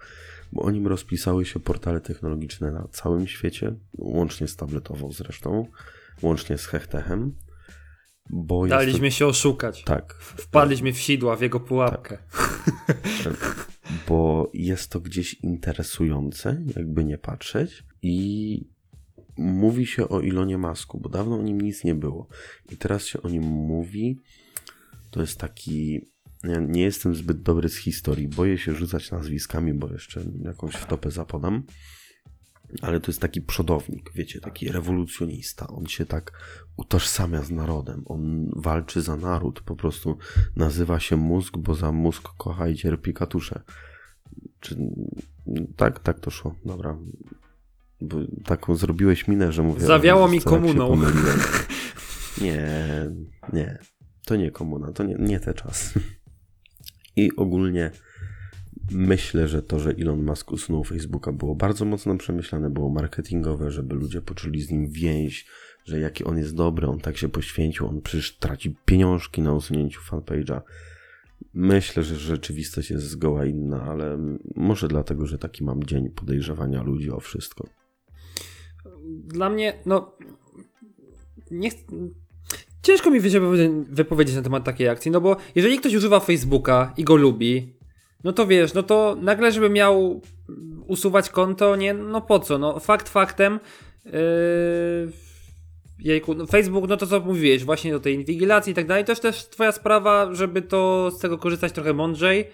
bo 0.51 0.61
o 0.61 0.71
nim 0.71 0.87
rozpisały 0.87 1.45
się 1.45 1.59
portale 1.59 2.01
technologiczne 2.01 2.71
na 2.71 2.87
całym 2.91 3.27
świecie, 3.27 3.75
łącznie 3.97 4.47
z 4.47 4.55
tabletową 4.55 5.11
zresztą, 5.11 5.67
łącznie 6.21 6.57
z 6.57 6.65
Hechtechem. 6.65 7.35
Bo 8.29 8.67
Daliśmy 8.67 9.07
to... 9.07 9.15
się 9.15 9.27
oszukać. 9.27 9.83
Tak. 9.83 10.13
Wpadliśmy 10.13 10.93
w 10.93 10.97
sidła, 10.97 11.35
w 11.35 11.41
jego 11.41 11.59
pułapkę. 11.59 12.17
Tak. 13.23 13.67
Bo 14.07 14.51
jest 14.53 14.91
to 14.91 14.99
gdzieś 14.99 15.33
interesujące, 15.33 16.63
jakby 16.75 17.03
nie 17.03 17.17
patrzeć. 17.17 17.83
I 18.01 18.69
mówi 19.37 19.85
się 19.85 20.09
o 20.09 20.21
Ilonie 20.21 20.57
Masku, 20.57 20.99
bo 20.99 21.09
dawno 21.09 21.39
o 21.39 21.41
nim 21.41 21.61
nic 21.61 21.83
nie 21.83 21.95
było. 21.95 22.27
I 22.71 22.77
teraz 22.77 23.05
się 23.05 23.21
o 23.21 23.29
nim 23.29 23.43
mówi. 23.43 24.19
To 25.11 25.21
jest 25.21 25.39
taki. 25.39 26.01
Ja 26.43 26.59
nie 26.59 26.81
jestem 26.81 27.15
zbyt 27.15 27.41
dobry 27.41 27.69
z 27.69 27.75
historii. 27.75 28.27
Boję 28.27 28.57
się 28.57 28.75
rzucać 28.75 29.11
nazwiskami, 29.11 29.73
bo 29.73 29.93
jeszcze 29.93 30.23
jakąś 30.43 30.75
wtopę 30.75 31.11
zapodam 31.11 31.63
ale 32.81 32.99
to 32.99 33.11
jest 33.11 33.21
taki 33.21 33.41
przodownik, 33.41 34.11
wiecie, 34.15 34.41
taki 34.41 34.71
rewolucjonista. 34.71 35.67
On 35.67 35.85
się 35.85 36.05
tak 36.05 36.31
utożsamia 36.77 37.43
z 37.43 37.51
narodem. 37.51 38.03
On 38.05 38.51
walczy 38.55 39.01
za 39.01 39.17
naród. 39.17 39.61
Po 39.61 39.75
prostu 39.75 40.17
nazywa 40.55 40.99
się 40.99 41.17
mózg, 41.17 41.57
bo 41.57 41.75
za 41.75 41.91
mózg 41.91 42.29
kocha 42.37 42.67
i 42.67 42.75
cierpi 42.75 43.13
katusze. 43.13 43.61
Czy... 44.59 44.77
Tak, 45.75 45.99
tak 45.99 46.19
to 46.19 46.31
szło. 46.31 46.55
Dobra. 46.65 46.97
Bo 48.01 48.17
taką 48.45 48.75
zrobiłeś 48.75 49.27
minę, 49.27 49.51
że 49.51 49.63
mówię. 49.63 49.85
Zawiało 49.85 50.27
mi 50.27 50.41
komuną. 50.41 50.95
Nie, 52.41 52.67
nie. 53.53 53.77
To 54.25 54.35
nie 54.35 54.51
komuna, 54.51 54.91
to 54.91 55.03
nie, 55.03 55.15
nie 55.19 55.39
te 55.39 55.53
czasy. 55.53 55.99
I 57.15 57.35
ogólnie 57.35 57.91
Myślę, 58.91 59.47
że 59.47 59.61
to, 59.61 59.79
że 59.79 59.91
Elon 59.91 60.23
Musk 60.23 60.51
usunął 60.51 60.83
Facebooka 60.83 61.31
było 61.31 61.55
bardzo 61.55 61.85
mocno 61.85 62.17
przemyślane, 62.17 62.69
było 62.69 62.89
marketingowe, 62.89 63.71
żeby 63.71 63.95
ludzie 63.95 64.21
poczuli 64.21 64.61
z 64.61 64.71
nim 64.71 64.87
więź, 64.89 65.45
że 65.85 65.99
jaki 65.99 66.23
on 66.23 66.37
jest 66.37 66.55
dobry, 66.55 66.87
on 66.87 66.99
tak 66.99 67.17
się 67.17 67.29
poświęcił, 67.29 67.87
on 67.87 68.01
przecież 68.01 68.37
traci 68.37 68.75
pieniążki 68.85 69.41
na 69.41 69.53
usunięciu 69.53 70.01
fanpage'a. 70.01 70.61
Myślę, 71.53 72.03
że 72.03 72.15
rzeczywistość 72.15 72.89
jest 72.89 73.05
zgoła 73.05 73.45
inna, 73.45 73.83
ale 73.83 74.17
może 74.55 74.87
dlatego, 74.87 75.27
że 75.27 75.37
taki 75.37 75.63
mam 75.63 75.83
dzień 75.83 76.09
podejrzewania 76.09 76.83
ludzi 76.83 77.11
o 77.11 77.19
wszystko. 77.19 77.67
Dla 79.23 79.49
mnie, 79.49 79.73
no. 79.85 80.17
Nie, 81.51 81.69
ciężko 82.81 83.11
mi 83.11 83.19
wypowiedzieć 83.89 84.35
na 84.35 84.41
temat 84.41 84.63
takiej 84.63 84.89
akcji, 84.89 85.11
no 85.11 85.21
bo 85.21 85.37
jeżeli 85.55 85.79
ktoś 85.79 85.95
używa 85.95 86.19
Facebooka 86.19 86.93
i 86.97 87.03
go 87.03 87.15
lubi, 87.15 87.77
no 88.23 88.33
to 88.33 88.47
wiesz, 88.47 88.73
no 88.73 88.83
to 88.83 89.17
nagle, 89.21 89.51
żeby 89.51 89.69
miał 89.69 90.21
usuwać 90.87 91.29
konto, 91.29 91.75
nie, 91.75 91.93
no 91.93 92.21
po 92.21 92.39
co, 92.39 92.57
no 92.57 92.79
fakt 92.79 93.09
faktem, 93.09 93.59
yy, 94.05 94.11
jejku, 95.99 96.33
no 96.33 96.45
Facebook, 96.45 96.89
no 96.89 96.97
to 96.97 97.07
co 97.07 97.19
mówiłeś, 97.19 97.63
właśnie 97.63 97.91
do 97.91 97.99
tej 97.99 98.15
inwigilacji 98.15 98.71
i 98.71 98.75
tak 98.75 98.87
dalej, 98.87 99.05
to 99.05 99.11
jest 99.11 99.21
też 99.21 99.45
twoja 99.49 99.71
sprawa, 99.71 100.33
żeby 100.33 100.61
to 100.61 101.11
z 101.11 101.19
tego 101.19 101.37
korzystać 101.37 101.71
trochę 101.71 101.93
mądrzej, 101.93 102.47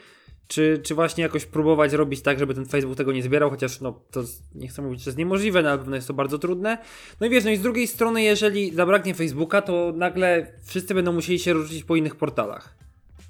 czy, 0.47 0.81
czy 0.83 0.95
właśnie 0.95 1.23
jakoś 1.23 1.45
próbować 1.45 1.93
robić 1.93 2.21
tak, 2.21 2.39
żeby 2.39 2.53
ten 2.53 2.65
Facebook 2.65 2.97
tego 2.97 3.11
nie 3.11 3.23
zbierał, 3.23 3.49
chociaż 3.49 3.81
no 3.81 3.99
to 4.11 4.23
nie 4.55 4.67
chcę 4.67 4.81
mówić, 4.81 5.01
że 5.01 5.09
jest 5.09 5.17
niemożliwe, 5.17 5.61
no, 5.61 5.69
ale 5.69 5.77
pewno 5.77 5.95
jest 5.95 6.07
to 6.07 6.13
bardzo 6.13 6.39
trudne. 6.39 6.77
No 7.19 7.27
i 7.27 7.29
wiesz, 7.29 7.43
no 7.43 7.51
i 7.51 7.57
z 7.57 7.61
drugiej 7.61 7.87
strony, 7.87 8.23
jeżeli 8.23 8.75
zabraknie 8.75 9.13
Facebooka, 9.13 9.61
to 9.61 9.93
nagle 9.95 10.53
wszyscy 10.63 10.93
będą 10.93 11.13
musieli 11.13 11.39
się 11.39 11.53
ruszyć 11.53 11.83
po 11.83 11.95
innych 11.95 12.15
portalach. 12.15 12.75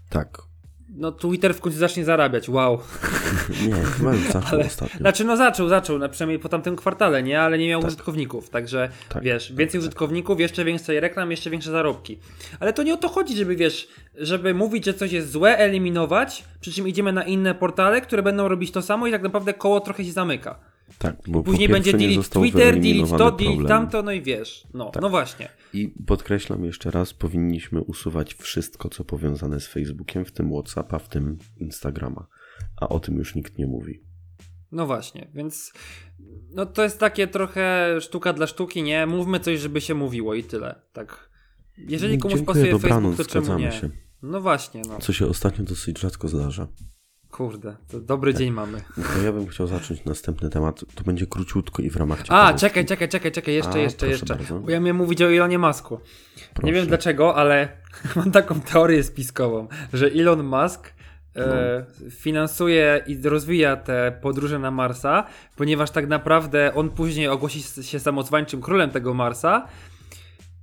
Tak, 0.10 0.42
no 0.96 1.12
Twitter 1.12 1.54
w 1.54 1.62
końcu 1.62 1.80
zacznie 1.80 2.06
zarabiać, 2.06 2.50
wow. 2.50 2.80
Nie, 3.68 4.12
już 4.18 4.32
zaczął 4.32 4.50
Ale, 4.52 4.66
ostatnio. 4.66 4.98
Znaczy 5.00 5.24
no 5.24 5.38
zaczął, 5.38 5.70
zaczął, 5.70 6.00
na 6.00 6.10
przynajmniej 6.10 6.40
po 6.40 6.50
tamtym 6.50 6.76
kwartale, 6.76 7.24
nie? 7.24 7.42
Ale 7.42 7.58
nie 7.58 7.68
miał 7.68 7.82
tak. 7.82 7.88
użytkowników, 7.88 8.50
także 8.50 8.90
tak, 9.10 9.24
wiesz, 9.24 9.48
tak, 9.48 9.58
więcej 9.58 9.80
tak, 9.80 9.82
użytkowników, 9.82 10.40
jeszcze 10.40 10.66
więcej 10.66 11.00
reklam, 11.00 11.32
jeszcze 11.32 11.50
większe 11.50 11.72
zarobki. 11.72 12.20
Ale 12.60 12.74
to 12.74 12.84
nie 12.84 12.94
o 12.94 12.98
to 12.98 13.10
chodzi, 13.10 13.36
żeby 13.36 13.56
wiesz, 13.56 13.88
żeby 14.18 14.54
mówić, 14.54 14.86
że 14.86 14.94
coś 14.94 15.12
jest 15.12 15.32
złe, 15.32 15.58
eliminować, 15.58 16.44
przy 16.62 16.72
czym 16.72 16.88
idziemy 16.88 17.14
na 17.14 17.24
inne 17.24 17.56
portale, 17.56 18.02
które 18.02 18.24
będą 18.24 18.48
robić 18.48 18.72
to 18.72 18.82
samo 18.82 19.08
i 19.08 19.12
tak 19.12 19.24
naprawdę 19.24 19.54
koło 19.54 19.80
trochę 19.80 20.06
się 20.06 20.12
zamyka. 20.12 20.73
Tak, 20.98 21.16
bo 21.28 21.44
Później 21.44 21.70
będzie 21.70 21.94
delete 21.94 22.30
Twitter, 22.30 22.80
delete 22.80 23.18
to, 23.18 23.32
delete 23.32 23.68
tamto, 23.68 24.04
no 24.04 24.12
i 24.12 24.22
wiesz. 24.22 24.68
No, 24.74 24.90
tak. 24.90 25.04
no 25.04 25.10
właśnie. 25.10 25.50
I 25.74 25.88
podkreślam 26.08 26.66
jeszcze 26.66 26.92
raz, 26.92 27.14
powinniśmy 27.14 27.82
usuwać 27.82 28.34
wszystko, 28.34 28.90
co 28.90 29.04
powiązane 29.04 29.60
z 29.60 29.68
Facebookiem, 29.68 30.26
w 30.26 30.32
tym 30.32 30.52
WhatsAppa, 30.52 31.00
w 31.00 31.10
tym 31.10 31.38
Instagrama. 31.58 32.28
A 32.82 32.90
o 32.90 33.00
tym 33.00 33.18
już 33.18 33.36
nikt 33.36 33.58
nie 33.58 33.68
mówi. 33.68 34.04
No 34.72 34.86
właśnie, 34.88 35.28
więc 35.34 35.74
no 36.52 36.66
to 36.66 36.84
jest 36.84 37.00
takie 37.00 37.28
trochę 37.28 37.96
sztuka 38.02 38.34
dla 38.34 38.48
sztuki, 38.48 38.84
nie? 38.84 39.06
Mówmy 39.06 39.40
coś, 39.40 39.60
żeby 39.60 39.82
się 39.82 39.94
mówiło 39.94 40.34
i 40.34 40.44
tyle. 40.44 40.76
Tak. 40.94 41.30
Jeżeli 41.78 42.18
komuś 42.18 42.36
Dziękuję, 42.38 42.56
pasuje 42.56 42.72
dobranoc, 42.72 43.18
Facebook, 43.18 43.34
to 43.34 43.48
czemu 43.48 43.60
nie? 43.60 43.72
Się. 43.72 43.90
No 44.22 44.42
właśnie, 44.42 44.82
no. 44.88 45.00
Co 45.00 45.14
się 45.14 45.28
ostatnio 45.28 45.66
dosyć 45.66 46.00
rzadko 46.00 46.28
zdarza. 46.28 46.68
Kurde, 47.34 47.76
to 47.92 48.00
dobry 48.00 48.34
tak. 48.34 48.40
dzień 48.40 48.52
mamy. 48.52 48.82
To 48.96 49.22
ja 49.26 49.32
bym 49.32 49.48
chciał 49.48 49.68
zacząć 49.68 50.06
następny 50.06 50.50
temat. 50.50 50.86
To 50.96 51.04
będzie 51.04 51.28
króciutko 51.28 51.82
i 51.82 51.90
w 51.90 51.96
ramach 51.96 52.24
A, 52.30 52.54
czekaj, 52.54 52.86
czekaj, 52.86 53.10
czekaj, 53.10 53.32
czekaj, 53.32 53.54
jeszcze, 53.54 53.74
A, 53.74 53.78
jeszcze, 53.78 54.08
jeszcze. 54.08 54.36
Bardzo. 54.36 54.60
Bo 54.60 54.70
ja 54.70 54.80
miałem 54.80 54.98
mówić 54.98 55.22
o 55.22 55.26
Elonie 55.26 55.60
Masku. 55.60 56.00
Nie 56.64 56.74
wiem 56.74 56.88
dlaczego, 56.88 57.36
ale 57.36 57.70
mam 58.16 58.32
taką 58.32 58.62
teorię 58.62 59.04
spiskową, 59.04 59.68
że 59.94 60.08
Elon 60.08 60.44
Musk 60.44 60.88
e, 61.36 61.48
no. 61.48 61.56
e, 61.56 61.86
finansuje 62.12 63.04
i 63.08 63.22
rozwija 63.24 63.76
te 63.76 64.20
podróże 64.22 64.60
na 64.60 64.72
Marsa, 64.72 65.26
ponieważ 65.56 65.92
tak 65.92 66.08
naprawdę 66.08 66.74
on 66.76 66.90
później 66.90 67.28
ogłosi 67.28 67.62
się 67.84 68.00
samozwańczym 68.00 68.62
królem 68.62 68.90
tego 68.90 69.14
Marsa 69.14 69.68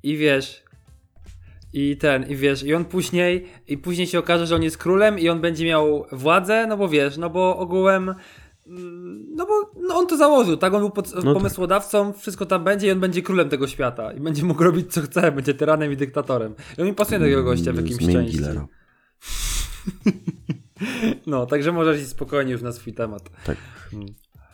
i 0.02 0.16
wiesz, 0.16 0.62
i 1.72 1.96
ten, 1.96 2.28
i 2.28 2.36
wiesz, 2.36 2.62
i 2.62 2.74
on 2.74 2.84
później, 2.84 3.46
i 3.68 3.78
później 3.78 4.06
się 4.06 4.18
okaże, 4.18 4.46
że 4.46 4.54
on 4.54 4.62
jest 4.62 4.78
królem 4.78 5.18
i 5.18 5.28
on 5.28 5.40
będzie 5.40 5.66
miał 5.66 6.06
władzę, 6.12 6.66
no 6.66 6.76
bo 6.76 6.88
wiesz, 6.88 7.16
no 7.16 7.30
bo 7.30 7.56
ogółem, 7.56 8.14
mm, 8.66 9.26
no 9.36 9.46
bo 9.46 9.82
no 9.88 9.96
on 9.96 10.06
to 10.06 10.16
założył, 10.16 10.56
tak? 10.56 10.74
On 10.74 10.80
był 10.80 10.90
pod, 10.90 11.24
no 11.24 11.34
pomysłodawcą, 11.34 12.12
tak. 12.12 12.20
wszystko 12.20 12.46
tam 12.46 12.64
będzie 12.64 12.86
i 12.86 12.90
on 12.90 13.00
będzie 13.00 13.22
królem 13.22 13.48
tego 13.48 13.66
świata. 13.66 14.12
I 14.12 14.20
będzie 14.20 14.44
mógł 14.44 14.64
robić 14.64 14.92
co 14.92 15.02
chce, 15.02 15.32
będzie 15.32 15.54
tyranem 15.54 15.92
i 15.92 15.96
dyktatorem. 15.96 16.54
I 16.78 16.80
on 16.80 16.86
mi 16.86 16.94
pasuje 16.94 17.20
takiego 17.20 17.42
gościa 17.42 17.72
w 17.72 17.76
jakimś 17.76 18.12
części. 18.12 18.38
no, 21.26 21.46
także 21.46 21.72
możesz 21.72 22.00
iść 22.00 22.08
spokojnie 22.08 22.52
już 22.52 22.62
na 22.62 22.72
swój 22.72 22.92
temat. 22.92 23.30
Tak. 23.44 23.56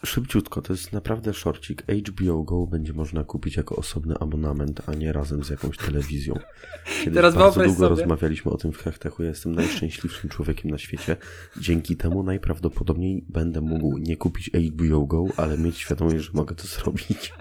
Szybciutko, 0.07 0.63
to 0.63 0.73
jest 0.73 0.93
naprawdę 0.93 1.35
szorcik. 1.35 1.83
HBO 2.09 2.43
Go 2.43 2.67
będzie 2.67 2.93
można 2.93 3.25
kupić 3.25 3.57
jako 3.57 3.77
osobny 3.77 4.15
abonament, 4.21 4.83
a 4.89 4.95
nie 4.95 5.13
razem 5.13 5.45
z 5.45 5.51
jakąś 5.51 5.77
telewizją. 5.77 6.35
Kiedyś 7.05 7.15
Teraz 7.15 7.35
bardzo 7.35 7.61
długo 7.65 7.75
sobie. 7.79 7.89
rozmawialiśmy 7.89 8.51
o 8.53 8.57
tym 8.57 8.73
w 8.73 8.77
Hechtechu. 8.79 9.23
Ja 9.23 9.29
jestem 9.29 9.55
najszczęśliwszym 9.55 10.31
człowiekiem 10.31 10.71
na 10.71 10.79
świecie. 10.79 11.17
Dzięki 11.61 11.97
temu 11.97 12.23
najprawdopodobniej 12.23 13.25
będę 13.29 13.61
mógł 13.61 13.99
nie 13.99 14.17
kupić 14.17 14.51
HBO 14.73 15.07
Go, 15.07 15.25
ale 15.37 15.59
mieć 15.59 15.79
świadomość, 15.79 16.17
że 16.17 16.31
mogę 16.35 16.55
to 16.55 16.67
zrobić. 16.77 17.33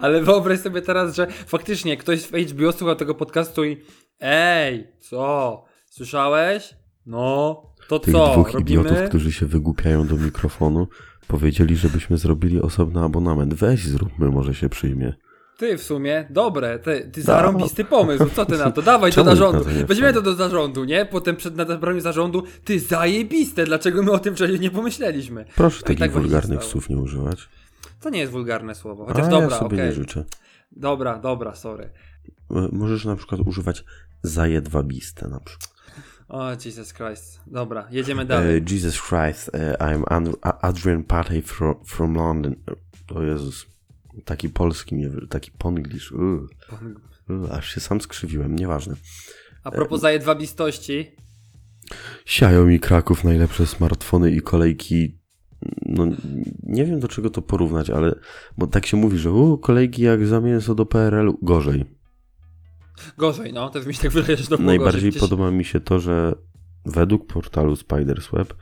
Ale 0.00 0.22
wyobraź 0.22 0.60
sobie 0.60 0.82
teraz, 0.82 1.14
że 1.16 1.26
faktycznie 1.46 1.96
ktoś 1.96 2.20
w 2.20 2.32
HBO 2.32 2.72
słucha 2.72 2.94
tego 2.94 3.14
podcastu 3.14 3.64
i 3.64 3.76
ej, 4.20 4.88
co? 5.00 5.64
Słyszałeś? 5.90 6.74
No, 7.06 7.62
to 7.88 7.98
Tych 7.98 8.14
co? 8.14 8.32
dwóch 8.32 8.52
Robimy? 8.52 8.80
idiotów, 8.82 9.08
którzy 9.08 9.32
się 9.32 9.46
wygłupiają 9.46 10.06
do 10.06 10.16
mikrofonu 10.16 10.88
Powiedzieli, 11.32 11.76
żebyśmy 11.76 12.18
zrobili 12.18 12.60
osobny 12.60 13.00
abonament. 13.00 13.54
Weź 13.54 13.86
zróbmy, 13.86 14.30
może 14.30 14.54
się 14.54 14.68
przyjmie. 14.68 15.14
Ty 15.58 15.78
w 15.78 15.82
sumie, 15.82 16.26
dobre, 16.30 16.78
ty, 16.78 17.10
ty 17.12 17.22
zarąbisty 17.22 17.84
pomysł, 17.84 18.24
co 18.34 18.46
ty 18.46 18.58
na 18.58 18.70
to? 18.70 18.82
Dawaj 18.82 19.12
to 19.12 19.24
do 19.24 19.30
zarządu, 19.30 19.64
weźmiemy 19.86 20.12
to 20.12 20.22
do 20.22 20.34
zarządu, 20.34 20.84
nie? 20.84 21.06
Potem 21.06 21.36
przed 21.36 21.56
nadebraniem 21.56 22.00
zarządu, 22.00 22.42
ty 22.64 22.80
zajebiste, 22.80 23.64
dlaczego 23.64 24.02
my 24.02 24.12
o 24.12 24.18
tym 24.18 24.34
wcześniej 24.34 24.60
nie 24.60 24.70
pomyśleliśmy? 24.70 25.44
Proszę 25.56 25.82
takich 25.82 25.98
tak 25.98 26.10
wulgarnych 26.10 26.64
słów 26.64 26.88
nie 26.88 26.96
używać. 26.96 27.48
To 28.00 28.10
nie 28.10 28.18
jest 28.18 28.32
wulgarne 28.32 28.74
słowo, 28.74 29.06
chociaż 29.06 29.26
A, 29.26 29.28
dobra, 29.28 29.48
ja 29.50 29.58
sobie 29.58 29.76
okay. 29.76 29.86
nie 29.86 29.92
życzę. 29.92 30.24
Dobra, 30.72 31.18
dobra, 31.18 31.54
sorry. 31.54 31.90
Możesz 32.72 33.04
na 33.04 33.16
przykład 33.16 33.40
używać 33.40 33.84
zajedwabiste 34.22 35.28
na 35.28 35.40
przykład. 35.40 35.72
O, 36.32 36.38
oh, 36.38 36.56
Jesus 36.64 36.92
Christ. 36.92 37.40
Dobra, 37.46 37.88
jedziemy 37.90 38.24
dalej. 38.24 38.60
Uh, 38.60 38.70
Jesus 38.72 39.00
Christ, 39.00 39.50
uh, 39.54 39.86
I'm 39.88 40.34
Adrian 40.42 41.04
Patey 41.04 41.42
from, 41.42 41.74
from 41.84 42.14
London. 42.14 42.54
O 43.14 43.22
Jezus. 43.22 43.66
Taki 44.24 44.48
polski, 44.48 44.94
nie, 44.94 45.10
taki 45.28 45.50
ponglish. 45.50 46.12
Uh, 46.12 46.46
aż 47.50 47.74
się 47.74 47.80
sam 47.80 48.00
skrzywiłem, 48.00 48.56
nieważne. 48.56 48.94
A 49.64 49.70
propos 49.70 50.00
zajedwabistości. 50.00 51.16
Xiaomi 52.24 52.80
Kraków, 52.80 53.24
najlepsze 53.24 53.66
smartfony 53.66 54.30
i 54.30 54.40
kolejki. 54.40 55.18
No, 55.86 56.06
nie 56.62 56.84
wiem 56.84 57.00
do 57.00 57.08
czego 57.08 57.30
to 57.30 57.42
porównać, 57.42 57.90
ale 57.90 58.14
bo 58.58 58.66
tak 58.66 58.86
się 58.86 58.96
mówi, 58.96 59.18
że 59.18 59.32
u, 59.32 59.58
kolejki 59.58 60.02
jak 60.02 60.26
za 60.26 60.40
mięso 60.40 60.74
do 60.74 60.86
PRL, 60.86 61.32
gorzej. 61.42 62.01
Gorzej, 63.18 63.52
no, 63.52 63.70
też 63.70 63.86
mi 63.86 63.94
się 63.94 64.02
tak 64.02 64.10
wydaje, 64.12 64.36
że 64.36 64.46
to 64.46 64.56
było 64.56 64.66
Najbardziej 64.66 65.10
gorzej. 65.10 65.20
podoba 65.20 65.50
mi 65.50 65.64
się 65.64 65.80
to, 65.80 66.00
że 66.00 66.34
według 66.84 67.26
portalu 67.26 67.76
Spiders 67.76 68.28
Web 68.32 68.54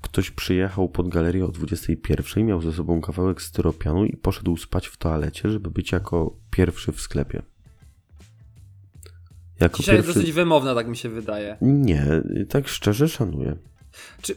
Ktoś 0.00 0.30
przyjechał 0.30 0.88
pod 0.88 1.08
galerię 1.08 1.44
o 1.44 1.48
21, 1.48 2.46
miał 2.46 2.62
ze 2.62 2.72
sobą 2.72 3.00
kawałek 3.00 3.42
styropianu 3.42 4.04
i 4.04 4.16
poszedł 4.16 4.56
spać 4.56 4.86
w 4.86 4.96
toalecie, 4.96 5.50
żeby 5.50 5.70
być 5.70 5.92
jako 5.92 6.36
pierwszy 6.50 6.92
w 6.92 7.00
sklepie. 7.00 7.42
Jako 9.60 9.78
Dzisiaj 9.78 9.94
pierwszy... 9.94 10.08
jest 10.08 10.18
dosyć 10.18 10.32
wymowna, 10.32 10.74
tak 10.74 10.88
mi 10.88 10.96
się 10.96 11.08
wydaje. 11.08 11.56
Nie, 11.60 12.06
tak 12.48 12.68
szczerze 12.68 13.08
szanuję. 13.08 13.56
Czy... 14.22 14.34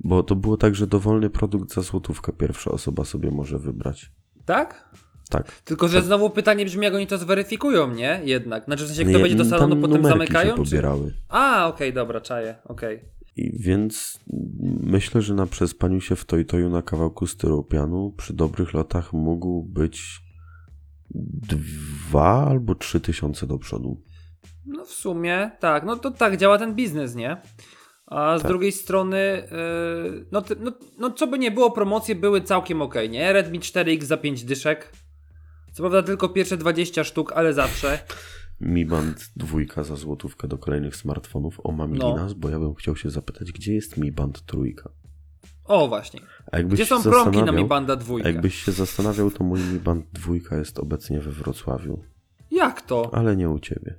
Bo 0.00 0.22
to 0.22 0.36
było 0.36 0.56
tak, 0.56 0.74
że 0.74 0.86
dowolny 0.86 1.30
produkt 1.30 1.74
za 1.74 1.82
złotówkę 1.82 2.32
pierwsza 2.32 2.70
osoba 2.70 3.04
sobie 3.04 3.30
może 3.30 3.58
wybrać. 3.58 4.12
Tak? 4.44 4.94
Tak. 5.32 5.62
Tylko, 5.62 5.88
że 5.88 5.96
tak. 5.96 6.04
znowu 6.04 6.30
pytanie 6.30 6.64
brzmi, 6.64 6.84
jak 6.84 6.94
oni 6.94 7.06
to 7.06 7.18
zweryfikują, 7.18 7.94
nie? 7.94 8.20
Jednak. 8.24 8.64
Znaczy, 8.64 8.84
w 8.84 8.86
sensie, 8.86 9.02
kto 9.02 9.12
nie, 9.12 9.18
wejdzie 9.18 9.36
do 9.36 9.44
salonu, 9.44 9.76
potem 9.76 10.04
zamykają? 10.04 10.56
Się 10.56 10.62
pobierały. 10.62 11.10
Czy... 11.10 11.16
A, 11.28 11.66
okej, 11.66 11.88
okay, 11.88 11.92
dobra, 11.92 12.20
czaję, 12.20 12.56
okej. 12.64 12.96
Okay. 12.96 13.08
I 13.36 13.58
więc 13.58 14.20
myślę, 14.82 15.22
że 15.22 15.34
na 15.34 15.46
przespaniu 15.46 16.00
się 16.00 16.16
w 16.16 16.24
Toju 16.24 16.68
na 16.70 16.82
kawałku 16.82 17.26
styropianu 17.26 18.14
przy 18.16 18.32
dobrych 18.32 18.72
lotach 18.72 19.12
mógł 19.12 19.62
być 19.62 20.20
dwa 21.48 22.46
albo 22.48 22.74
trzy 22.74 23.00
tysiące 23.00 23.46
do 23.46 23.58
przodu. 23.58 24.02
No 24.66 24.84
w 24.84 24.90
sumie 24.90 25.50
tak, 25.60 25.84
no 25.84 25.96
to 25.96 26.10
tak 26.10 26.36
działa 26.36 26.58
ten 26.58 26.74
biznes, 26.74 27.14
nie? 27.14 27.36
A 28.06 28.38
z 28.38 28.42
tak. 28.42 28.50
drugiej 28.50 28.72
strony, 28.72 29.48
yy, 30.04 30.26
no, 30.32 30.42
no, 30.60 30.72
no 30.98 31.10
co 31.10 31.26
by 31.26 31.38
nie 31.38 31.50
było, 31.50 31.70
promocje 31.70 32.14
były 32.14 32.40
całkiem 32.40 32.82
ok, 32.82 32.94
nie? 33.10 33.32
Redmi 33.32 33.60
4X 33.60 34.02
za 34.02 34.16
5 34.16 34.44
dyszek. 34.44 34.92
Co 35.72 35.82
prawda 35.82 36.02
tylko 36.02 36.28
pierwsze 36.28 36.56
20 36.56 37.04
sztuk, 37.04 37.32
ale 37.32 37.54
zawsze. 37.54 37.98
Mi 38.60 38.86
Band 38.86 39.30
dwójka 39.36 39.84
za 39.84 39.96
złotówkę 39.96 40.48
do 40.48 40.58
kolejnych 40.58 40.96
smartfonów. 40.96 41.60
O, 41.64 41.72
mam 41.72 41.96
no. 41.96 42.28
bo 42.36 42.48
ja 42.48 42.58
bym 42.58 42.74
chciał 42.74 42.96
się 42.96 43.10
zapytać, 43.10 43.52
gdzie 43.52 43.74
jest 43.74 43.96
Mi 43.96 44.12
Band 44.12 44.46
trójka? 44.46 44.90
O, 45.64 45.88
właśnie. 45.88 46.20
Gdzie 46.64 46.86
są 46.86 47.02
promki 47.02 47.42
na 47.42 47.52
Mi 47.52 47.64
Banda 47.64 47.96
dwójka? 47.96 48.28
Jakbyś 48.28 48.54
się 48.54 48.72
zastanawiał, 48.72 49.30
to 49.30 49.44
mój 49.44 49.60
Mi 49.60 49.78
Band 49.78 50.06
dwójka 50.12 50.56
jest 50.56 50.78
obecnie 50.78 51.20
we 51.20 51.30
Wrocławiu. 51.30 52.04
Jak 52.50 52.82
to? 52.82 53.10
Ale 53.14 53.36
nie 53.36 53.50
u 53.50 53.58
ciebie. 53.58 53.94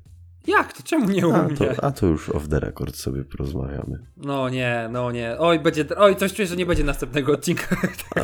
Jak 0.48 0.74
to? 0.74 0.84
Czemu 0.84 1.10
nie 1.10 1.28
u 1.28 1.32
a, 1.32 1.44
mnie? 1.44 1.58
To, 1.58 1.84
a 1.84 1.92
to 1.92 2.06
już 2.06 2.30
off 2.30 2.48
the 2.48 2.60
record 2.60 2.96
sobie 2.96 3.24
porozmawiamy. 3.24 4.00
No 4.18 4.50
nie, 4.50 4.90
no 4.92 5.12
nie. 5.12 5.36
Oj, 5.40 5.60
będzie, 5.60 5.86
oj, 5.98 6.16
coś 6.16 6.34
czuję, 6.34 6.48
że 6.48 6.56
nie 6.56 6.66
będzie 6.66 6.84
następnego 6.84 7.34
odcinka. 7.34 7.78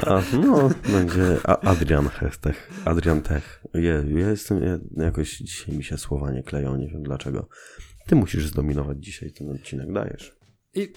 A, 0.07 0.21
no, 0.33 0.69
będzie 0.89 1.37
Adrian 1.45 2.09
Tech. 2.41 2.69
Adrian 2.85 3.21
Tech. 3.21 3.63
Je, 3.73 4.03
ja 4.07 4.29
jestem, 4.29 4.63
ja, 4.63 5.03
jakoś 5.05 5.37
dzisiaj 5.37 5.77
mi 5.77 5.83
się 5.83 5.97
słowa 5.97 6.31
nie 6.31 6.43
kleją, 6.43 6.75
nie 6.75 6.87
wiem 6.87 7.03
dlaczego. 7.03 7.49
Ty 8.07 8.15
musisz 8.15 8.47
zdominować 8.47 8.97
dzisiaj 8.99 9.31
ten 9.31 9.51
odcinek, 9.51 9.93
dajesz. 9.93 10.35
I... 10.73 10.93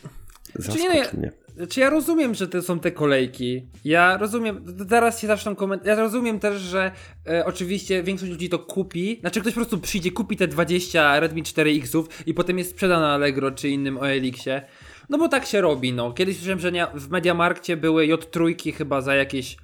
Zaskocz 0.54 0.76
Czyli 0.76 0.94
nie, 0.94 1.04
mnie. 1.18 1.32
Czy 1.68 1.80
ja 1.80 1.90
rozumiem, 1.90 2.34
że 2.34 2.48
to 2.48 2.62
są 2.62 2.80
te 2.80 2.90
kolejki? 2.90 3.66
Ja 3.84 4.16
rozumiem, 4.16 4.64
zaraz 4.88 5.20
się 5.20 5.26
zaczną 5.26 5.54
komentować. 5.54 5.88
Ja 5.88 6.02
rozumiem 6.02 6.40
też, 6.40 6.60
że 6.60 6.92
e, 7.28 7.44
oczywiście 7.44 8.02
większość 8.02 8.32
ludzi 8.32 8.48
to 8.48 8.58
kupi. 8.58 9.18
Znaczy 9.20 9.40
ktoś 9.40 9.52
po 9.52 9.60
prostu 9.60 9.78
przyjdzie, 9.78 10.10
kupi 10.10 10.36
te 10.36 10.48
20 10.48 11.20
Redmi 11.20 11.42
4X-ów 11.42 12.04
i 12.26 12.34
potem 12.34 12.58
jest 12.58 12.70
sprzeda 12.70 13.00
na 13.00 13.14
Allegro 13.14 13.50
czy 13.50 13.68
innym 13.68 13.98
OLX-ie. 13.98 14.62
No 15.08 15.18
bo 15.18 15.28
tak 15.28 15.46
się 15.46 15.60
robi, 15.60 15.92
no. 15.92 16.12
Kiedyś 16.12 16.36
słyszałem, 16.36 16.60
że 16.60 16.72
w 16.94 17.10
Mediamarkcie 17.10 17.76
były 17.76 18.06
J3 18.06 18.72
chyba 18.74 19.00
za 19.00 19.14
jakieś, 19.14 19.56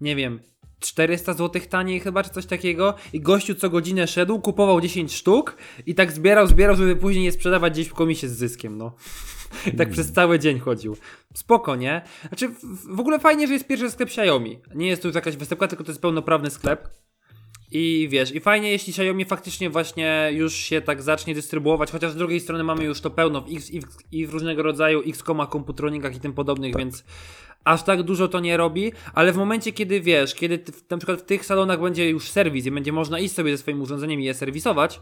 nie 0.00 0.16
wiem, 0.16 0.40
400 0.80 1.32
zł 1.32 1.62
taniej 1.70 2.00
chyba, 2.00 2.22
czy 2.22 2.30
coś 2.30 2.46
takiego. 2.46 2.94
I 3.12 3.20
gościu 3.20 3.54
co 3.54 3.70
godzinę 3.70 4.06
szedł, 4.06 4.40
kupował 4.40 4.80
10 4.80 5.14
sztuk 5.14 5.56
i 5.86 5.94
tak 5.94 6.12
zbierał, 6.12 6.46
zbierał, 6.46 6.76
żeby 6.76 6.96
później 6.96 7.24
je 7.24 7.32
sprzedawać 7.32 7.72
gdzieś 7.72 7.88
w 7.88 7.94
komisie 7.94 8.28
z 8.28 8.36
zyskiem, 8.36 8.78
no. 8.78 8.96
I 9.66 9.76
tak 9.76 9.90
przez 9.90 10.12
cały 10.12 10.38
dzień 10.38 10.58
chodził. 10.58 10.96
Spoko, 11.34 11.76
nie? 11.76 12.02
Znaczy, 12.28 12.48
w, 12.88 13.00
ogóle 13.00 13.18
fajnie, 13.18 13.46
że 13.46 13.52
jest 13.52 13.66
pierwszy 13.66 13.90
sklep 13.90 14.08
Xiaomi. 14.08 14.58
Nie 14.74 14.86
jest 14.86 15.02
tu 15.02 15.10
jakaś 15.10 15.36
występka, 15.36 15.68
tylko 15.68 15.84
to 15.84 15.90
jest 15.90 16.02
pełnoprawny 16.02 16.50
sklep. 16.50 16.88
I 17.70 18.08
wiesz, 18.10 18.34
i 18.34 18.40
fajnie, 18.40 18.70
jeśli 18.70 18.90
Xiaomi 18.90 19.24
faktycznie 19.24 19.70
właśnie 19.70 20.30
już 20.32 20.54
się 20.54 20.80
tak 20.80 21.02
zacznie 21.02 21.34
dystrybuować, 21.34 21.90
chociaż 21.90 22.12
z 22.12 22.16
drugiej 22.16 22.40
strony 22.40 22.64
mamy 22.64 22.84
już 22.84 23.00
to 23.00 23.10
pełno 23.10 23.40
w 23.40 23.52
X 23.52 23.70
i 23.70 23.80
w, 23.80 23.86
i 24.12 24.26
w 24.26 24.30
różnego 24.30 24.62
rodzaju 24.62 25.02
komputronikach 25.50 26.16
i 26.16 26.20
tym 26.20 26.32
podobnych, 26.32 26.72
tak. 26.72 26.82
więc 26.82 27.04
aż 27.64 27.82
tak 27.82 28.02
dużo 28.02 28.28
to 28.28 28.40
nie 28.40 28.56
robi, 28.56 28.92
ale 29.14 29.32
w 29.32 29.36
momencie, 29.36 29.72
kiedy 29.72 30.00
wiesz, 30.00 30.34
kiedy 30.34 30.64
na 30.90 30.96
przykład 30.96 31.20
w 31.20 31.24
tych 31.24 31.46
salonach 31.46 31.80
będzie 31.80 32.10
już 32.10 32.30
serwis 32.30 32.66
i 32.66 32.70
będzie 32.70 32.92
można 32.92 33.18
iść 33.18 33.34
sobie 33.34 33.56
ze 33.56 33.58
swoim 33.58 33.82
urządzeniem 33.82 34.20
i 34.20 34.24
je 34.24 34.34
serwisować, 34.34 35.00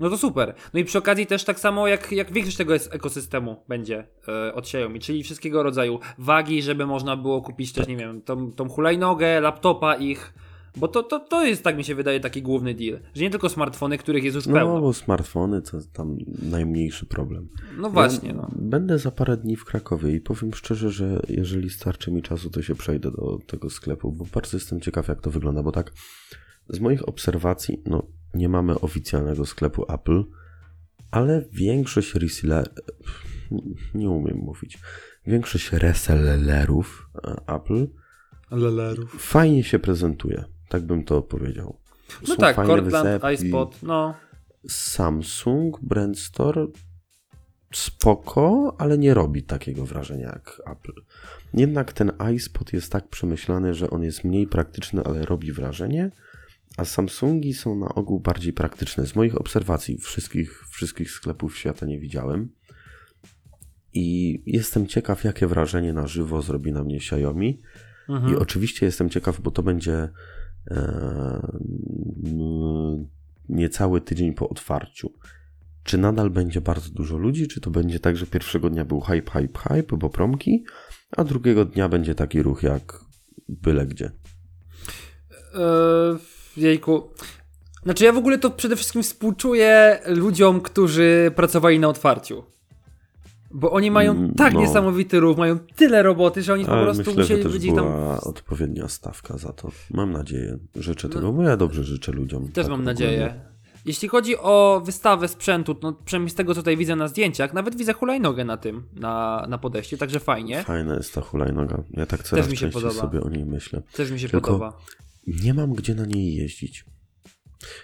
no 0.00 0.10
to 0.10 0.18
super. 0.18 0.54
No 0.74 0.80
i 0.80 0.84
przy 0.84 0.98
okazji 0.98 1.26
też 1.26 1.44
tak 1.44 1.60
samo 1.60 1.88
jak, 1.88 2.12
jak 2.12 2.32
większość 2.32 2.56
tego 2.56 2.74
ekosystemu 2.74 3.56
będzie 3.68 4.06
e, 4.28 4.54
od 4.54 4.64
Xiaomi, 4.64 5.00
czyli 5.00 5.22
wszystkiego 5.22 5.62
rodzaju 5.62 6.00
wagi, 6.18 6.62
żeby 6.62 6.86
można 6.86 7.16
było 7.16 7.42
kupić 7.42 7.72
też, 7.72 7.86
nie 7.88 7.96
wiem, 7.96 8.22
tą, 8.22 8.52
tą 8.52 8.68
hulajnogę, 8.68 9.40
laptopa 9.40 9.96
ich, 9.96 10.34
bo 10.76 10.88
to, 10.88 11.02
to, 11.02 11.20
to 11.20 11.44
jest, 11.44 11.64
tak 11.64 11.76
mi 11.76 11.84
się 11.84 11.94
wydaje, 11.94 12.20
taki 12.20 12.42
główny 12.42 12.74
deal. 12.74 13.00
Że 13.14 13.22
nie 13.22 13.30
tylko 13.30 13.48
smartfony, 13.48 13.98
których 13.98 14.24
jest 14.24 14.34
już 14.34 14.46
no, 14.46 14.54
pełno. 14.54 14.74
No, 14.74 14.80
bo 14.80 14.92
smartfony 14.92 15.62
to 15.62 15.78
tam 15.92 16.16
najmniejszy 16.42 17.06
problem. 17.06 17.48
No 17.78 17.90
właśnie, 17.90 18.28
ja 18.28 18.34
no. 18.34 18.50
Będę 18.56 18.98
za 18.98 19.10
parę 19.10 19.36
dni 19.36 19.56
w 19.56 19.64
Krakowie 19.64 20.14
i 20.14 20.20
powiem 20.20 20.54
szczerze, 20.54 20.90
że 20.90 21.20
jeżeli 21.28 21.70
starczy 21.70 22.10
mi 22.10 22.22
czasu, 22.22 22.50
to 22.50 22.62
się 22.62 22.74
przejdę 22.74 23.10
do 23.10 23.38
tego 23.46 23.70
sklepu, 23.70 24.12
bo 24.12 24.24
bardzo 24.34 24.56
jestem 24.56 24.80
ciekaw, 24.80 25.08
jak 25.08 25.20
to 25.20 25.30
wygląda, 25.30 25.62
bo 25.62 25.72
tak 25.72 25.92
z 26.68 26.80
moich 26.80 27.08
obserwacji, 27.08 27.82
no 27.86 28.06
nie 28.34 28.48
mamy 28.48 28.80
oficjalnego 28.80 29.46
sklepu 29.46 29.92
Apple, 29.92 30.24
ale 31.10 31.44
większość 31.52 32.14
reseller... 32.14 32.68
Nie 33.94 34.10
umiem 34.10 34.36
mówić. 34.36 34.78
Większość 35.26 35.72
resellerów 35.72 37.10
e, 37.24 37.54
Apple 37.54 37.86
Lelerów. 38.50 39.22
fajnie 39.22 39.64
się 39.64 39.78
prezentuje. 39.78 40.44
Tak 40.68 40.82
bym 40.82 41.04
to 41.04 41.22
powiedział. 41.22 41.78
No 42.28 42.36
tak, 42.36 42.56
Cortland, 42.56 43.22
iSpot, 43.34 43.82
no. 43.82 44.14
Samsung, 44.68 45.78
Brand 45.82 46.18
Store 46.18 46.66
spoko, 47.72 48.74
ale 48.78 48.98
nie 48.98 49.14
robi 49.14 49.42
takiego 49.42 49.86
wrażenia 49.86 50.26
jak 50.26 50.62
Apple. 50.66 51.02
Jednak 51.54 51.92
ten 51.92 52.12
iSpot 52.34 52.72
jest 52.72 52.92
tak 52.92 53.08
przemyślany, 53.08 53.74
że 53.74 53.90
on 53.90 54.02
jest 54.02 54.24
mniej 54.24 54.46
praktyczny, 54.46 55.04
ale 55.04 55.24
robi 55.24 55.52
wrażenie, 55.52 56.10
a 56.78 56.84
Samsungi 56.84 57.54
są 57.54 57.78
na 57.78 57.88
ogół 57.88 58.20
bardziej 58.20 58.52
praktyczne. 58.52 59.06
Z 59.06 59.16
moich 59.16 59.40
obserwacji 59.40 59.98
wszystkich, 59.98 60.64
wszystkich 60.68 61.10
sklepów 61.10 61.58
świata 61.58 61.86
nie 61.86 61.98
widziałem. 61.98 62.48
I 63.94 64.42
jestem 64.46 64.86
ciekaw, 64.86 65.24
jakie 65.24 65.46
wrażenie 65.46 65.92
na 65.92 66.06
żywo 66.06 66.42
zrobi 66.42 66.72
na 66.72 66.84
mnie 66.84 66.96
Xiaomi. 66.96 67.60
Mhm. 68.08 68.32
I 68.32 68.36
oczywiście 68.36 68.86
jestem 68.86 69.10
ciekaw, 69.10 69.40
bo 69.40 69.50
to 69.50 69.62
będzie 69.62 70.08
e, 70.70 71.58
niecały 73.48 74.00
tydzień 74.00 74.34
po 74.34 74.48
otwarciu. 74.48 75.12
Czy 75.84 75.98
nadal 75.98 76.30
będzie 76.30 76.60
bardzo 76.60 76.90
dużo 76.90 77.16
ludzi, 77.16 77.48
czy 77.48 77.60
to 77.60 77.70
będzie 77.70 78.00
tak, 78.00 78.16
że 78.16 78.26
pierwszego 78.26 78.70
dnia 78.70 78.84
był 78.84 79.00
hype, 79.00 79.30
hype, 79.30 79.58
hype, 79.58 79.96
bo 79.96 80.10
promki, 80.10 80.64
a 81.16 81.24
drugiego 81.24 81.64
dnia 81.64 81.88
będzie 81.88 82.14
taki 82.14 82.42
ruch 82.42 82.62
jak 82.62 83.04
byle 83.48 83.86
gdzie? 83.86 84.10
Eee, 85.54 86.37
jejku. 86.58 87.10
Znaczy 87.82 88.04
ja 88.04 88.12
w 88.12 88.16
ogóle 88.18 88.38
to 88.38 88.50
przede 88.50 88.76
wszystkim 88.76 89.02
współczuję 89.02 89.98
ludziom, 90.06 90.60
którzy 90.60 91.32
pracowali 91.36 91.78
na 91.78 91.88
otwarciu. 91.88 92.44
Bo 93.50 93.70
oni 93.72 93.90
mają 93.90 94.12
Mm, 94.12 94.34
tak 94.34 94.54
no. 94.54 94.60
niesamowity 94.60 95.20
ruch, 95.20 95.38
mają 95.38 95.58
tyle 95.58 96.02
roboty, 96.02 96.42
że 96.42 96.52
oni 96.52 96.64
po 96.64 96.72
Ale 96.72 96.82
prostu 96.82 97.00
myślę, 97.00 97.12
że 97.14 97.20
musieli 97.22 97.42
też 97.42 97.52
być 97.52 97.64
ich 97.64 97.74
tam... 97.74 97.84
była 97.84 98.20
odpowiednia 98.20 98.88
stawka 98.88 99.38
za 99.38 99.52
to. 99.52 99.68
Mam 99.90 100.12
nadzieję. 100.12 100.58
Życzę 100.76 101.08
No. 101.08 101.14
tego, 101.14 101.32
bo 101.32 101.42
ja 101.42 101.56
dobrze 101.56 101.84
życzę 101.84 102.12
ludziom. 102.12 102.44
Też 102.48 102.64
Tak 102.64 102.68
mam 102.70 102.84
nadzieję. 102.84 103.40
Jeśli 103.84 104.08
chodzi 104.08 104.36
o 104.38 104.82
wystawę 104.84 105.28
sprzętu, 105.28 105.76
no 105.82 105.92
przynajmniej 106.04 106.30
z 106.30 106.34
tego, 106.34 106.54
co 106.54 106.60
tutaj 106.60 106.76
widzę 106.76 106.96
na 106.96 107.08
zdjęciach, 107.08 107.54
nawet 107.54 107.76
widzę 107.76 107.92
hulajnogę 107.92 108.44
na 108.44 108.56
tym, 108.56 108.82
na, 108.92 109.46
na 109.48 109.58
podejściu, 109.58 109.96
także 109.96 110.20
fajnie. 110.20 110.62
Fajna 110.64 110.94
jest 110.94 111.14
ta 111.14 111.20
hulajnoga. 111.20 111.82
Ja 111.90 112.06
tak 112.06 112.22
coraz 112.22 112.50
mi 112.50 112.56
się 112.56 112.60
częściej 112.60 112.82
podoba. 112.82 113.00
sobie 113.00 113.20
o 113.20 113.28
niej 113.28 113.44
myślę. 113.44 113.82
Też 113.92 114.10
mi 114.10 114.20
się 114.20 114.28
Tylko- 114.28 114.46
podoba. 114.52 114.78
Nie 115.42 115.54
mam 115.54 115.72
gdzie 115.72 115.94
na 115.94 116.06
niej 116.06 116.34
jeździć. 116.34 116.84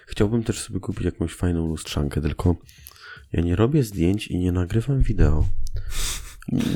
Chciałbym 0.07 0.43
też 0.43 0.59
sobie 0.59 0.79
kupić 0.79 1.05
jakąś 1.05 1.33
fajną 1.33 1.67
lustrzankę, 1.67 2.21
tylko 2.21 2.55
ja 3.31 3.41
nie 3.41 3.55
robię 3.55 3.83
zdjęć 3.83 4.27
i 4.27 4.37
nie 4.37 4.51
nagrywam 4.51 5.01
wideo. 5.01 5.45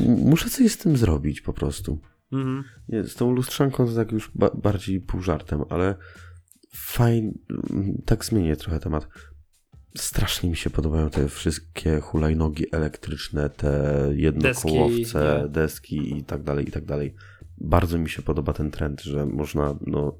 Muszę 0.07 0.49
coś 0.49 0.71
z 0.71 0.77
tym 0.77 0.97
zrobić 0.97 1.41
po 1.41 1.53
prostu. 1.53 1.99
Mhm. 2.31 2.63
Z 3.07 3.15
tą 3.15 3.31
lustrzanką 3.31 3.85
to 3.87 3.95
tak 3.95 4.11
już 4.11 4.31
ba- 4.35 4.51
bardziej 4.63 5.01
pół 5.01 5.21
żartem, 5.21 5.63
ale 5.69 5.95
fajnie, 6.73 7.31
tak 8.05 8.25
zmienię 8.25 8.55
trochę 8.55 8.79
temat. 8.79 9.07
Strasznie 9.97 10.49
mi 10.49 10.57
się 10.57 10.69
podobają 10.69 11.09
te 11.09 11.29
wszystkie 11.29 11.99
hulajnogi 11.99 12.65
elektryczne, 12.71 13.49
te 13.49 14.03
jednokołowce, 14.15 15.47
Deski, 15.49 15.51
deski, 15.51 16.17
i 16.17 16.23
tak 16.23 16.43
dalej, 16.43 16.67
i 16.67 16.71
tak 16.71 16.85
dalej. 16.85 17.15
Bardzo 17.57 17.97
mi 17.97 18.09
się 18.09 18.21
podoba 18.21 18.53
ten 18.53 18.71
trend, 18.71 19.01
że 19.01 19.25
można, 19.25 19.75
no, 19.87 20.17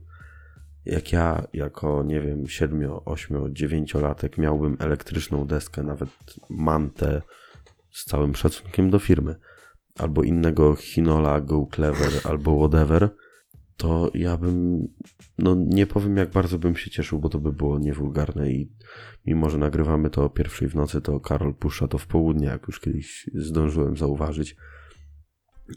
jak 0.85 1.11
ja 1.11 1.47
jako, 1.53 2.03
nie 2.03 2.21
wiem, 2.21 2.47
7, 2.47 2.91
8, 3.05 3.55
9 3.55 3.93
latek 3.93 4.37
miałbym 4.37 4.77
elektryczną 4.79 5.47
deskę, 5.47 5.83
nawet 5.83 6.09
mantę 6.49 7.21
z 7.91 8.05
całym 8.05 8.35
szacunkiem 8.35 8.89
do 8.89 8.99
firmy, 8.99 9.35
albo 9.97 10.23
innego 10.23 10.75
Hinola, 10.75 11.41
Go 11.41 11.67
Clever, 11.75 12.11
albo 12.23 12.57
whatever, 12.57 13.09
to 13.77 14.11
ja 14.13 14.37
bym, 14.37 14.87
no 15.37 15.55
nie 15.57 15.87
powiem 15.87 16.17
jak 16.17 16.29
bardzo 16.29 16.59
bym 16.59 16.75
się 16.75 16.89
cieszył, 16.89 17.19
bo 17.19 17.29
to 17.29 17.39
by 17.39 17.53
było 17.53 17.79
niewulgarne 17.79 18.51
i 18.51 18.71
mimo, 19.25 19.49
że 19.49 19.57
nagrywamy 19.57 20.09
to 20.09 20.25
o 20.25 20.29
pierwszej 20.29 20.67
w 20.67 20.75
nocy, 20.75 21.01
to 21.01 21.19
Karol 21.19 21.53
puszcza 21.53 21.87
to 21.87 21.97
w 21.97 22.07
południe, 22.07 22.47
jak 22.47 22.67
już 22.67 22.79
kiedyś 22.79 23.29
zdążyłem 23.33 23.97
zauważyć 23.97 24.55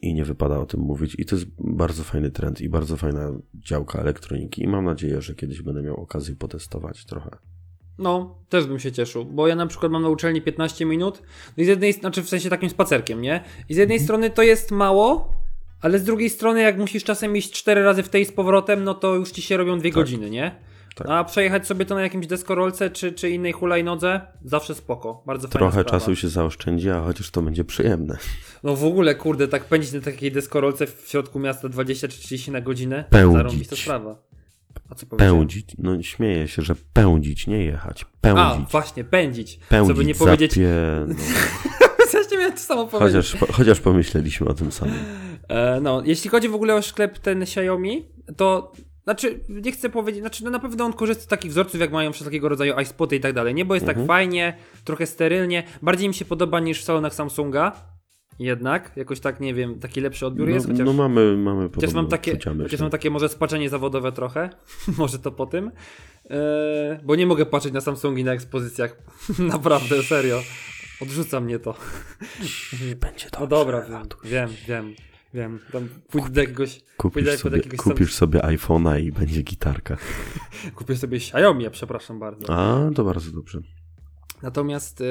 i 0.03 0.15
nie 0.15 0.25
wypada 0.25 0.59
o 0.59 0.67
tym 0.67 0.81
mówić 0.81 1.15
i 1.19 1.25
to 1.25 1.37
jest 1.37 1.47
bardzo 1.59 2.05
fajny 2.05 2.31
trend 2.31 2.61
i 2.61 2.69
bardzo 2.69 2.97
fajna 2.97 3.33
działka 3.55 3.99
elektroniki 3.99 4.63
i 4.63 4.69
mam 4.69 4.85
nadzieję, 4.85 5.23
że 5.23 5.35
kiedyś 5.35 5.63
będę 5.63 5.83
miał 5.83 5.97
okazję 5.97 6.37
potestować 6.37 7.05
trochę. 7.05 7.31
No, 7.99 8.39
też 8.49 8.67
bym 8.67 8.79
się 8.79 8.93
cieszył, 8.93 9.25
bo 9.25 9.49
ja 9.49 9.57
na 9.57 9.67
przykład 9.67 9.93
mam 9.93 10.03
na 10.03 10.09
uczelni 10.09 10.43
15 10.43 10.85
minut, 10.85 11.23
no 11.57 11.63
i 11.63 11.67
z 11.67 11.69
jednej, 11.69 11.93
znaczy 11.93 12.23
w 12.23 12.29
sensie 12.29 12.51
takim 12.51 12.71
spacerkiem, 12.71 13.23
nie? 13.23 13.45
I 13.69 13.75
z 13.75 13.77
jednej 13.77 14.01
strony 14.01 14.31
to 14.31 14.43
jest 14.43 14.71
mało, 14.71 15.33
ale 15.81 15.99
z 15.99 16.05
drugiej 16.05 16.31
strony 16.31 16.61
jak 16.61 16.79
musisz 16.79 17.05
czasem 17.05 17.37
iść 17.37 17.53
4 17.53 17.83
razy 17.83 18.03
w 18.03 18.09
tej 18.09 18.25
z 18.25 18.33
powrotem, 18.33 18.85
no 18.85 18.95
to 18.95 19.15
już 19.15 19.31
ci 19.31 19.43
się 19.43 19.57
robią 19.57 19.79
dwie 19.79 19.91
godziny, 19.91 20.31
nie? 20.31 20.55
Tak. 20.95 21.07
A 21.11 21.25
przejechać 21.25 21.67
sobie 21.67 21.85
to 21.87 21.95
na 21.95 22.03
jakimś 22.03 22.27
deskorolce 22.27 22.91
czy, 22.91 23.13
czy 23.13 23.31
innej 23.31 23.53
hulajnodze, 23.53 24.21
zawsze 24.45 24.75
spoko, 24.75 25.23
bardzo 25.27 25.49
fajna 25.49 25.59
Trochę 25.59 25.81
sprawa. 25.81 25.91
czasu 25.91 26.17
się 26.17 26.29
zaoszczędzi, 26.29 26.91
a 26.91 27.01
chociaż 27.01 27.31
to 27.31 27.43
będzie 27.43 27.65
przyjemne. 27.65 28.17
No 28.63 28.77
w 28.77 28.85
ogóle, 28.85 29.15
kurde, 29.15 29.49
tak 29.49 29.65
pędzić 29.65 29.93
na 29.93 30.01
takiej 30.01 30.33
deskorolce 30.33 30.87
w 30.87 31.05
środku 31.09 31.39
miasta 31.39 31.69
20 31.69 32.09
czy 32.09 32.19
30 32.21 32.51
na 32.51 32.61
godzinę, 32.61 33.05
Pędzić. 33.11 33.37
zarąbista 33.37 33.77
sprawa. 33.77 34.17
A 34.91 34.95
co? 34.95 35.07
Pędzić, 35.07 35.67
no 35.79 36.03
śmieję 36.03 36.49
się, 36.49 36.63
że 36.63 36.75
pędzić, 36.93 37.47
nie 37.47 37.65
jechać. 37.65 38.05
A, 38.23 38.35
Pędzić. 38.51 38.71
właśnie, 38.73 39.05
pędzić. 39.05 39.59
Pędzić, 39.69 39.97
Co 39.97 40.03
nie 40.03 40.15
powiedzieć... 40.15 40.53
zapie... 40.53 40.69
no. 41.09 41.15
Właśnie 42.13 42.39
miałem 42.39 42.53
to 42.53 42.59
samo 42.59 42.87
powiedzieć. 42.87 43.33
chociaż, 43.33 43.51
chociaż 43.57 43.81
pomyśleliśmy 43.81 44.49
o 44.49 44.55
tym 44.55 44.73
samym. 44.73 44.95
E, 45.49 45.81
no, 45.81 46.03
jeśli 46.05 46.31
chodzi 46.31 46.49
w 46.49 46.55
ogóle 46.55 46.75
o 46.75 46.83
sklep 46.83 47.19
ten 47.19 47.43
Xiaomi, 47.43 48.09
to 48.37 48.73
znaczy, 49.05 49.41
nie 49.49 49.73
chcę 49.73 49.91
powiedzieć, 49.91 50.21
znaczy 50.21 50.45
no 50.45 50.51
na 50.51 50.59
pewno 50.59 50.85
on 50.85 50.93
korzysta 50.93 51.23
z 51.23 51.27
takich 51.27 51.51
wzorców, 51.51 51.81
jak 51.81 51.93
mają 51.93 52.13
wszelkiego 52.13 52.49
rodzaju 52.49 52.81
iSpoty 52.81 53.17
i 53.17 53.21
tak 53.21 53.33
dalej, 53.33 53.55
nie? 53.55 53.65
Bo 53.65 53.75
jest 53.75 53.87
tak 53.87 54.07
fajnie, 54.07 54.57
trochę 54.85 55.07
sterylnie, 55.07 55.63
bardziej 55.83 56.09
mi 56.09 56.15
się 56.15 56.25
podoba 56.25 56.61
niż 56.61 56.81
w 56.81 56.85
salonach 56.85 57.15
Samsunga, 57.15 57.73
jednak, 58.39 58.97
jakoś 58.97 59.21
tak, 59.21 59.41
nie 59.41 59.55
wiem, 59.55 59.81
taki 59.81 60.01
lepszy 60.01 60.27
odbiór 60.27 60.49
jest, 60.49 60.69
No, 60.69 60.75
chociaż... 60.75 60.87
no 60.87 60.93
mamy, 60.93 61.37
mamy 61.37 61.69
Chociaż 61.75 61.93
mam 61.93 62.09
takie, 62.09 62.39
chociaż 62.63 62.81
mam 62.81 62.91
takie 62.91 63.11
może 63.11 63.29
spaczenie 63.29 63.69
zawodowe 63.69 64.13
trochę, 64.13 64.51
może 64.99 65.19
to 65.19 65.33
po 65.33 65.47
tym, 65.47 65.71
e, 66.31 67.01
bo 67.05 67.17
nie 67.17 67.27
mogę 67.27 67.47
patrzeć 67.47 67.73
na 67.73 67.81
Samsungi 67.81 68.25
na 68.25 68.33
ekspozycjach, 68.33 68.97
naprawdę, 69.39 70.03
serio, 70.03 70.43
odrzuca 71.01 71.41
mnie 71.41 71.59
to. 71.59 71.75
Będzie 72.81 73.27
dobrze. 73.31 73.41
No 73.41 73.47
dobra, 73.47 73.81
wiem, 73.81 74.09
wiem, 74.25 74.49
wiem, 74.69 74.95
wiem, 75.35 75.59
tam 75.73 75.89
pójdę 76.11 76.31
do 76.31 76.41
jakiegoś, 76.41 76.81
Kupisz 76.97 77.39
sobie, 77.39 77.57
jakiegoś 77.57 77.79
kupisz 77.81 78.15
sobie 78.15 78.41
iPhone'a 78.41 79.01
i 79.01 79.13
będzie 79.13 79.43
gitarka. 79.43 79.97
Kupię 80.77 80.97
sobie 80.97 81.17
Xiaomi, 81.17 81.71
przepraszam 81.71 82.19
bardzo. 82.19 82.53
A, 82.55 82.91
to 82.95 83.05
bardzo 83.05 83.31
dobrze. 83.33 83.61
Natomiast 84.43 85.01
y, 85.01 85.05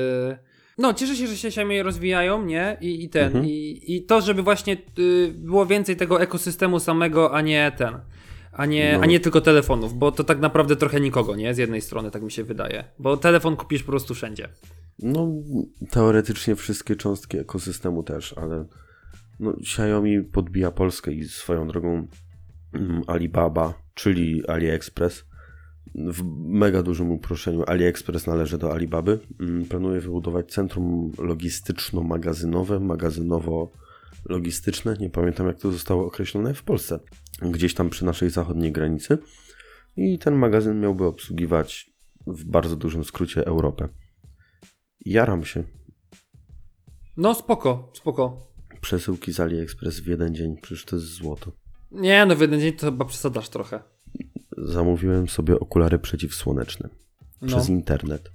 no, 0.78 0.94
cieszę 0.94 1.16
się, 1.16 1.28
że 1.28 1.38
się 1.38 1.48
Xiaomi 1.48 1.84
rozwijają, 1.84 2.46
nie? 2.46 2.78
I, 2.82 3.04
i 3.04 3.10
ten, 3.10 3.26
Mhm. 3.28 3.46
i, 3.46 3.82
i 3.88 4.04
to, 4.06 4.22
żeby 4.22 4.44
właśnie 4.44 4.78
y, 5.00 5.34
było 5.38 5.66
więcej 5.66 5.96
tego 5.96 6.22
ekosystemu 6.22 6.80
samego, 6.80 7.34
a 7.34 7.42
nie 7.42 7.72
ten. 7.78 7.98
A 8.52 8.66
nie, 8.66 8.94
No. 8.98 9.04
a 9.04 9.06
nie 9.06 9.20
tylko 9.20 9.42
telefonów, 9.42 9.94
bo 9.94 10.12
to 10.12 10.24
tak 10.24 10.40
naprawdę 10.40 10.76
trochę 10.76 11.00
nikogo, 11.02 11.36
nie? 11.36 11.54
Z 11.54 11.58
jednej 11.58 11.82
strony, 11.82 12.12
tak 12.12 12.22
mi 12.22 12.32
się 12.32 12.44
wydaje. 12.44 12.84
Bo 13.00 13.18
telefon 13.18 13.56
kupisz 13.56 13.84
po 13.84 13.92
prostu 13.92 14.14
wszędzie. 14.14 14.50
No, 15.00 15.28
teoretycznie 15.90 16.56
wszystkie 16.56 16.96
cząstki 16.96 17.38
ekosystemu 17.38 18.04
też, 18.04 18.34
ale 18.38 18.66
no, 19.42 19.52
Xiaomi 19.52 20.24
podbija 20.24 20.72
Polskę 20.72 21.14
i 21.14 21.24
swoją 21.24 21.68
drogą 21.68 22.08
mm, 22.74 23.02
Alibaba, 23.08 23.74
czyli 23.94 24.48
AliExpress, 24.48 25.26
w 25.96 26.24
mega 26.38 26.84
dużym 26.84 27.12
uproszczeniu 27.12 27.64
AliExpress 27.68 28.28
należy 28.28 28.58
do 28.58 28.74
Alibaby, 28.74 29.20
mm, 29.40 29.66
planuje 29.66 30.00
wybudować 30.00 30.52
centrum 30.52 31.12
logistyczno-magazynowe, 31.18 32.80
magazynowo-logistyczne, 32.80 35.00
nie 35.00 35.10
pamiętam 35.10 35.48
jak 35.48 35.60
to 35.60 35.72
zostało 35.72 36.06
określone, 36.06 36.54
w 36.54 36.64
Polsce, 36.64 37.00
gdzieś 37.42 37.74
tam 37.74 37.90
przy 37.90 38.06
naszej 38.06 38.30
zachodniej 38.30 38.72
granicy 38.72 39.18
i 39.98 40.20
ten 40.20 40.36
magazyn 40.36 40.80
miałby 40.80 41.06
obsługiwać 41.06 41.92
w 42.28 42.46
bardzo 42.46 42.76
dużym 42.76 43.04
skrócie 43.04 43.46
Europę. 43.46 43.90
Jaram 45.06 45.46
się. 45.46 45.64
No, 47.18 47.34
spoko, 47.34 47.92
spoko. 47.94 48.51
Przesyłki 48.82 49.34
z 49.34 49.40
AliExpress 49.40 50.00
w 50.00 50.08
jeden 50.08 50.36
dzień, 50.36 50.58
przecież 50.62 50.86
to 50.86 50.96
jest 50.96 51.08
złoto. 51.08 51.52
Nie, 51.92 52.26
no 52.26 52.36
w 52.36 52.42
jeden 52.42 52.60
dzień 52.60 52.74
to 52.74 52.86
chyba 52.88 53.06
przesadasz 53.06 53.50
trochę. 53.50 53.80
Zamówiłem 54.58 55.30
sobie 55.30 55.60
okulary 55.60 56.00
przeciwsłoneczne 56.00 56.90
No, 57.42 57.48
przez 57.48 57.70
internet. 57.70 58.32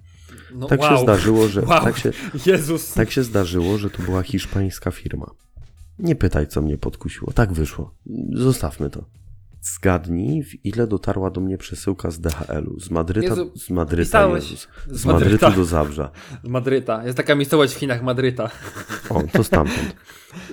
no 0.55 0.66
Tak 0.66 0.80
wow. 0.80 0.97
się 0.97 1.03
zdarzyło, 1.03 1.49
że 1.49 1.62
Wow. 1.66 1.84
tak, 1.84 1.99
się, 1.99 2.12
Jezus. 2.47 2.94
tak 2.94 3.11
się 3.11 3.22
zdarzyło, 3.22 3.78
że 3.78 3.90
to 3.90 4.03
była 4.03 4.22
hiszpańska 4.22 4.90
firma. 4.90 5.30
Nie 5.99 6.16
pytaj, 6.16 6.47
co 6.49 6.62
mnie 6.62 6.78
podkusiło. 6.78 7.32
Tak 7.32 7.53
wyszło. 7.53 7.94
Zostawmy 8.32 8.90
to. 8.90 9.05
Zgadnij, 9.74 10.42
w 10.42 10.64
ile 10.64 10.86
dotarła 10.86 11.30
do 11.30 11.40
mnie 11.40 11.58
przesyłka 11.58 12.10
z 12.10 12.20
DHL-u. 12.20 12.80
Z 12.80 12.90
Madryta, 12.90 13.28
Jezu, 13.28 13.52
z 13.56 13.70
Madryta, 13.70 14.26
Jezus, 14.26 14.68
z 14.86 15.00
z 15.00 15.04
Madryta. 15.06 15.46
Madrytu 15.46 15.60
do 15.60 15.64
Zabrza. 15.64 16.10
Z 16.44 16.48
Madryta. 16.48 17.04
Jest 17.04 17.16
taka 17.16 17.34
miejscowość 17.34 17.74
w 17.74 17.76
Chinach, 17.78 18.02
Madryta. 18.02 18.50
O, 19.10 19.22
to 19.32 19.44
stamtąd. 19.44 19.96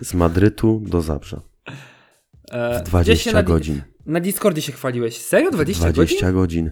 Z 0.02 0.14
Madrytu 0.14 0.84
do 0.88 1.02
Zabrza. 1.02 1.42
E, 2.52 2.84
W 2.84 3.02
gdzieś 3.02 3.22
się 3.22 3.32
20 3.32 3.32
na, 3.34 3.44
godzin. 3.44 3.82
Na 4.06 4.20
Discordzie 4.20 4.62
się 4.62 4.72
chwaliłeś. 4.72 5.18
Serio? 5.18 5.52
20, 5.52 5.92
20 5.92 6.32
godzin? 6.32 6.34
godzin. 6.66 6.72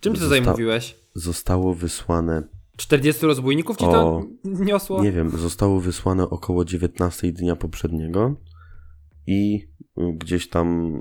Czym 0.00 0.12
ty 0.12 0.18
Zosta- 0.20 0.34
tutaj 0.36 0.52
mówiłeś? 0.52 0.96
Zostało 1.14 1.74
wysłane 1.74 2.42
40 2.76 3.26
rozbójników 3.26 3.76
ci 3.76 3.84
O, 3.84 3.92
to 3.92 4.22
niosło? 4.44 5.02
Nie 5.02 5.12
wiem, 5.12 5.30
zostało 5.38 5.80
wysłane 5.80 6.30
około 6.30 6.64
19 6.64 7.32
dnia 7.32 7.56
poprzedniego 7.56 8.34
i 9.28 9.68
gdzieś 9.96 10.48
tam 10.48 11.00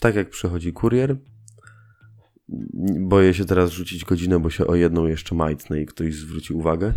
tak 0.00 0.14
jak 0.14 0.30
przychodzi 0.30 0.72
kurier 0.72 1.16
boję 3.00 3.34
się 3.34 3.44
teraz 3.44 3.70
rzucić 3.70 4.04
godzinę, 4.04 4.40
bo 4.40 4.50
się 4.50 4.66
o 4.66 4.74
jedną 4.74 5.06
jeszcze 5.06 5.34
majtnę 5.34 5.80
i 5.80 5.86
ktoś 5.86 6.14
zwróci 6.14 6.54
uwagę. 6.54 6.92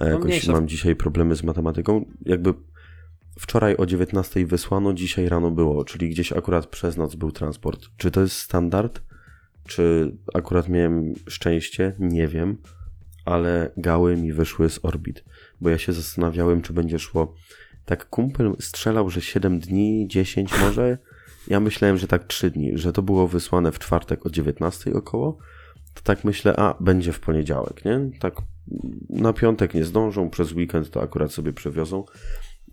A 0.00 0.04
No 0.04 0.10
jakoś 0.10 0.26
mniejsza. 0.26 0.52
mam 0.52 0.68
dzisiaj 0.68 0.96
problemy 0.96 1.36
z 1.36 1.42
matematyką. 1.42 2.04
Jakby 2.26 2.54
wczoraj 3.38 3.76
o 3.76 3.86
19 3.86 4.46
wysłano, 4.46 4.92
dzisiaj 4.92 5.28
rano 5.28 5.50
było, 5.50 5.84
czyli 5.84 6.10
gdzieś 6.10 6.32
akurat 6.32 6.66
przez 6.66 6.96
noc 6.96 7.14
był 7.14 7.32
transport. 7.32 7.86
Czy 7.96 8.10
to 8.10 8.20
jest 8.20 8.36
standard? 8.36 9.02
Czy 9.66 10.16
akurat 10.34 10.68
miałem 10.68 11.12
szczęście? 11.28 11.96
Nie 11.98 12.28
wiem, 12.28 12.56
ale 13.24 13.70
gały 13.76 14.16
mi 14.16 14.32
wyszły 14.32 14.70
z 14.70 14.80
orbit, 14.82 15.24
bo 15.60 15.70
ja 15.70 15.78
się 15.78 15.92
zastanawiałem, 15.92 16.62
czy 16.62 16.72
będzie 16.72 16.98
szło. 16.98 17.34
Tak 17.88 18.08
kumpel 18.08 18.56
strzelał, 18.60 19.10
że 19.10 19.20
7 19.20 19.60
dni, 19.60 20.06
10 20.08 20.60
może. 20.60 20.98
Ja 21.46 21.60
myślałem, 21.60 21.98
że 21.98 22.06
tak 22.06 22.24
3 22.24 22.50
dni, 22.50 22.78
że 22.78 22.92
to 22.92 23.02
było 23.02 23.28
wysłane 23.28 23.72
w 23.72 23.78
czwartek 23.78 24.26
o 24.26 24.30
19 24.30 24.92
około. 24.92 25.38
To 25.94 26.02
tak 26.02 26.24
myślę, 26.24 26.56
a 26.56 26.74
będzie 26.80 27.12
w 27.12 27.20
poniedziałek, 27.20 27.84
nie? 27.84 28.10
Tak 28.20 28.34
na 29.10 29.32
piątek 29.32 29.74
nie 29.74 29.84
zdążą, 29.84 30.30
przez 30.30 30.52
weekend 30.52 30.90
to 30.90 31.02
akurat 31.02 31.32
sobie 31.32 31.52
przewiozą. 31.52 32.04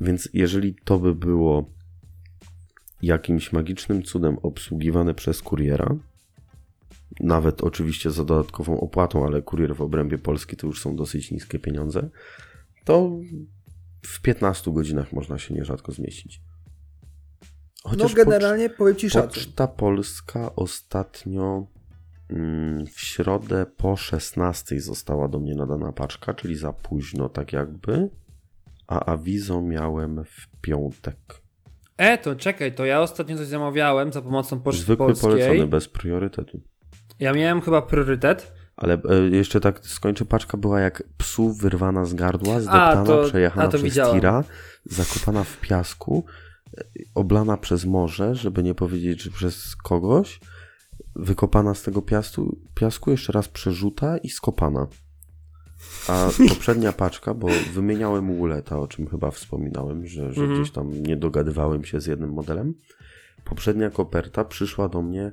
Więc 0.02 0.30
jeżeli 0.34 0.76
to 0.84 1.00
by 1.00 1.16
było 1.16 1.70
jakimś 3.02 3.54
magicznym 3.54 4.04
cudem 4.04 4.38
obsługiwane 4.38 5.14
przez 5.14 5.42
kuriera, 5.42 5.96
nawet 7.20 7.64
oczywiście 7.64 8.12
za 8.12 8.24
dodatkową 8.24 8.80
opłatą, 8.80 9.26
ale 9.26 9.42
kurier 9.42 9.76
w 9.76 9.82
obrębie 9.82 10.18
Polski 10.18 10.56
to 10.56 10.68
już 10.68 10.82
są 10.82 10.96
dosyć 10.96 11.32
niskie 11.32 11.60
pieniądze, 11.60 12.10
to 12.84 13.12
w 14.02 14.22
15 14.22 14.72
godzinach 14.74 15.14
można 15.14 15.38
się 15.38 15.54
nierzadko 15.54 15.92
zmieścić. 15.92 16.42
Chociaż 17.84 18.16
no 18.16 18.24
generalnie 18.24 18.70
pocz- 18.70 18.78
powiem 18.78 18.96
Ci 18.96 19.10
szacun. 19.10 19.30
Poczta 19.30 19.68
Polska 19.68 20.56
ostatnio 20.56 21.68
mm, 22.30 22.86
w 22.88 23.00
środę 23.00 23.66
po 23.78 23.96
16 23.96 24.82
została 24.82 25.28
do 25.28 25.40
mnie 25.40 25.56
nadana 25.56 25.92
paczka, 25.92 26.34
czyli 26.34 26.56
za 26.56 26.74
późno 26.74 27.30
tak 27.30 27.54
jakby, 27.54 28.10
a 28.88 29.06
awizo 29.06 29.62
miałem 29.62 30.24
w 30.24 30.48
piątek. 30.62 31.18
E, 31.98 32.18
to 32.18 32.36
czekaj, 32.36 32.76
to 32.76 32.86
ja 32.86 33.02
ostatnio 33.02 33.38
coś 33.38 33.48
zamawiałem 33.48 34.14
za 34.14 34.22
pomocą 34.22 34.60
Poczty 34.60 34.82
Zwykły 34.82 35.08
Polskiej. 35.08 35.30
polecony, 35.30 35.68
bez 35.68 35.88
priorytetu. 35.88 36.62
Ja 37.20 37.34
miałem 37.34 37.62
chyba 37.62 37.82
priorytet. 37.82 38.54
Ale 38.78 38.94
e, 39.10 39.30
jeszcze 39.36 39.60
tak 39.60 39.80
skończę, 39.88 40.26
paczka 40.26 40.58
była 40.58 40.80
jak 40.80 41.04
psu 41.18 41.54
wyrwana 41.54 42.06
z 42.06 42.14
gardła, 42.14 42.60
zdeptana, 42.60 43.02
a, 43.02 43.06
to, 43.06 43.24
przejechana 43.24 43.64
a, 43.64 43.68
to 43.68 43.72
przez 43.72 43.84
widziałem. 43.84 44.16
tira, 44.16 44.44
zakopana 44.86 45.44
w 45.44 45.58
piasku, 45.62 46.26
e, 46.78 46.84
oblana 47.16 47.58
przez 47.58 47.86
morze, 47.86 48.36
żeby 48.36 48.64
nie 48.64 48.76
powiedzieć, 48.76 49.22
że 49.22 49.32
przez 49.32 49.76
kogoś, 49.76 50.40
wykopana 51.16 51.74
z 51.74 51.84
tego 51.84 52.02
piasku, 52.02 52.58
piasku 52.76 53.12
jeszcze 53.12 53.34
raz 53.34 53.48
przerzuta 53.48 54.18
i 54.18 54.30
skopana. 54.30 54.88
A 56.08 56.30
poprzednia 56.50 56.94
paczka, 56.94 57.34
bo 57.34 57.48
wymieniałem 57.74 58.32
uleta, 58.32 58.80
o 58.80 58.88
czym 58.88 59.08
chyba 59.08 59.32
wspominałem, 59.32 60.08
że, 60.08 60.34
że 60.34 60.42
Mhm. 60.42 60.62
gdzieś 60.62 60.72
tam 60.74 61.04
nie 61.04 61.18
dogadywałem 61.18 61.86
się 61.86 62.02
z 62.02 62.06
jednym 62.06 62.34
modelem. 62.34 62.74
Poprzednia 63.46 63.90
koperta 63.90 64.46
przyszła 64.46 64.90
do 64.90 65.02
mnie 65.02 65.32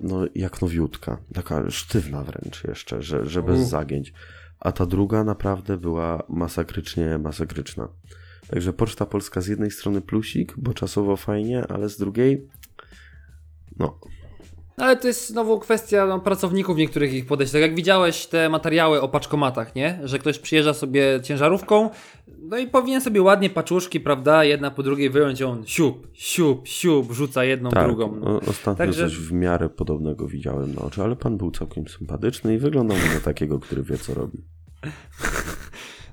no, 0.00 0.24
jak 0.34 0.62
nowiutka, 0.62 1.18
taka 1.34 1.70
sztywna 1.70 2.24
wręcz 2.24 2.64
jeszcze, 2.64 3.02
że, 3.02 3.26
że 3.26 3.42
bez 3.42 3.60
U. 3.60 3.64
zagięć. 3.64 4.12
A 4.60 4.72
ta 4.72 4.86
druga 4.86 5.24
naprawdę 5.24 5.76
była 5.76 6.22
masakrycznie 6.28 7.18
masakryczna. 7.18 7.88
Także 8.48 8.72
Poczta 8.72 9.06
Polska 9.06 9.40
z 9.40 9.46
jednej 9.46 9.70
strony 9.70 10.00
plusik, 10.00 10.54
bo 10.56 10.74
czasowo 10.74 11.16
fajnie, 11.16 11.66
ale 11.66 11.88
z 11.88 11.98
drugiej 11.98 12.48
no, 13.78 14.00
Ale 14.76 14.96
to 14.96 15.06
jest 15.08 15.28
znowu 15.28 15.58
kwestia 15.58 16.06
no, 16.06 16.20
pracowników 16.20 16.76
niektórych 16.76 17.12
ich 17.14 17.26
podejść. 17.26 17.52
Tak 17.52 17.62
jak 17.62 17.74
widziałeś 17.74 18.26
te 18.26 18.48
materiały 18.48 19.00
o 19.02 19.08
paczkomatach, 19.08 19.74
nie? 19.74 20.00
Że 20.04 20.18
ktoś 20.18 20.38
przyjeżdża 20.38 20.74
sobie 20.74 21.20
ciężarówką, 21.22 21.90
no 22.38 22.58
i 22.58 22.66
powinien 22.66 23.00
sobie 23.00 23.22
ładnie 23.22 23.50
paczuszki, 23.50 24.00
prawda, 24.00 24.44
jedna 24.44 24.70
po 24.70 24.82
drugiej 24.82 25.10
wyjąć, 25.10 25.42
on 25.42 25.66
siup, 25.66 26.08
siup, 26.12 26.68
siup, 26.68 27.12
rzuca 27.12 27.44
jedną, 27.44 27.70
tak, 27.70 27.86
drugą. 27.86 28.20
o- 28.24 28.40
ostatnio 28.40 28.74
Także- 28.86 29.04
coś 29.04 29.16
w 29.18 29.32
miarę 29.32 29.68
podobnego 29.68 30.28
widziałem 30.28 30.74
na 30.74 30.82
oczy, 30.82 31.02
ale 31.02 31.16
pan 31.16 31.36
był 31.36 31.50
całkiem 31.50 31.88
sympatyczny 31.88 32.54
i 32.54 32.58
wyglądał 32.58 32.96
na 33.14 33.20
takiego, 33.20 33.58
który 33.58 33.82
wie 33.82 33.98
co 33.98 34.14
robi. 34.14 34.38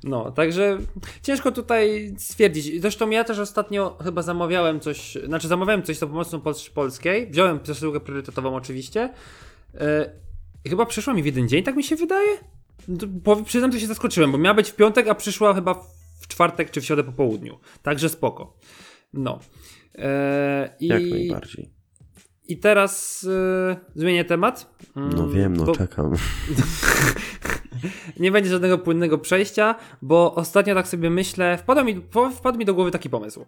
No, 0.04 0.32
także 0.32 0.78
ciężko 1.22 1.52
tutaj 1.52 2.14
stwierdzić. 2.18 2.82
Zresztą 2.82 3.10
ja 3.10 3.24
też 3.24 3.40
ostatnio 3.40 3.98
chyba 4.04 4.22
zamawiałem 4.22 4.80
coś, 4.80 5.18
znaczy 5.26 5.48
zamawiałem 5.48 5.84
coś 5.84 5.98
za 5.98 6.08
pomocą 6.08 6.42
Polskiej. 6.74 7.28
Wziąłem 7.28 7.60
przesyłkę 7.60 8.00
priorytetową 8.00 8.56
oczywiście. 8.56 9.14
Yy, 9.74 9.80
I 10.66 10.70
chyba 10.70 10.86
przyszła 10.86 11.14
mi 11.14 11.24
w 11.24 11.26
jeden 11.26 11.48
dzień, 11.50 11.64
tak 11.64 11.76
mi 11.76 11.84
się 11.84 11.96
wydaje. 11.96 12.38
No 12.88 12.98
to 12.98 13.08
pow- 13.24 13.44
Przyznam, 13.44 13.72
że 13.72 13.80
się 13.80 13.88
zaskoczyłem, 13.88 14.32
bo 14.32 14.38
miała 14.38 14.54
być 14.54 14.70
w 14.70 14.76
piątek, 14.76 15.08
a 15.08 15.16
przyszła 15.16 15.54
chyba 15.54 15.74
w 16.20 16.28
czwartek 16.28 16.72
czy 16.72 16.82
w 16.82 16.86
środę 16.86 17.04
po 17.04 17.12
południu. 17.12 17.60
Także 17.84 18.10
spoko. 18.10 18.58
No. 19.14 19.40
Yy, 19.96 20.04
i, 20.80 20.88
Jak 20.88 21.02
najbardziej. 21.02 21.70
I 22.48 22.58
teraz 22.58 23.24
yy, 23.24 23.76
zmienię 23.96 24.26
temat. 24.26 24.76
No 24.96 25.24
Mm, 25.24 25.32
wiem, 25.34 25.58
no 25.58 25.66
bo- 25.66 25.76
czekam. 25.76 26.14
nie 28.20 28.32
będzie 28.32 28.50
żadnego 28.50 28.78
płynnego 28.78 29.18
przejścia, 29.18 29.76
bo 30.02 30.36
ostatnio 30.36 30.76
tak 30.76 30.88
sobie 30.88 31.10
myślę, 31.10 31.58
wpadł 31.58 31.84
mi, 31.86 32.02
wpadł 32.36 32.58
mi 32.60 32.66
do 32.66 32.74
głowy 32.74 32.92
taki 32.92 33.10
pomysł, 33.10 33.46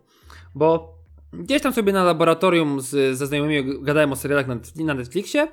bo 0.55 0.95
gdzieś 1.33 1.61
tam 1.61 1.73
sobie 1.73 1.93
na 1.93 2.03
laboratorium 2.03 2.81
z, 2.81 3.17
ze 3.17 3.27
znajomymi 3.27 3.83
gadałem 3.83 4.11
o 4.11 4.15
serialach 4.15 4.47
na, 4.47 4.57
na 4.85 4.93
Netflixie 4.93 5.47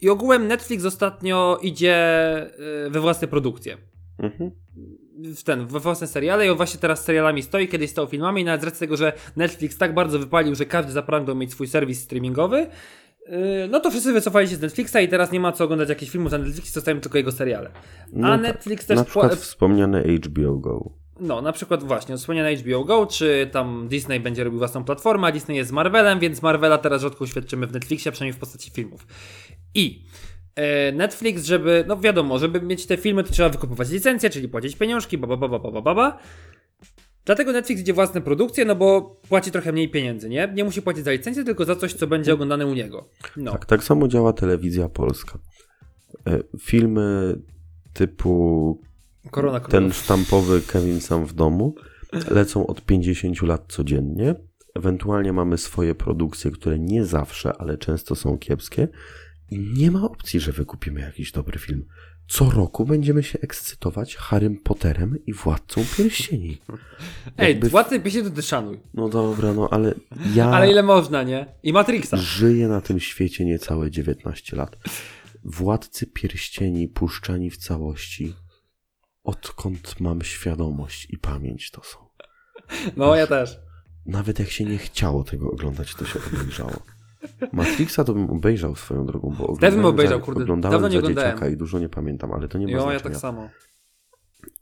i 0.00 0.08
ogółem 0.08 0.46
Netflix 0.48 0.84
ostatnio 0.84 1.58
idzie 1.62 1.96
y, 2.86 2.90
we 2.90 3.00
własne 3.00 3.28
produkcje. 3.28 3.76
Mhm. 4.18 4.50
W 5.36 5.42
ten, 5.42 5.66
we 5.66 5.80
własne 5.80 6.06
seriale 6.06 6.46
i 6.46 6.50
on 6.50 6.56
właśnie 6.56 6.80
teraz 6.80 7.00
z 7.02 7.04
serialami 7.04 7.42
stoi, 7.42 7.68
kiedyś 7.68 7.90
stał 7.90 8.06
filmami 8.06 8.44
nawet 8.44 8.60
z 8.60 8.64
racji 8.64 8.80
tego, 8.80 8.96
że 8.96 9.12
Netflix 9.36 9.78
tak 9.78 9.94
bardzo 9.94 10.18
wypalił, 10.18 10.54
że 10.54 10.66
każdy 10.66 10.92
zapragnął 10.92 11.36
mieć 11.36 11.50
swój 11.52 11.66
serwis 11.66 12.02
streamingowy, 12.02 12.66
yy, 13.28 13.36
no 13.70 13.80
to 13.80 13.90
wszyscy 13.90 14.12
wycofali 14.12 14.48
się 14.48 14.56
z 14.56 14.60
Netflixa 14.60 14.96
i 15.04 15.08
teraz 15.08 15.32
nie 15.32 15.40
ma 15.40 15.52
co 15.52 15.64
oglądać 15.64 15.88
jakichś 15.88 16.12
filmów 16.12 16.32
na 16.32 16.38
Netflixie, 16.38 16.72
zostają 16.72 17.00
tylko 17.00 17.18
jego 17.18 17.32
seriale. 17.32 17.70
No 18.12 18.28
A 18.28 18.30
tak. 18.30 18.42
Netflix 18.42 18.86
też 18.86 18.96
Na 18.96 19.04
przykład 19.04 19.34
wspomniane 19.34 20.02
HBO 20.02 20.56
Go. 20.56 20.90
no, 21.20 21.42
na 21.42 21.52
przykład 21.52 21.82
właśnie, 21.82 22.16
wspomniane 22.16 22.54
HBO 22.54 22.84
Go, 22.84 23.06
czy 23.06 23.48
tam 23.52 23.88
Disney 23.88 24.20
będzie 24.20 24.44
robił 24.44 24.58
własną 24.58 24.84
platformę, 24.84 25.28
a 25.28 25.32
Disney 25.32 25.56
jest 25.56 25.70
z 25.70 25.72
Marvelem, 25.72 26.18
więc 26.18 26.42
Marvela 26.42 26.78
teraz 26.78 27.02
rzadko 27.02 27.24
uświadczymy 27.24 27.66
w 27.66 27.72
Netflixie, 27.72 28.12
przynajmniej 28.12 28.36
w 28.36 28.40
postaci 28.40 28.70
filmów. 28.70 29.06
I 29.74 30.04
Netflix, 30.92 31.44
żeby, 31.44 31.84
no 31.88 31.96
wiadomo, 31.96 32.38
żeby 32.38 32.62
mieć 32.62 32.86
te 32.86 32.96
filmy, 32.96 33.24
to 33.24 33.32
trzeba 33.32 33.48
wykupywać 33.48 33.90
licencje, 33.90 34.30
czyli 34.30 34.48
płacić 34.48 34.76
pieniążki, 34.76 35.18
baba, 35.18 35.36
baba, 35.36 35.58
baba, 35.58 35.82
baba. 35.82 36.18
Dlatego 37.24 37.52
Netflix 37.52 37.80
idzie 37.80 37.92
własne 37.92 38.20
produkcje, 38.20 38.64
no 38.64 38.76
bo 38.76 39.02
płaci 39.28 39.50
trochę 39.50 39.72
mniej 39.72 39.90
pieniędzy, 39.90 40.28
nie? 40.28 40.52
Nie 40.54 40.64
musi 40.64 40.82
płacić 40.82 41.04
za 41.04 41.12
licencję, 41.12 41.44
tylko 41.44 41.64
za 41.64 41.76
coś, 41.76 41.94
co 41.94 42.06
będzie 42.06 42.34
oglądane 42.34 42.66
u 42.66 42.74
niego. 42.74 43.08
No. 43.36 43.52
Tak, 43.52 43.66
tak 43.66 43.84
samo 43.84 44.08
działa 44.08 44.32
telewizja 44.32 44.88
polska. 44.88 45.38
E, 46.26 46.38
Filmy 46.60 47.38
typu 47.92 48.80
Korona 49.30 49.60
ten 49.60 49.70
królów. 49.70 49.96
sztampowy 49.96 50.60
Kevin 50.60 51.00
sam 51.00 51.26
w 51.26 51.32
domu 51.32 51.74
lecą 52.30 52.66
od 52.66 52.84
50 52.84 53.42
lat 53.42 53.64
codziennie. 53.68 54.34
Ewentualnie 54.74 55.32
mamy 55.32 55.58
swoje 55.58 55.94
produkcje, 55.94 56.50
które 56.50 56.78
nie 56.78 57.04
zawsze, 57.04 57.52
ale 57.58 57.78
często 57.78 58.14
są 58.14 58.38
kiepskie. 58.38 58.88
I 59.52 59.58
nie 59.58 59.90
ma 59.90 60.02
opcji, 60.02 60.40
że 60.40 60.52
wykupimy 60.52 61.00
jakiś 61.00 61.32
dobry 61.32 61.58
film. 61.58 61.84
Co 62.28 62.50
roku 62.50 62.84
będziemy 62.84 63.22
się 63.22 63.38
ekscytować 63.40 64.16
Harrym 64.16 64.56
Potterem 64.56 65.18
i 65.26 65.32
Władcą 65.32 65.84
Pierścieni. 65.96 66.58
Ej, 67.38 67.48
jakby- 67.48 67.68
władcy 67.68 68.00
pisie 68.00 68.22
to 68.22 68.30
ty 68.30 68.42
szanuj. 68.42 68.80
No 68.94 69.08
dobra, 69.08 69.52
no 69.52 69.68
ale 69.70 69.94
ja 70.34 70.50
Ale 70.50 70.70
ile 70.70 70.82
można, 70.82 71.22
nie? 71.22 71.46
I 71.62 71.72
Matrixa. 71.72 72.16
żyję 72.16 72.68
na 72.68 72.80
tym 72.80 73.00
świecie 73.00 73.44
niecałe 73.44 73.90
19 73.90 74.56
lat. 74.56 74.76
Władcy 75.44 76.06
Pierścieni 76.06 76.88
puszczani 76.88 77.50
w 77.50 77.56
całości. 77.56 78.34
Odkąd 79.24 80.00
mam 80.00 80.22
świadomość 80.22 81.06
i 81.10 81.18
pamięć 81.18 81.70
to 81.70 81.82
są. 81.84 81.98
No, 82.96 83.16
ja 83.16 83.26
też. 83.26 83.58
Nawet 84.06 84.38
jak 84.38 84.50
się 84.50 84.64
nie 84.64 84.78
chciało 84.78 85.24
tego 85.24 85.50
oglądać, 85.50 85.94
to 85.94 86.04
się 86.06 86.18
obejrzało. 86.32 86.82
Matrixa 87.52 88.04
to 88.04 88.14
bym 88.14 88.30
obejrzał 88.30 88.76
swoją 88.76 89.06
drogą, 89.06 89.28
bo 89.38 89.44
oglądałem, 89.44 89.76
bym 89.76 89.84
obejrzał, 89.84 90.18
za, 90.18 90.24
kurde. 90.24 90.42
oglądałem 90.42 90.72
Dawno 90.72 90.88
nie 90.88 90.92
za 90.92 90.98
oglądałem. 90.98 91.30
dzieciaka 91.30 91.48
i 91.48 91.56
dużo 91.56 91.78
nie 91.78 91.88
pamiętam, 91.88 92.32
ale 92.32 92.48
to 92.48 92.58
nie 92.58 92.66
ma 92.66 92.72
Jo, 92.72 92.78
ja 92.78 92.82
znaczenia. 92.82 93.02
tak 93.02 93.16
samo. 93.16 93.48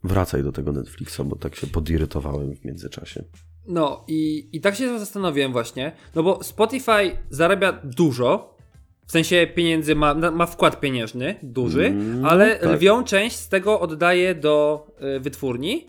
Wracaj 0.03 0.43
do 0.43 0.51
tego 0.51 0.71
Netflixa, 0.71 1.21
bo 1.25 1.35
tak 1.35 1.55
się 1.55 1.67
podirytowałem 1.67 2.55
w 2.55 2.65
międzyczasie. 2.65 3.23
No 3.67 4.03
i, 4.07 4.49
i 4.53 4.61
tak 4.61 4.75
się 4.75 4.99
zastanowiłem 4.99 5.51
właśnie, 5.51 5.91
no 6.15 6.23
bo 6.23 6.43
Spotify 6.43 7.17
zarabia 7.29 7.79
dużo, 7.83 8.57
w 9.05 9.11
sensie 9.11 9.47
pieniędzy 9.55 9.95
ma, 9.95 10.13
ma 10.13 10.45
wkład 10.45 10.79
pieniężny 10.79 11.35
duży, 11.43 11.85
Mm, 11.85 12.25
ale 12.25 12.55
tak. 12.55 12.71
lwią 12.71 13.03
część 13.03 13.35
z 13.35 13.49
tego 13.49 13.79
oddaje 13.79 14.35
do 14.35 14.87
y, 15.17 15.19
wytwórni. 15.19 15.85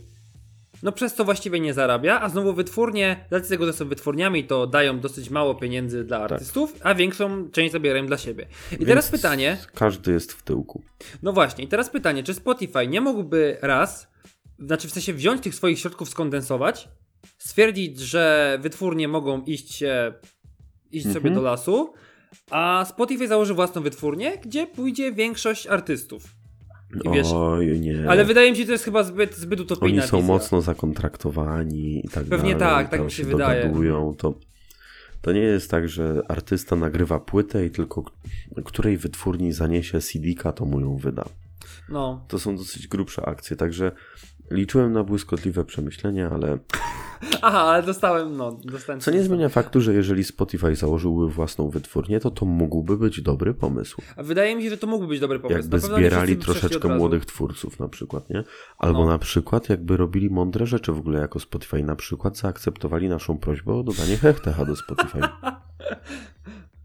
No 0.82 0.92
przez 0.92 1.14
to 1.14 1.24
właściwie 1.24 1.60
nie 1.60 1.74
zarabia, 1.74 2.20
a 2.20 2.28
znowu 2.28 2.52
wytwórnie, 2.54 3.24
z 3.30 3.32
racji 3.32 3.48
tego, 3.50 3.66
że 3.66 3.72
są 3.72 3.88
wytwórniami, 3.88 4.44
to 4.44 4.66
dają 4.66 5.00
dosyć 5.00 5.30
mało 5.30 5.54
pieniędzy 5.54 6.04
dla 6.04 6.18
artystów, 6.18 6.74
a 6.82 6.94
większą 6.94 7.50
część 7.50 7.72
zabierają 7.72 8.06
dla 8.06 8.18
siebie. 8.18 8.46
I 8.80 8.86
teraz 8.86 9.10
Więc 9.10 9.22
pytanie, 9.22 9.58
Każdy 9.74 10.12
jest 10.12 10.32
w 10.32 10.42
tyłku. 10.42 10.82
no 11.22 11.32
właśnie, 11.32 11.64
i 11.64 11.68
teraz 11.68 11.90
pytanie, 11.90 12.22
czy 12.22 12.34
Spotify 12.34 12.86
nie 12.86 13.00
mógłby 13.00 13.56
raz, 13.62 14.08
znaczy 14.58 14.88
w 14.88 14.92
sensie 14.92 15.12
wziąć 15.14 15.42
tych 15.42 15.54
swoich 15.54 15.78
środków, 15.78 16.08
skondensować, 16.08 16.88
stwierdzić, 17.38 18.00
że 18.00 18.58
wytwórnie 18.62 19.08
mogą 19.08 19.42
iść 19.42 19.84
iść 20.92 21.06
sobie 21.06 21.16
Mhm. 21.16 21.34
do 21.34 21.42
lasu, 21.42 21.92
a 22.50 22.84
Spotify 22.88 23.28
założy 23.28 23.54
własną 23.54 23.82
wytwórnię, 23.82 24.38
gdzie 24.44 24.66
pójdzie 24.66 25.12
większość 25.12 25.66
artystów. 25.66 26.24
I 27.04 27.10
wiesz, 27.10 27.26
Oj, 27.34 27.80
nie. 27.80 28.10
ale 28.10 28.24
wydaje 28.24 28.50
mi 28.50 28.56
się, 28.56 28.62
że 28.62 28.66
to 28.66 28.72
jest 28.72 28.84
chyba 28.84 29.04
zbyt, 29.04 29.36
zbyt 29.36 29.60
utopijna 29.60 30.02
Oni 30.02 30.10
są 30.10 30.16
wizja. 30.16 30.32
mocno 30.34 30.60
zakontraktowani 30.60 32.06
i 32.06 32.08
tak 32.08 32.24
Pewnie 32.24 32.54
dalej. 32.56 32.84
tak, 32.84 32.90
tak 32.90 33.04
mi 33.04 33.10
się 33.10 33.24
wydaje. 33.24 33.62
Dogadują, 33.62 34.14
to, 34.18 34.34
to 35.22 35.32
nie 35.32 35.40
jest 35.40 35.70
tak, 35.70 35.88
że 35.88 36.22
artysta 36.28 36.76
nagrywa 36.76 37.20
płytę 37.20 37.66
i 37.66 37.70
tylko 37.70 38.04
której 38.64 38.96
wytwórni 38.96 39.52
zaniesie 39.52 40.00
CD-ka, 40.00 40.52
to 40.52 40.64
mu 40.64 40.80
ją 40.80 40.96
wyda. 40.96 41.24
No. 41.88 42.24
To 42.28 42.38
są 42.38 42.56
dosyć 42.56 42.88
grubsze 42.88 43.22
akcje, 43.24 43.56
także 43.56 43.92
liczyłem 44.52 44.92
na 44.92 45.04
błyskotliwe 45.04 45.64
przemyślenia, 45.64 46.30
ale 46.30 46.58
Aha, 47.42 47.60
ale 47.60 47.82
dostałem, 47.82 48.36
no, 48.36 48.56
dostałem. 48.64 49.00
co 49.00 49.10
nie 49.10 49.22
zmienia 49.22 49.48
faktu, 49.48 49.80
że 49.80 49.94
jeżeli 49.94 50.24
Spotify 50.24 50.76
założyłby 50.76 51.28
własną 51.28 51.68
wytwórnię, 51.70 52.20
to 52.20 52.30
to 52.30 52.46
mógłby 52.46 52.96
być 52.96 53.20
dobry 53.22 53.54
pomysł. 53.54 54.02
A 54.16 54.22
wydaje 54.22 54.56
mi 54.56 54.62
się, 54.62 54.70
że 54.70 54.76
to 54.78 54.86
mógłby 54.86 55.08
być 55.08 55.20
dobry 55.20 55.38
pomysł. 55.38 55.58
Jakby 55.58 55.80
zbierali 55.80 56.36
troszeczkę 56.36 56.88
młodych 56.96 57.24
twórców 57.26 57.80
na 57.80 57.88
przykład, 57.88 58.30
nie? 58.30 58.44
Albo 58.78 58.98
No. 59.04 59.06
na 59.06 59.18
przykład 59.18 59.68
jakby 59.68 59.96
robili 59.96 60.30
mądre 60.30 60.66
rzeczy 60.66 60.92
w 60.92 60.98
ogóle 60.98 61.20
jako 61.20 61.40
Spotify, 61.40 61.82
na 61.82 61.96
przykład 61.96 62.38
zaakceptowali 62.38 63.08
naszą 63.08 63.38
prośbę 63.38 63.74
o 63.74 63.82
dodanie 63.82 64.16
hechtecha 64.16 64.64
do 64.64 64.76
Spotify. 64.76 65.18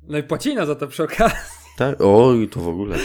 No 0.09 0.17
i 0.17 0.23
płacili 0.23 0.55
nam 0.55 0.67
za 0.67 0.75
to 0.75 0.87
przy 0.87 1.03
okazji. 1.03 1.37
Tak? 1.77 2.01
O, 2.01 2.33
i 2.33 2.47
to 2.47 2.59
w 2.59 2.67
ogóle 2.67 2.97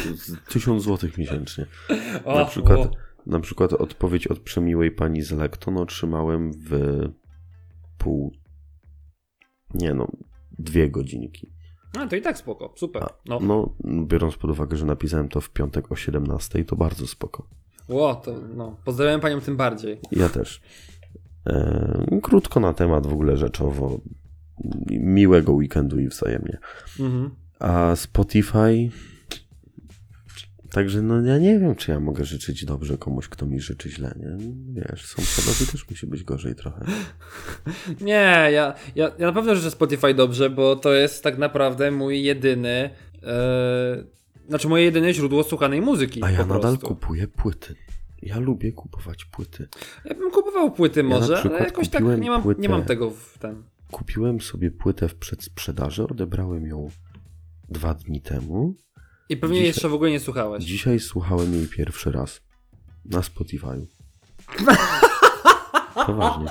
tysiąc 0.48 0.82
złotych 0.82 1.18
miesięcznie. 1.18 1.66
O, 2.24 2.38
Na 2.38 2.44
przykład, 2.44 2.78
o. 2.78 2.90
na 3.26 3.40
przykład 3.40 3.72
odpowiedź 3.72 4.26
od 4.26 4.38
przemiłej 4.38 4.90
pani 4.90 5.22
z 5.22 5.32
Lekton 5.32 5.78
otrzymałem 5.78 6.52
w 6.52 7.00
pół. 7.98 8.32
Nie 9.74 9.94
no, 9.94 10.08
dwie 10.58 10.90
godzinki. 10.90 11.52
No 11.94 12.08
to 12.08 12.16
i 12.16 12.22
tak 12.22 12.38
spoko, 12.38 12.72
super. 12.76 13.04
No. 13.28 13.38
No, 13.40 13.74
biorąc 14.04 14.36
pod 14.36 14.50
uwagę, 14.50 14.76
że 14.76 14.86
napisałem 14.86 15.28
to 15.28 15.40
w 15.40 15.50
piątek 15.50 15.92
o 15.92 15.96
17, 15.96 16.64
to 16.64 16.76
bardzo 16.76 17.06
spoko. 17.06 17.48
Ło, 17.88 18.14
to 18.14 18.34
no. 18.54 18.76
Pozdrawiam 18.84 19.20
panią 19.20 19.40
tym 19.40 19.56
bardziej. 19.56 20.00
Ja 20.12 20.28
też. 20.28 20.60
E, 21.46 22.20
krótko 22.22 22.60
na 22.60 22.74
temat 22.74 23.06
w 23.06 23.12
ogóle 23.12 23.36
rzeczowo. 23.36 24.00
Miłego 24.90 25.52
weekendu 25.52 26.00
i 26.00 26.08
wzajemnie. 26.08 26.58
Mhm. 27.00 27.30
A 27.58 27.96
Spotify. 27.96 28.90
Także 30.72 31.02
no 31.02 31.20
ja 31.20 31.38
nie 31.38 31.58
wiem, 31.58 31.74
czy 31.74 31.90
ja 31.90 32.00
mogę 32.00 32.24
życzyć 32.24 32.64
dobrze 32.64 32.98
komuś, 32.98 33.28
kto 33.28 33.46
mi 33.46 33.60
życzy 33.60 33.90
źle, 33.90 34.14
nie? 34.16 34.36
Wiesz, 34.72 35.06
sąsiadowi 35.06 35.66
też 35.72 35.90
musi 35.90 36.06
być 36.06 36.24
gorzej 36.24 36.54
trochę. 36.54 36.84
Nie, 38.00 38.48
ja, 38.52 38.74
ja, 38.94 39.12
ja 39.18 39.26
na 39.26 39.32
pewno 39.32 39.54
życzę 39.56 39.70
Spotify 39.70 40.14
dobrze, 40.14 40.50
bo 40.50 40.76
to 40.76 40.92
jest 40.92 41.24
tak 41.24 41.38
naprawdę 41.38 41.90
mój 41.90 42.22
jedyny. 42.22 42.90
E, 43.22 44.04
znaczy 44.48 44.68
moje 44.68 44.84
jedyne 44.84 45.14
źródło 45.14 45.42
słuchanej 45.42 45.80
muzyki. 45.80 46.20
A 46.24 46.30
ja 46.30 46.38
nadal 46.38 46.60
prostu. 46.60 46.86
kupuję 46.86 47.28
płyty. 47.28 47.74
Ja 48.22 48.38
lubię 48.38 48.72
kupować 48.72 49.24
płyty. 49.24 49.68
Ja 50.04 50.14
bym 50.14 50.30
kupował 50.30 50.70
płyty 50.70 51.02
może, 51.02 51.26
ale 51.32 51.38
przykład 51.40 51.60
jakoś 51.60 51.88
tak 51.88 52.04
nie 52.20 52.30
mam, 52.30 52.42
płytę- 52.42 52.58
nie 52.58 52.68
mam 52.68 52.82
tego 52.84 53.10
w 53.10 53.38
ten. 53.38 53.62
Kupiłem 53.90 54.40
sobie 54.40 54.70
płytę 54.70 55.08
w 55.08 55.14
przedsprzedaży, 55.14 56.04
odebrałem 56.06 56.66
ją 56.66 56.90
dwa 57.68 57.94
dni 57.94 58.20
temu. 58.20 58.74
I 59.28 59.36
pewnie 59.36 59.56
Dzisiaj- 59.56 59.66
jeszcze 59.66 59.88
w 59.88 59.94
ogóle 59.94 60.10
nie 60.10 60.20
słuchałeś. 60.20 60.64
Dzisiaj 60.64 61.00
słuchałem 61.00 61.54
jej 61.54 61.68
pierwszy 61.68 62.12
raz. 62.12 62.40
Na 63.04 63.20
Spotify'u. 63.20 63.86
Poważnie. 66.06 66.46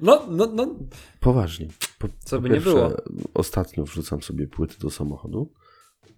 No, 0.00 0.26
no, 0.30 0.46
no. 0.46 0.74
Poważnie. 1.20 1.68
Po, 1.98 2.08
Co 2.24 2.40
by 2.40 2.48
nie 2.48 2.54
pierwsze, 2.54 2.70
było. 2.70 2.96
Ostatnio 3.34 3.84
wrzucam 3.84 4.22
sobie 4.22 4.46
płyty 4.46 4.78
do 4.78 4.90
samochodu. 4.90 5.52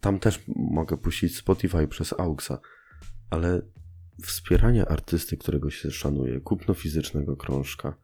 Tam 0.00 0.18
też 0.18 0.40
mogę 0.56 0.96
puścić 0.96 1.36
Spotify 1.36 1.88
przez 1.88 2.12
AUXa, 2.12 2.52
ale 3.30 3.62
wspieranie 4.22 4.88
artysty, 4.88 5.36
którego 5.36 5.70
się 5.70 5.90
szanuje, 5.90 6.40
kupno 6.40 6.74
fizycznego 6.74 7.36
krążka, 7.36 7.96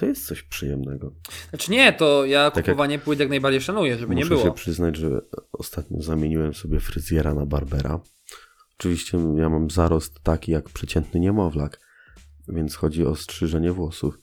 to 0.00 0.06
jest 0.06 0.26
coś 0.26 0.42
przyjemnego. 0.42 1.12
Znaczy 1.50 1.70
nie, 1.70 1.92
to 1.92 2.24
ja 2.26 2.50
Tak 2.50 2.64
kupowanie 2.64 2.98
płyt 2.98 3.20
jak 3.20 3.28
najbardziej 3.28 3.60
szanuję, 3.60 3.98
żeby 3.98 4.14
Muszę 4.14 4.24
nie 4.24 4.28
było. 4.28 4.44
się 4.44 4.52
przyznać, 4.52 4.96
że 4.96 5.20
ostatnio 5.52 6.02
zamieniłem 6.02 6.54
sobie 6.54 6.80
fryzjera 6.80 7.34
na 7.34 7.46
barbera. 7.46 8.00
Oczywiście 8.78 9.18
ja 9.36 9.48
mam 9.48 9.70
zarost 9.70 10.20
taki 10.22 10.52
jak 10.52 10.68
przeciętny 10.70 11.20
niemowlak, 11.20 11.80
więc 12.48 12.74
chodzi 12.74 13.06
o 13.06 13.16
strzyżenie 13.16 13.72
włosów. 13.72 14.18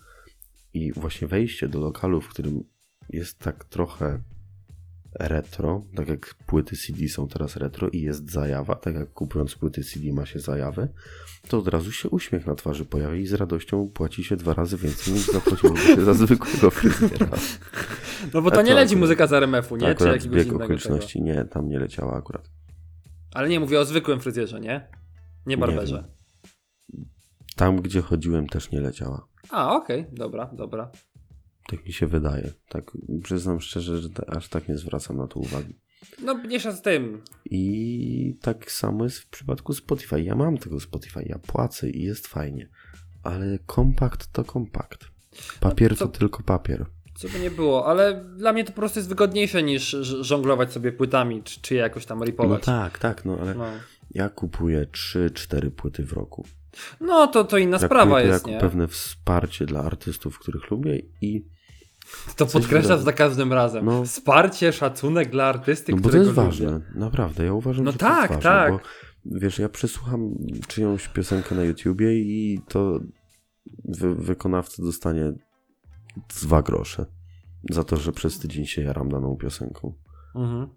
I 0.73 0.93
właśnie 0.93 1.27
wejście 1.27 1.67
do 1.67 1.79
lokalu, 1.79 2.21
w 2.21 2.29
którym 2.29 2.63
jest 3.09 3.39
tak 3.39 3.65
trochę 3.65 4.23
retro, 5.19 5.85
tak 5.95 6.07
jak 6.07 6.35
płyty 6.45 6.75
CD 6.77 7.07
są 7.09 7.27
teraz 7.27 7.55
retro 7.55 7.89
i 7.89 8.01
jest 8.01 8.31
zajawa, 8.31 8.75
tak 8.75 8.95
jak 8.95 9.13
kupując 9.13 9.55
płyty 9.55 9.83
CD 9.83 10.13
ma 10.13 10.25
się 10.25 10.39
zajawę, 10.39 10.87
to 11.47 11.57
od 11.57 11.67
razu 11.67 11.91
się 11.91 12.09
uśmiech 12.09 12.45
na 12.47 12.55
twarzy 12.55 12.85
pojawia 12.85 13.15
i 13.15 13.27
z 13.27 13.33
radością 13.33 13.89
płaci 13.93 14.23
się 14.23 14.35
dwa 14.35 14.53
razy 14.53 14.77
więcej 14.77 15.13
niż 15.13 15.25
zapłaciłoby 15.25 15.79
się 15.79 16.05
za 16.05 16.13
zwykłego 16.25 16.71
fryzjera. 16.71 17.29
No 18.33 18.41
bo 18.41 18.51
to 18.51 18.61
nie 18.61 18.69
to 18.69 18.75
leci 18.75 18.93
akurat- 18.93 18.99
muzyka 18.99 19.27
z 19.27 19.33
RMF-u, 19.33 19.75
nie? 19.75 19.81
Czy 19.81 19.87
akurat 19.87 20.13
jakiegoś 20.13 20.21
zbieg 20.31 20.47
innego 20.47 20.59
tego. 20.59 20.65
okoliczności, 20.65 21.21
nie, 21.21 21.45
tam 21.45 21.69
nie 21.69 21.79
leciała 21.79 22.13
akurat. 22.17 22.49
Ale 23.33 23.49
nie, 23.49 23.59
mówię 23.59 23.79
o 23.79 23.85
zwykłym 23.85 24.19
fryzjerze, 24.19 24.59
nie? 24.59 24.87
Nie 25.45 25.57
barberze. 25.57 26.07
Tam, 27.55 27.81
gdzie 27.81 28.01
chodziłem, 28.01 28.47
też 28.47 28.71
nie 28.71 28.81
leciała. 28.81 29.27
A, 29.49 29.75
okej, 29.75 30.05
dobra, 30.11 30.49
dobra. 30.53 30.91
Tak 31.67 31.85
mi 31.85 31.93
się 31.93 32.07
wydaje. 32.07 32.51
Tak, 32.69 32.91
przyznam 33.23 33.61
szczerze, 33.61 33.97
że 33.97 34.09
aż 34.27 34.49
tak 34.49 34.67
nie 34.69 34.77
zwracam 34.77 35.17
na 35.17 35.27
to 35.27 35.39
uwagi. 35.39 35.75
No 36.23 36.33
mniejsza 36.35 36.71
z 36.71 36.81
tym. 36.81 37.21
I 37.45 38.37
tak 38.41 38.71
samo 38.71 39.03
jest 39.03 39.19
w 39.19 39.29
przypadku 39.29 39.73
Spotify. 39.73 40.21
Ja 40.21 40.35
mam 40.35 40.57
tego 40.57 40.79
Spotify, 40.79 41.23
ja 41.25 41.39
płacę 41.39 41.89
i 41.89 42.03
jest 42.03 42.27
fajnie. 42.27 42.69
Ale 43.23 43.59
kompakt 43.65 44.31
to 44.31 44.43
kompakt. 44.43 45.05
Papier 45.59 45.91
No 45.91 45.97
co- 45.97 46.07
to 46.07 46.19
tylko 46.19 46.43
papier. 46.43 46.85
Co 47.15 47.29
by 47.29 47.39
nie 47.39 47.51
było, 47.51 47.85
ale 47.87 48.25
dla 48.37 48.53
mnie 48.53 48.63
to 48.63 48.71
po 48.71 48.75
prostu 48.75 48.99
jest 48.99 49.09
wygodniejsze 49.09 49.63
niż 49.63 49.89
żonglować 50.21 50.71
sobie 50.71 50.91
płytami, 50.91 51.43
czy, 51.43 51.61
czy 51.61 51.73
je 51.73 51.79
jakoś 51.79 52.05
tam 52.05 52.19
No 52.19 52.25
ripować. 52.25 52.63
tak, 52.65 52.99
tak, 52.99 53.25
no 53.25 53.37
ale 53.41 53.55
No, 53.55 53.65
ja 54.11 54.29
kupuję 54.29 54.85
3-4 54.91 55.69
płyty 55.69 56.05
w 56.05 56.13
roku. 56.13 56.45
no 57.01 57.27
to, 57.27 57.43
to 57.43 57.57
inna 57.57 57.77
Traktuję 57.77 57.87
sprawa 58.01 58.15
to 58.21 58.27
jest, 58.27 58.31
jako 58.33 58.49
nie? 58.51 58.59
pewne 58.59 58.87
wsparcie 58.87 59.65
dla 59.65 59.79
artystów, 59.83 60.39
których 60.39 60.71
lubię 60.71 61.01
i 61.21 61.45
To 62.35 62.45
podkreślasz 62.45 62.99
za 63.01 63.13
każdym 63.13 63.53
razem. 63.53 63.85
No. 63.85 64.05
Wsparcie, 64.05 64.73
szacunek 64.73 65.29
dla 65.29 65.45
artysty, 65.45 65.91
No 65.91 65.97
bo 66.01 66.09
to 66.09 66.17
jest 66.17 66.29
lubię. 66.29 66.41
ważne, 66.41 66.81
naprawdę. 66.95 67.45
Ja 67.45 67.53
uważam, 67.53 67.85
No 67.85 67.91
że 67.91 67.97
tak, 67.97 68.27
to 68.27 68.33
jest 68.33 68.43
ważne, 68.45 68.49
tak. 68.59 68.71
bo 68.73 68.79
wiesz, 69.39 69.59
ja 69.59 69.69
przesłucham 69.69 70.35
czyjąś 70.67 71.07
piosenkę 71.07 71.55
na 71.55 71.63
YouTubie 71.63 72.13
i 72.19 72.61
to 72.67 72.99
wy 73.85 74.15
wykonawca 74.15 74.83
dostanie 74.83 75.33
dwa 76.41 76.61
grosze 76.61 77.05
za 77.69 77.83
to, 77.83 77.97
że 77.97 78.11
przez 78.11 78.39
tydzień 78.39 78.65
się 78.65 78.81
jaram 78.81 79.09
daną 79.09 79.35
piosenką. 79.35 79.93
Mhm. 80.35 80.67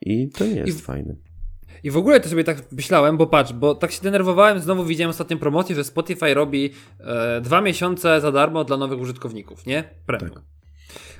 I 0.00 0.28
to 0.28 0.44
nie 0.46 0.54
jest 0.56 0.78
I- 0.78 0.82
fajne. 0.82 1.14
I 1.82 1.90
w 1.90 1.96
ogóle 1.96 2.20
to 2.20 2.28
sobie 2.28 2.44
tak 2.44 2.72
myślałem, 2.72 3.16
bo 3.16 3.26
patrz, 3.26 3.52
bo 3.52 3.74
tak 3.74 3.92
się 3.92 4.02
denerwowałem, 4.02 4.60
znowu 4.60 4.84
widziałem 4.84 5.10
ostatnią 5.10 5.38
promocję, 5.38 5.76
że 5.76 5.84
Spotify 5.84 6.34
robi 6.34 6.70
e, 7.00 7.40
dwa 7.40 7.60
miesiące 7.60 8.20
za 8.20 8.32
darmo 8.32 8.64
dla 8.64 8.76
nowych 8.76 9.00
użytkowników, 9.00 9.66
nie? 9.66 9.84
Premium. 10.06 10.30
Tak. 10.30 10.42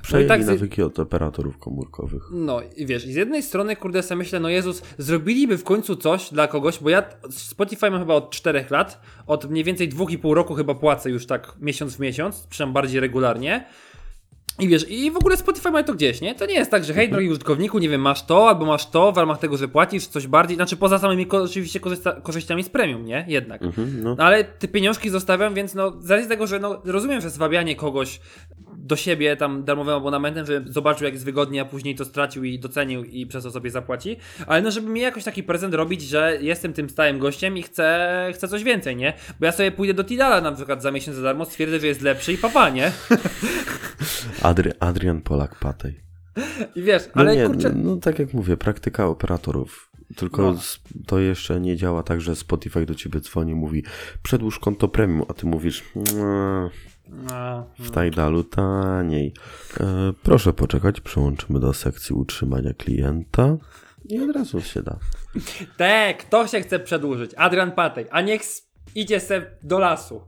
Przejęli 0.02 0.28
tak 0.28 0.44
z- 0.44 0.46
nawyki 0.46 0.82
od 0.82 0.98
operatorów 0.98 1.58
komórkowych. 1.58 2.22
No 2.32 2.60
i 2.76 2.86
wiesz, 2.86 3.06
i 3.06 3.12
z 3.12 3.16
jednej 3.16 3.42
strony, 3.42 3.76
kurde, 3.76 4.02
sobie 4.02 4.18
myślę, 4.18 4.40
no 4.40 4.48
Jezus, 4.48 4.82
zrobiliby 4.98 5.58
w 5.58 5.64
końcu 5.64 5.96
coś 5.96 6.30
dla 6.30 6.46
kogoś, 6.48 6.78
bo 6.78 6.90
ja 6.90 7.02
Spotify 7.30 7.90
mam 7.90 8.00
chyba 8.00 8.14
od 8.14 8.30
4 8.30 8.64
lat, 8.70 9.00
od 9.26 9.50
mniej 9.50 9.64
więcej 9.64 9.88
2,5 9.88 10.34
roku 10.34 10.54
chyba 10.54 10.74
płacę 10.74 11.10
już 11.10 11.26
tak 11.26 11.52
miesiąc 11.60 11.96
w 11.96 11.98
miesiąc, 12.00 12.46
przynajmniej 12.46 12.74
bardziej 12.74 13.00
regularnie. 13.00 13.66
I 14.58 14.68
wiesz, 14.68 14.90
i 14.90 15.10
w 15.10 15.16
ogóle 15.16 15.36
Spotify 15.36 15.70
ma 15.70 15.82
to 15.82 15.94
gdzieś, 15.94 16.20
nie? 16.20 16.34
To 16.34 16.46
nie 16.46 16.54
jest 16.54 16.70
tak, 16.70 16.84
że 16.84 16.94
hej, 16.94 17.10
drogi 17.10 17.28
użytkowniku, 17.28 17.78
nie 17.78 17.88
wiem, 17.88 18.00
masz 18.00 18.26
to, 18.26 18.48
albo 18.48 18.66
masz 18.66 18.90
to, 18.90 19.12
w 19.12 19.16
ramach 19.16 19.38
tego, 19.38 19.56
że 19.56 19.68
płacisz 19.68 20.06
coś 20.06 20.26
bardziej, 20.26 20.56
znaczy 20.56 20.76
poza 20.76 20.98
samymi 20.98 21.26
oczywiście 21.30 21.80
korzyściami 22.22 22.62
z 22.62 22.68
premium, 22.68 23.04
nie? 23.04 23.24
Jednak. 23.28 23.62
Mhm, 23.62 24.02
no. 24.02 24.14
No 24.18 24.24
ale 24.24 24.44
te 24.44 24.68
pieniążki 24.68 25.10
zostawiam, 25.10 25.54
więc 25.54 25.74
no 25.74 25.92
z 26.00 26.10
racji 26.10 26.28
tego, 26.28 26.46
że 26.46 26.58
no 26.58 26.82
rozumiem, 26.84 27.20
że 27.20 27.30
zwabianie 27.30 27.76
kogoś 27.76 28.20
do 28.76 28.96
siebie 28.96 29.36
tam 29.36 29.64
darmowym 29.64 29.94
abonamentem, 29.94 30.46
że 30.46 30.64
zobaczył 30.66 31.04
jak 31.04 31.14
jest 31.14 31.24
wygodnie, 31.24 31.60
a 31.60 31.64
później 31.64 31.94
to 31.94 32.04
stracił 32.04 32.44
i 32.44 32.58
docenił 32.58 33.04
i 33.04 33.26
przez 33.26 33.44
to 33.44 33.50
sobie 33.50 33.70
zapłaci, 33.70 34.16
ale 34.46 34.62
no 34.62 34.70
żeby 34.70 34.88
mi 34.88 35.00
jakoś 35.00 35.24
taki 35.24 35.42
prezent 35.42 35.74
robić, 35.74 36.02
że 36.02 36.38
jestem 36.40 36.72
tym 36.72 36.90
stałym 36.90 37.18
gościem 37.18 37.58
i 37.58 37.62
chcę, 37.62 38.30
chcę 38.34 38.48
coś 38.48 38.64
więcej, 38.64 38.96
nie? 38.96 39.12
Bo 39.40 39.46
ja 39.46 39.52
sobie 39.52 39.72
pójdę 39.72 39.94
do 39.94 40.04
Tidala 40.04 40.40
na 40.40 40.52
przykład 40.52 40.82
za 40.82 40.90
miesiąc 40.90 41.16
za 41.16 41.22
darmo, 41.22 41.44
stwierdzę, 41.44 41.80
że 41.80 41.86
jest 41.86 42.02
lepszy 42.02 42.32
i 42.32 42.38
papa, 42.38 42.70
nie? 42.70 42.92
Adri 44.44 44.70
Adrian 44.80 45.20
Polak 45.22 45.54
Patej. 45.58 46.00
I 46.74 46.82
wiesz, 46.82 47.02
No 47.14 47.20
ale 47.22 47.36
nie, 47.36 47.46
kurczę... 47.46 47.72
no 47.76 47.96
tak 47.96 48.18
jak 48.18 48.32
mówię, 48.34 48.56
praktyka 48.56 49.06
operatorów. 49.06 49.90
Tylko 50.16 50.42
No. 50.42 50.58
to 51.06 51.18
jeszcze 51.18 51.60
nie 51.60 51.76
działa 51.76 52.02
tak, 52.02 52.20
że 52.20 52.36
Spotify 52.36 52.86
do 52.86 52.94
ciebie 52.94 53.20
dzwoni 53.20 53.52
i 53.52 53.54
mówi 53.54 53.84
przedłuż 54.22 54.58
konto 54.58 54.88
premium, 54.88 55.22
a 55.28 55.32
ty 55.34 55.46
mówisz 55.46 55.84
"Mm, 55.96 56.70
A, 57.30 57.62
w 57.78 57.90
Tidalu 57.90 58.44
taniej. 58.44 59.32
E, 59.80 60.12
proszę 60.22 60.52
poczekać, 60.52 61.00
przełączymy 61.00 61.60
do 61.60 61.72
sekcji 61.74 62.14
utrzymania 62.16 62.74
klienta 62.74 63.56
i 64.08 64.20
od 64.20 64.36
razu 64.36 64.60
się 64.60 64.82
da. 64.82 64.98
Te, 65.76 66.14
kto 66.18 66.46
się 66.46 66.60
chce 66.60 66.78
przedłużyć? 66.78 67.30
Adrian 67.36 67.72
Patej, 67.72 68.06
a 68.10 68.20
niech 68.20 68.42
idzie 68.94 69.20
se 69.20 69.46
do 69.62 69.78
lasu. 69.78 70.20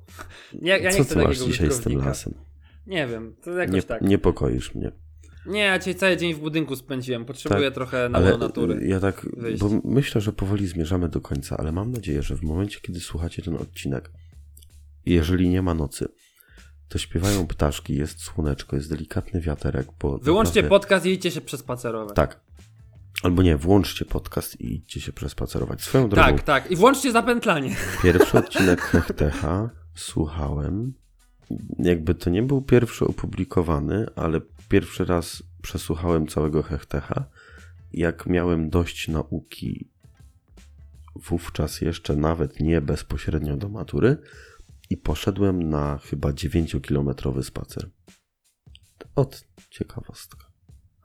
Ja 0.62 0.78
nie 0.78 0.90
Co 0.92 1.04
chcę 1.04 1.14
ty 1.14 1.22
masz 1.22 1.38
dzisiaj 1.38 1.72
z 1.72 1.80
tym 1.80 1.98
lasem? 1.98 2.34
Nie 2.86 3.06
wiem, 3.06 3.36
to 3.42 3.50
jakoś 3.50 3.74
Nie, 3.74 3.82
tak. 3.82 4.02
Niepokoisz 4.02 4.74
mnie. 4.74 4.92
Nie, 5.46 5.60
ja 5.60 5.78
dzisiaj 5.78 5.94
cały 5.94 6.16
dzień 6.16 6.34
w 6.34 6.38
budynku 6.38 6.76
spędziłem. 6.76 7.24
Potrzebuję 7.24 7.64
tak, 7.64 7.74
trochę 7.74 8.08
na 8.08 8.36
natury. 8.36 8.86
Ja 8.86 9.00
tak, 9.00 9.26
wyjść. 9.36 9.60
bo 9.60 9.70
myślę, 9.84 10.20
że 10.20 10.32
powoli 10.32 10.66
zmierzamy 10.66 11.08
do 11.08 11.20
końca, 11.20 11.56
ale 11.56 11.72
mam 11.72 11.92
nadzieję, 11.92 12.22
że 12.22 12.36
w 12.36 12.42
momencie, 12.42 12.80
kiedy 12.80 13.00
słuchacie 13.00 13.42
ten 13.42 13.56
odcinek, 13.56 14.10
jeżeli 15.06 15.48
nie 15.48 15.62
ma 15.62 15.74
nocy, 15.74 16.08
to 16.88 16.98
śpiewają 16.98 17.46
ptaszki, 17.46 17.96
jest 17.96 18.20
słoneczko, 18.22 18.76
jest 18.76 18.90
delikatny 18.90 19.40
wiaterek. 19.40 19.86
Bo 20.00 20.18
Wyłączcie 20.18 20.62
naprawdę... 20.62 20.68
podcast 20.68 21.06
i 21.06 21.12
idźcie 21.12 21.30
się 21.30 21.40
przespacerować. 21.40 22.16
Tak. 22.16 22.40
Albo 23.22 23.42
nie, 23.42 23.56
włączcie 23.56 24.04
podcast 24.04 24.60
i 24.60 24.74
idźcie 24.74 25.00
się 25.00 25.12
przespacerować. 25.12 25.82
Swoją 25.82 26.08
drogą. 26.08 26.28
Tak, 26.28 26.42
tak. 26.42 26.70
I 26.70 26.76
włączcie 26.76 27.12
zapętlanie. 27.12 27.76
Pierwszy 28.02 28.38
odcinek 28.38 28.80
Hechtecha 28.80 29.70
słuchałem. 29.94 30.94
Jakby 31.78 32.14
to 32.14 32.30
nie 32.30 32.42
był 32.42 32.62
pierwszy 32.62 33.04
opublikowany, 33.04 34.06
ale 34.16 34.40
pierwszy 34.68 35.04
raz 35.04 35.42
przesłuchałem 35.62 36.26
całego 36.26 36.62
Hechtecha. 36.62 37.24
Jak 37.92 38.26
miałem 38.26 38.70
dość 38.70 39.08
nauki, 39.08 39.90
wówczas 41.14 41.80
jeszcze 41.80 42.16
nawet 42.16 42.60
nie 42.60 42.80
bezpośrednio 42.80 43.56
do 43.56 43.68
matury, 43.68 44.16
i 44.90 44.96
poszedłem 44.96 45.70
na 45.70 45.98
chyba 45.98 46.30
9-kilometrowy 46.30 47.42
spacer. 47.42 47.90
Od 49.16 49.44
ciekawostka. 49.70 50.45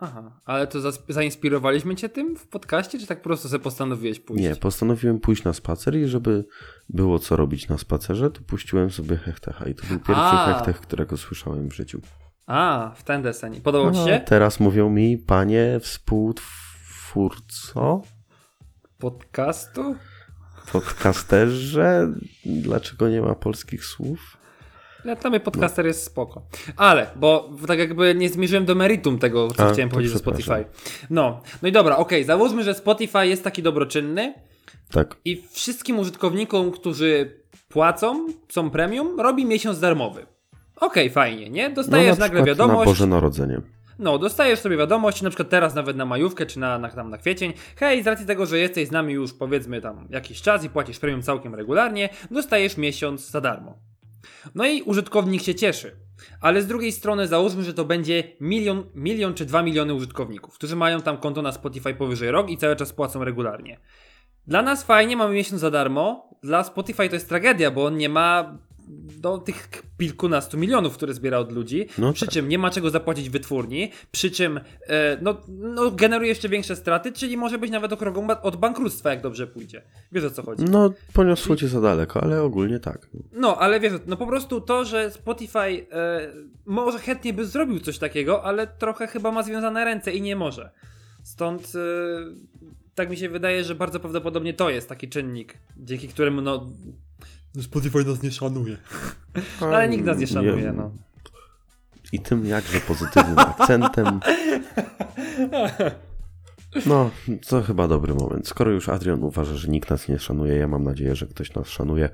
Aha, 0.04 0.42
ale 0.46 0.68
to 0.68 0.92
zainspirowaliśmy 1.10 1.96
cię 1.96 2.10
tym 2.10 2.36
w 2.36 2.48
podcaście, 2.48 3.00
czy 3.00 3.08
tak 3.08 3.18
po 3.18 3.24
prostu 3.24 3.50
sobie 3.50 3.64
postanowiłeś 3.64 4.20
pójść? 4.20 4.44
Nie, 4.44 4.56
postanowiłem 4.56 5.20
pójść 5.20 5.44
na 5.44 5.54
spacer 5.54 5.96
i 5.96 6.08
żeby 6.08 6.46
było 6.90 7.20
co 7.20 7.36
robić 7.36 7.68
na 7.68 7.78
spacerze, 7.78 8.32
to 8.32 8.42
puściłem 8.42 8.92
sobie 8.92 9.18
hechtecha 9.18 9.66
i 9.66 9.76
to 9.76 9.88
był 9.88 10.00
pierwszy 10.00 10.24
A. 10.24 10.54
hechtech, 10.54 10.82
którego 10.82 11.18
słyszałem 11.18 11.70
w 11.70 11.74
życiu. 11.74 12.02
A, 12.46 12.92
w 12.96 13.04
ten 13.04 13.22
deseń. 13.22 13.62
Podobał 13.62 13.94
ci 13.94 14.04
się? 14.04 14.22
Teraz 14.26 14.60
mówią 14.60 14.90
mi, 14.90 15.18
panie 15.18 15.80
współtwórco 15.82 18.02
podcastu? 18.98 19.96
podcasterze. 20.72 22.14
Dlaczego 22.46 23.10
nie 23.10 23.22
ma 23.22 23.36
polskich 23.36 23.86
słów? 23.86 24.38
Mnie 25.06 25.40
podcaster 25.40 25.86
no. 25.86 25.88
jest 25.88 26.04
spoko. 26.04 26.42
Ale, 26.78 27.08
bo 27.16 27.50
tak 27.68 27.80
jakby 27.80 28.16
nie 28.16 28.30
zmierzyłem 28.30 28.66
do 28.66 28.76
meritum 28.76 29.20
tego, 29.20 29.52
co 29.52 29.64
A, 29.64 29.74
chciałem 29.74 29.90
powiedzieć 29.90 30.16
o 30.16 30.20
Spotify. 30.20 30.66
No, 31.10 31.42
no 31.62 31.68
i 31.68 31.72
dobra, 31.72 31.98
okej, 31.98 32.20
okay. 32.20 32.26
załóżmy, 32.26 32.64
że 32.64 32.74
Spotify 32.74 33.28
jest 33.28 33.44
taki 33.44 33.64
dobroczynny. 33.64 34.34
Tak. 34.92 35.16
I 35.26 35.44
wszystkim 35.52 36.00
użytkownikom, 36.00 36.72
którzy 36.72 37.42
płacą, 37.70 38.28
są 38.50 38.70
premium, 38.70 39.20
robi 39.20 39.46
miesiąc 39.46 39.80
darmowy. 39.80 40.26
Okej, 40.76 41.04
okay, 41.04 41.10
fajnie, 41.10 41.50
nie? 41.50 41.70
Dostajesz 41.70 42.18
no, 42.18 42.26
nagle 42.26 42.44
wiadomość. 42.44 42.80
Na 42.80 42.86
Boże 42.86 43.08
Narodzenie. 43.08 43.62
No, 44.00 44.18
dostajesz 44.18 44.60
sobie 44.60 44.78
wiadomość, 44.78 45.22
na 45.22 45.30
przykład 45.30 45.50
teraz 45.50 45.76
nawet 45.76 45.98
na 45.98 46.06
majówkę 46.06 46.46
czy 46.46 46.60
na, 46.60 46.80
na, 46.80 46.90
tam 46.90 47.10
na 47.10 47.18
kwiecień. 47.18 47.54
Hej, 47.76 48.04
z 48.04 48.08
racji 48.08 48.26
tego, 48.26 48.46
że 48.46 48.60
jesteś 48.60 48.88
z 48.88 48.92
nami 48.92 49.14
już 49.14 49.34
powiedzmy 49.34 49.82
tam 49.82 50.08
jakiś 50.10 50.42
czas 50.42 50.64
i 50.64 50.70
płacisz 50.70 51.00
premium 51.00 51.22
całkiem 51.22 51.56
regularnie, 51.56 52.10
dostajesz 52.32 52.78
miesiąc 52.78 53.30
za 53.30 53.42
darmo. 53.42 53.91
No 54.56 54.66
i 54.66 54.82
użytkownik 54.82 55.44
się 55.44 55.56
cieszy. 55.56 55.96
Ale 56.42 56.62
z 56.62 56.68
drugiej 56.68 56.92
strony 56.92 57.28
załóżmy, 57.28 57.64
że 57.64 57.74
to 57.74 57.86
będzie 57.86 58.24
milion, 58.40 58.84
milion 58.96 59.34
czy 59.34 59.46
dwa 59.46 59.64
miliony 59.64 59.94
użytkowników, 59.94 60.56
którzy 60.56 60.76
mają 60.76 61.02
tam 61.02 61.18
konto 61.18 61.42
na 61.42 61.52
Spotify 61.52 61.94
powyżej 61.94 62.32
rok 62.32 62.50
i 62.50 62.58
cały 62.58 62.76
czas 62.76 62.94
płacą 62.94 63.24
regularnie. 63.24 63.80
Dla 64.48 64.62
nas 64.62 64.84
fajnie, 64.84 65.18
mamy 65.18 65.34
miesiąc 65.34 65.62
za 65.62 65.72
darmo. 65.72 66.30
Dla 66.44 66.64
Spotify 66.64 67.10
to 67.10 67.16
jest 67.16 67.30
tragedia, 67.30 67.72
bo 67.72 67.86
on 67.86 67.98
nie 67.98 68.10
ma 68.10 68.58
do 69.20 69.38
tych 69.38 69.70
kilkunastu 70.00 70.58
milionów, 70.58 70.94
które 70.94 71.14
zbiera 71.14 71.38
od 71.38 71.52
ludzi, 71.52 71.88
no 71.98 72.14
przy 72.14 72.26
tak. 72.26 72.34
czym 72.34 72.50
nie 72.50 72.58
ma 72.60 72.70
czego 72.70 72.90
zapłacić 72.90 73.30
wytwórni, 73.30 73.92
przy 74.12 74.32
czym 74.32 74.60
e, 74.88 75.18
no, 75.22 75.42
no, 75.48 75.92
generuje 75.92 76.30
jeszcze 76.30 76.50
większe 76.50 76.76
straty, 76.76 77.12
czyli 77.12 77.38
może 77.38 77.58
być 77.58 77.72
nawet 77.72 77.94
okrągłą 77.94 78.28
od 78.42 78.56
bankructwa, 78.56 79.10
jak 79.10 79.22
dobrze 79.22 79.48
pójdzie. 79.48 79.82
Wiesz 80.12 80.24
o 80.24 80.32
co 80.32 80.44
chodzi? 80.44 80.64
No, 80.64 80.94
poniosło 81.14 81.56
cię 81.56 81.68
za 81.68 81.82
daleko, 81.82 82.24
ale 82.24 82.42
ogólnie 82.42 82.80
tak. 82.80 83.10
No, 83.32 83.58
ale 83.58 83.80
wiesz, 83.80 83.94
no 84.08 84.18
po 84.18 84.28
prostu 84.28 84.62
to, 84.62 84.86
że 84.86 85.12
Spotify 85.12 85.60
e, 85.60 86.32
może 86.66 87.00
chętnie 87.00 87.34
by 87.34 87.46
zrobił 87.46 87.80
coś 87.80 87.98
takiego, 87.98 88.44
ale 88.44 88.68
trochę 88.68 89.08
chyba 89.08 89.32
ma 89.32 89.44
związane 89.44 89.86
ręce 89.86 90.12
i 90.12 90.22
nie 90.22 90.36
może. 90.36 90.72
Stąd 91.24 91.74
e, 91.76 91.80
tak 92.96 93.10
mi 93.10 93.18
się 93.18 93.30
wydaje, 93.30 93.64
że 93.64 93.76
bardzo 93.76 94.00
prawdopodobnie 94.00 94.54
to 94.54 94.70
jest 94.70 94.90
taki 94.90 95.10
czynnik, 95.10 95.58
dzięki 95.78 96.08
któremu 96.08 96.42
no 96.42 96.68
Spotify 97.62 98.06
nas 98.06 98.24
nie 98.24 98.32
szanuje. 98.32 98.78
No, 99.62 99.68
ale 99.68 99.90
nikt 99.90 100.06
nas 100.06 100.18
nie 100.18 100.28
szanuje, 100.28 100.74
no. 100.74 100.92
I 102.12 102.20
tym 102.20 102.46
jakże 102.46 102.80
pozytywnym 102.80 103.40
akcentem. 103.40 104.20
No, 106.86 107.10
to 107.48 107.62
chyba 107.62 107.88
dobry 107.88 108.14
moment. 108.14 108.48
Skoro 108.48 108.72
już 108.72 108.90
Adrian 108.90 109.24
uważa, 109.24 109.56
że 109.56 109.68
nikt 109.68 109.90
nas 109.90 110.08
nie 110.08 110.20
szanuje, 110.20 110.56
ja 110.56 110.68
mam 110.68 110.84
nadzieję, 110.84 111.16
że 111.16 111.28
ktoś 111.28 111.54
nas 111.54 111.68
szanuje. 111.68 112.10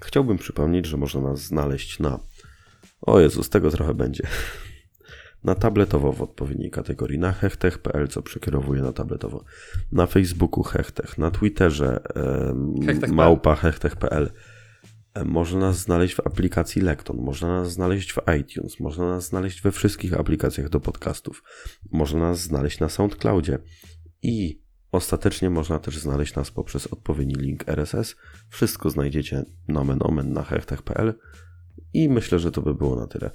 Chciałbym 0.00 0.38
przypomnieć, 0.38 0.86
że 0.86 0.96
można 0.96 1.20
nas 1.20 1.40
znaleźć 1.40 1.98
na. 1.98 2.18
O 3.02 3.20
Jezus, 3.20 3.48
tego 3.48 3.70
trochę 3.70 3.94
będzie. 3.94 4.26
Na 5.44 5.54
tabletowo 5.54 6.12
w 6.12 6.22
odpowiedniej 6.22 6.70
kategorii, 6.70 7.18
na 7.18 7.32
hechtech.pl, 7.32 8.08
co 8.08 8.22
przekierowuje 8.22 8.82
na 8.82 8.92
tabletowo, 8.92 9.44
na 9.92 10.06
Facebooku 10.06 10.62
hechtech, 10.62 11.18
na 11.18 11.30
Twitterze 11.30 12.00
e, 13.06 13.12
małpa 13.12 13.54
hechtech.pl. 13.54 14.30
Można 15.24 15.60
nas 15.60 15.78
znaleźć 15.78 16.14
w 16.14 16.26
aplikacji 16.26 16.82
Lekton, 16.82 17.16
można 17.16 17.48
nas 17.48 17.72
znaleźć 17.72 18.12
w 18.12 18.18
iTunes, 18.40 18.80
można 18.80 19.04
nas 19.04 19.28
znaleźć 19.28 19.62
we 19.62 19.72
wszystkich 19.72 20.14
aplikacjach 20.14 20.68
do 20.68 20.80
podcastów, 20.80 21.42
można 21.92 22.20
nas 22.20 22.40
znaleźć 22.40 22.80
na 22.80 22.88
SoundCloudzie 22.88 23.58
i 24.22 24.62
ostatecznie 24.92 25.50
można 25.50 25.78
też 25.78 25.98
znaleźć 25.98 26.34
nas 26.34 26.50
poprzez 26.50 26.86
odpowiedni 26.86 27.34
link 27.34 27.68
RSS. 27.68 28.16
Wszystko 28.48 28.90
znajdziecie 28.90 29.44
nomen 29.68 29.98
omen 30.00 30.32
na 30.32 30.42
hechtech.pl 30.42 31.14
i 31.92 32.08
myślę, 32.08 32.38
że 32.38 32.50
to 32.50 32.62
by 32.62 32.74
było 32.74 32.96
na 32.96 33.06
tyle. 33.06 33.30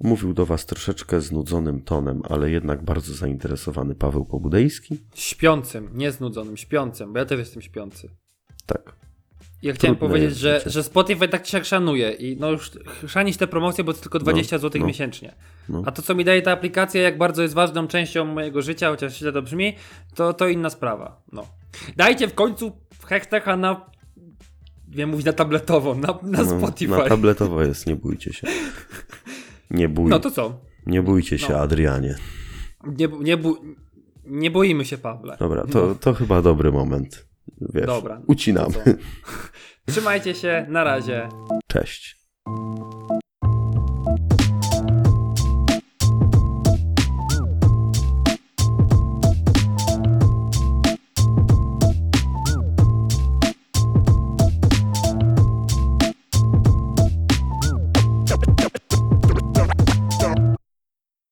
Mówił 0.00 0.34
do 0.34 0.46
Was 0.46 0.66
troszeczkę 0.66 1.20
znudzonym 1.20 1.82
tonem, 1.82 2.22
ale 2.24 2.50
jednak 2.50 2.84
bardzo 2.84 3.14
zainteresowany 3.14 3.94
Paweł 3.94 4.24
Pobudejski. 4.24 4.98
Śpiącym, 5.14 5.90
nie 5.94 6.12
znudzonym, 6.12 6.56
śpiącym, 6.56 7.12
bo 7.12 7.18
ja 7.18 7.24
też 7.24 7.38
jestem 7.38 7.62
śpiący. 7.62 8.08
Tak. 8.66 9.03
Ja 9.64 9.72
chciałem 9.72 9.96
powiedzieć, 9.96 10.36
że, 10.36 10.62
że 10.66 10.82
Spotify 10.82 11.28
tak 11.28 11.46
się 11.46 11.64
szanuje 11.64 12.10
i 12.10 12.36
no 12.36 12.50
już 12.50 12.70
szanić 13.06 13.36
te 13.36 13.46
promocje, 13.46 13.84
bo 13.84 13.92
to 13.92 14.00
tylko 14.00 14.18
20 14.18 14.56
no, 14.56 14.60
zł 14.60 14.80
no, 14.80 14.86
miesięcznie. 14.86 15.34
No. 15.68 15.82
A 15.86 15.92
to, 15.92 16.02
co 16.02 16.14
mi 16.14 16.24
daje 16.24 16.42
ta 16.42 16.52
aplikacja, 16.52 17.02
jak 17.02 17.18
bardzo 17.18 17.42
jest 17.42 17.54
ważną 17.54 17.86
częścią 17.86 18.24
mojego 18.24 18.62
życia, 18.62 18.90
chociaż 18.90 19.18
źle 19.18 19.32
to 19.32 19.42
brzmi, 19.42 19.76
to, 20.14 20.32
to 20.32 20.48
inna 20.48 20.70
sprawa. 20.70 21.22
No. 21.32 21.46
Dajcie 21.96 22.28
w 22.28 22.34
końcu 22.34 22.72
Hektecha 23.06 23.56
na 23.56 23.90
wiem 24.88 25.10
mówić 25.10 25.26
na 25.26 25.32
tabletowo, 25.32 25.94
na, 25.94 26.18
na 26.22 26.42
no, 26.42 26.58
Spotify. 26.58 26.90
Na 26.90 27.08
tabletowo 27.08 27.62
jest, 27.62 27.86
nie 27.86 27.96
bójcie 27.96 28.32
się. 28.32 28.46
Nie 29.70 29.88
bój. 29.88 30.10
No 30.10 30.18
to 30.18 30.30
co? 30.30 30.60
Nie 30.86 31.02
bójcie 31.02 31.38
się, 31.38 31.52
no. 31.52 31.58
Adrianie. 31.58 32.14
Nie, 32.98 33.08
nie, 33.20 33.38
nie 34.26 34.50
boimy 34.50 34.84
się, 34.84 34.98
Pawle. 34.98 35.36
Dobra, 35.40 35.66
to, 35.66 35.86
no. 35.86 35.94
to 35.94 36.14
chyba 36.14 36.42
dobry 36.42 36.72
moment 36.72 37.33
wiesz, 37.60 37.86
Dobra, 37.86 38.20
ucinam. 38.26 38.72
No 38.86 38.92
Trzymajcie 39.92 40.34
się, 40.34 40.66
na 40.68 40.84
razie. 40.84 41.28
Cześć. 41.68 42.24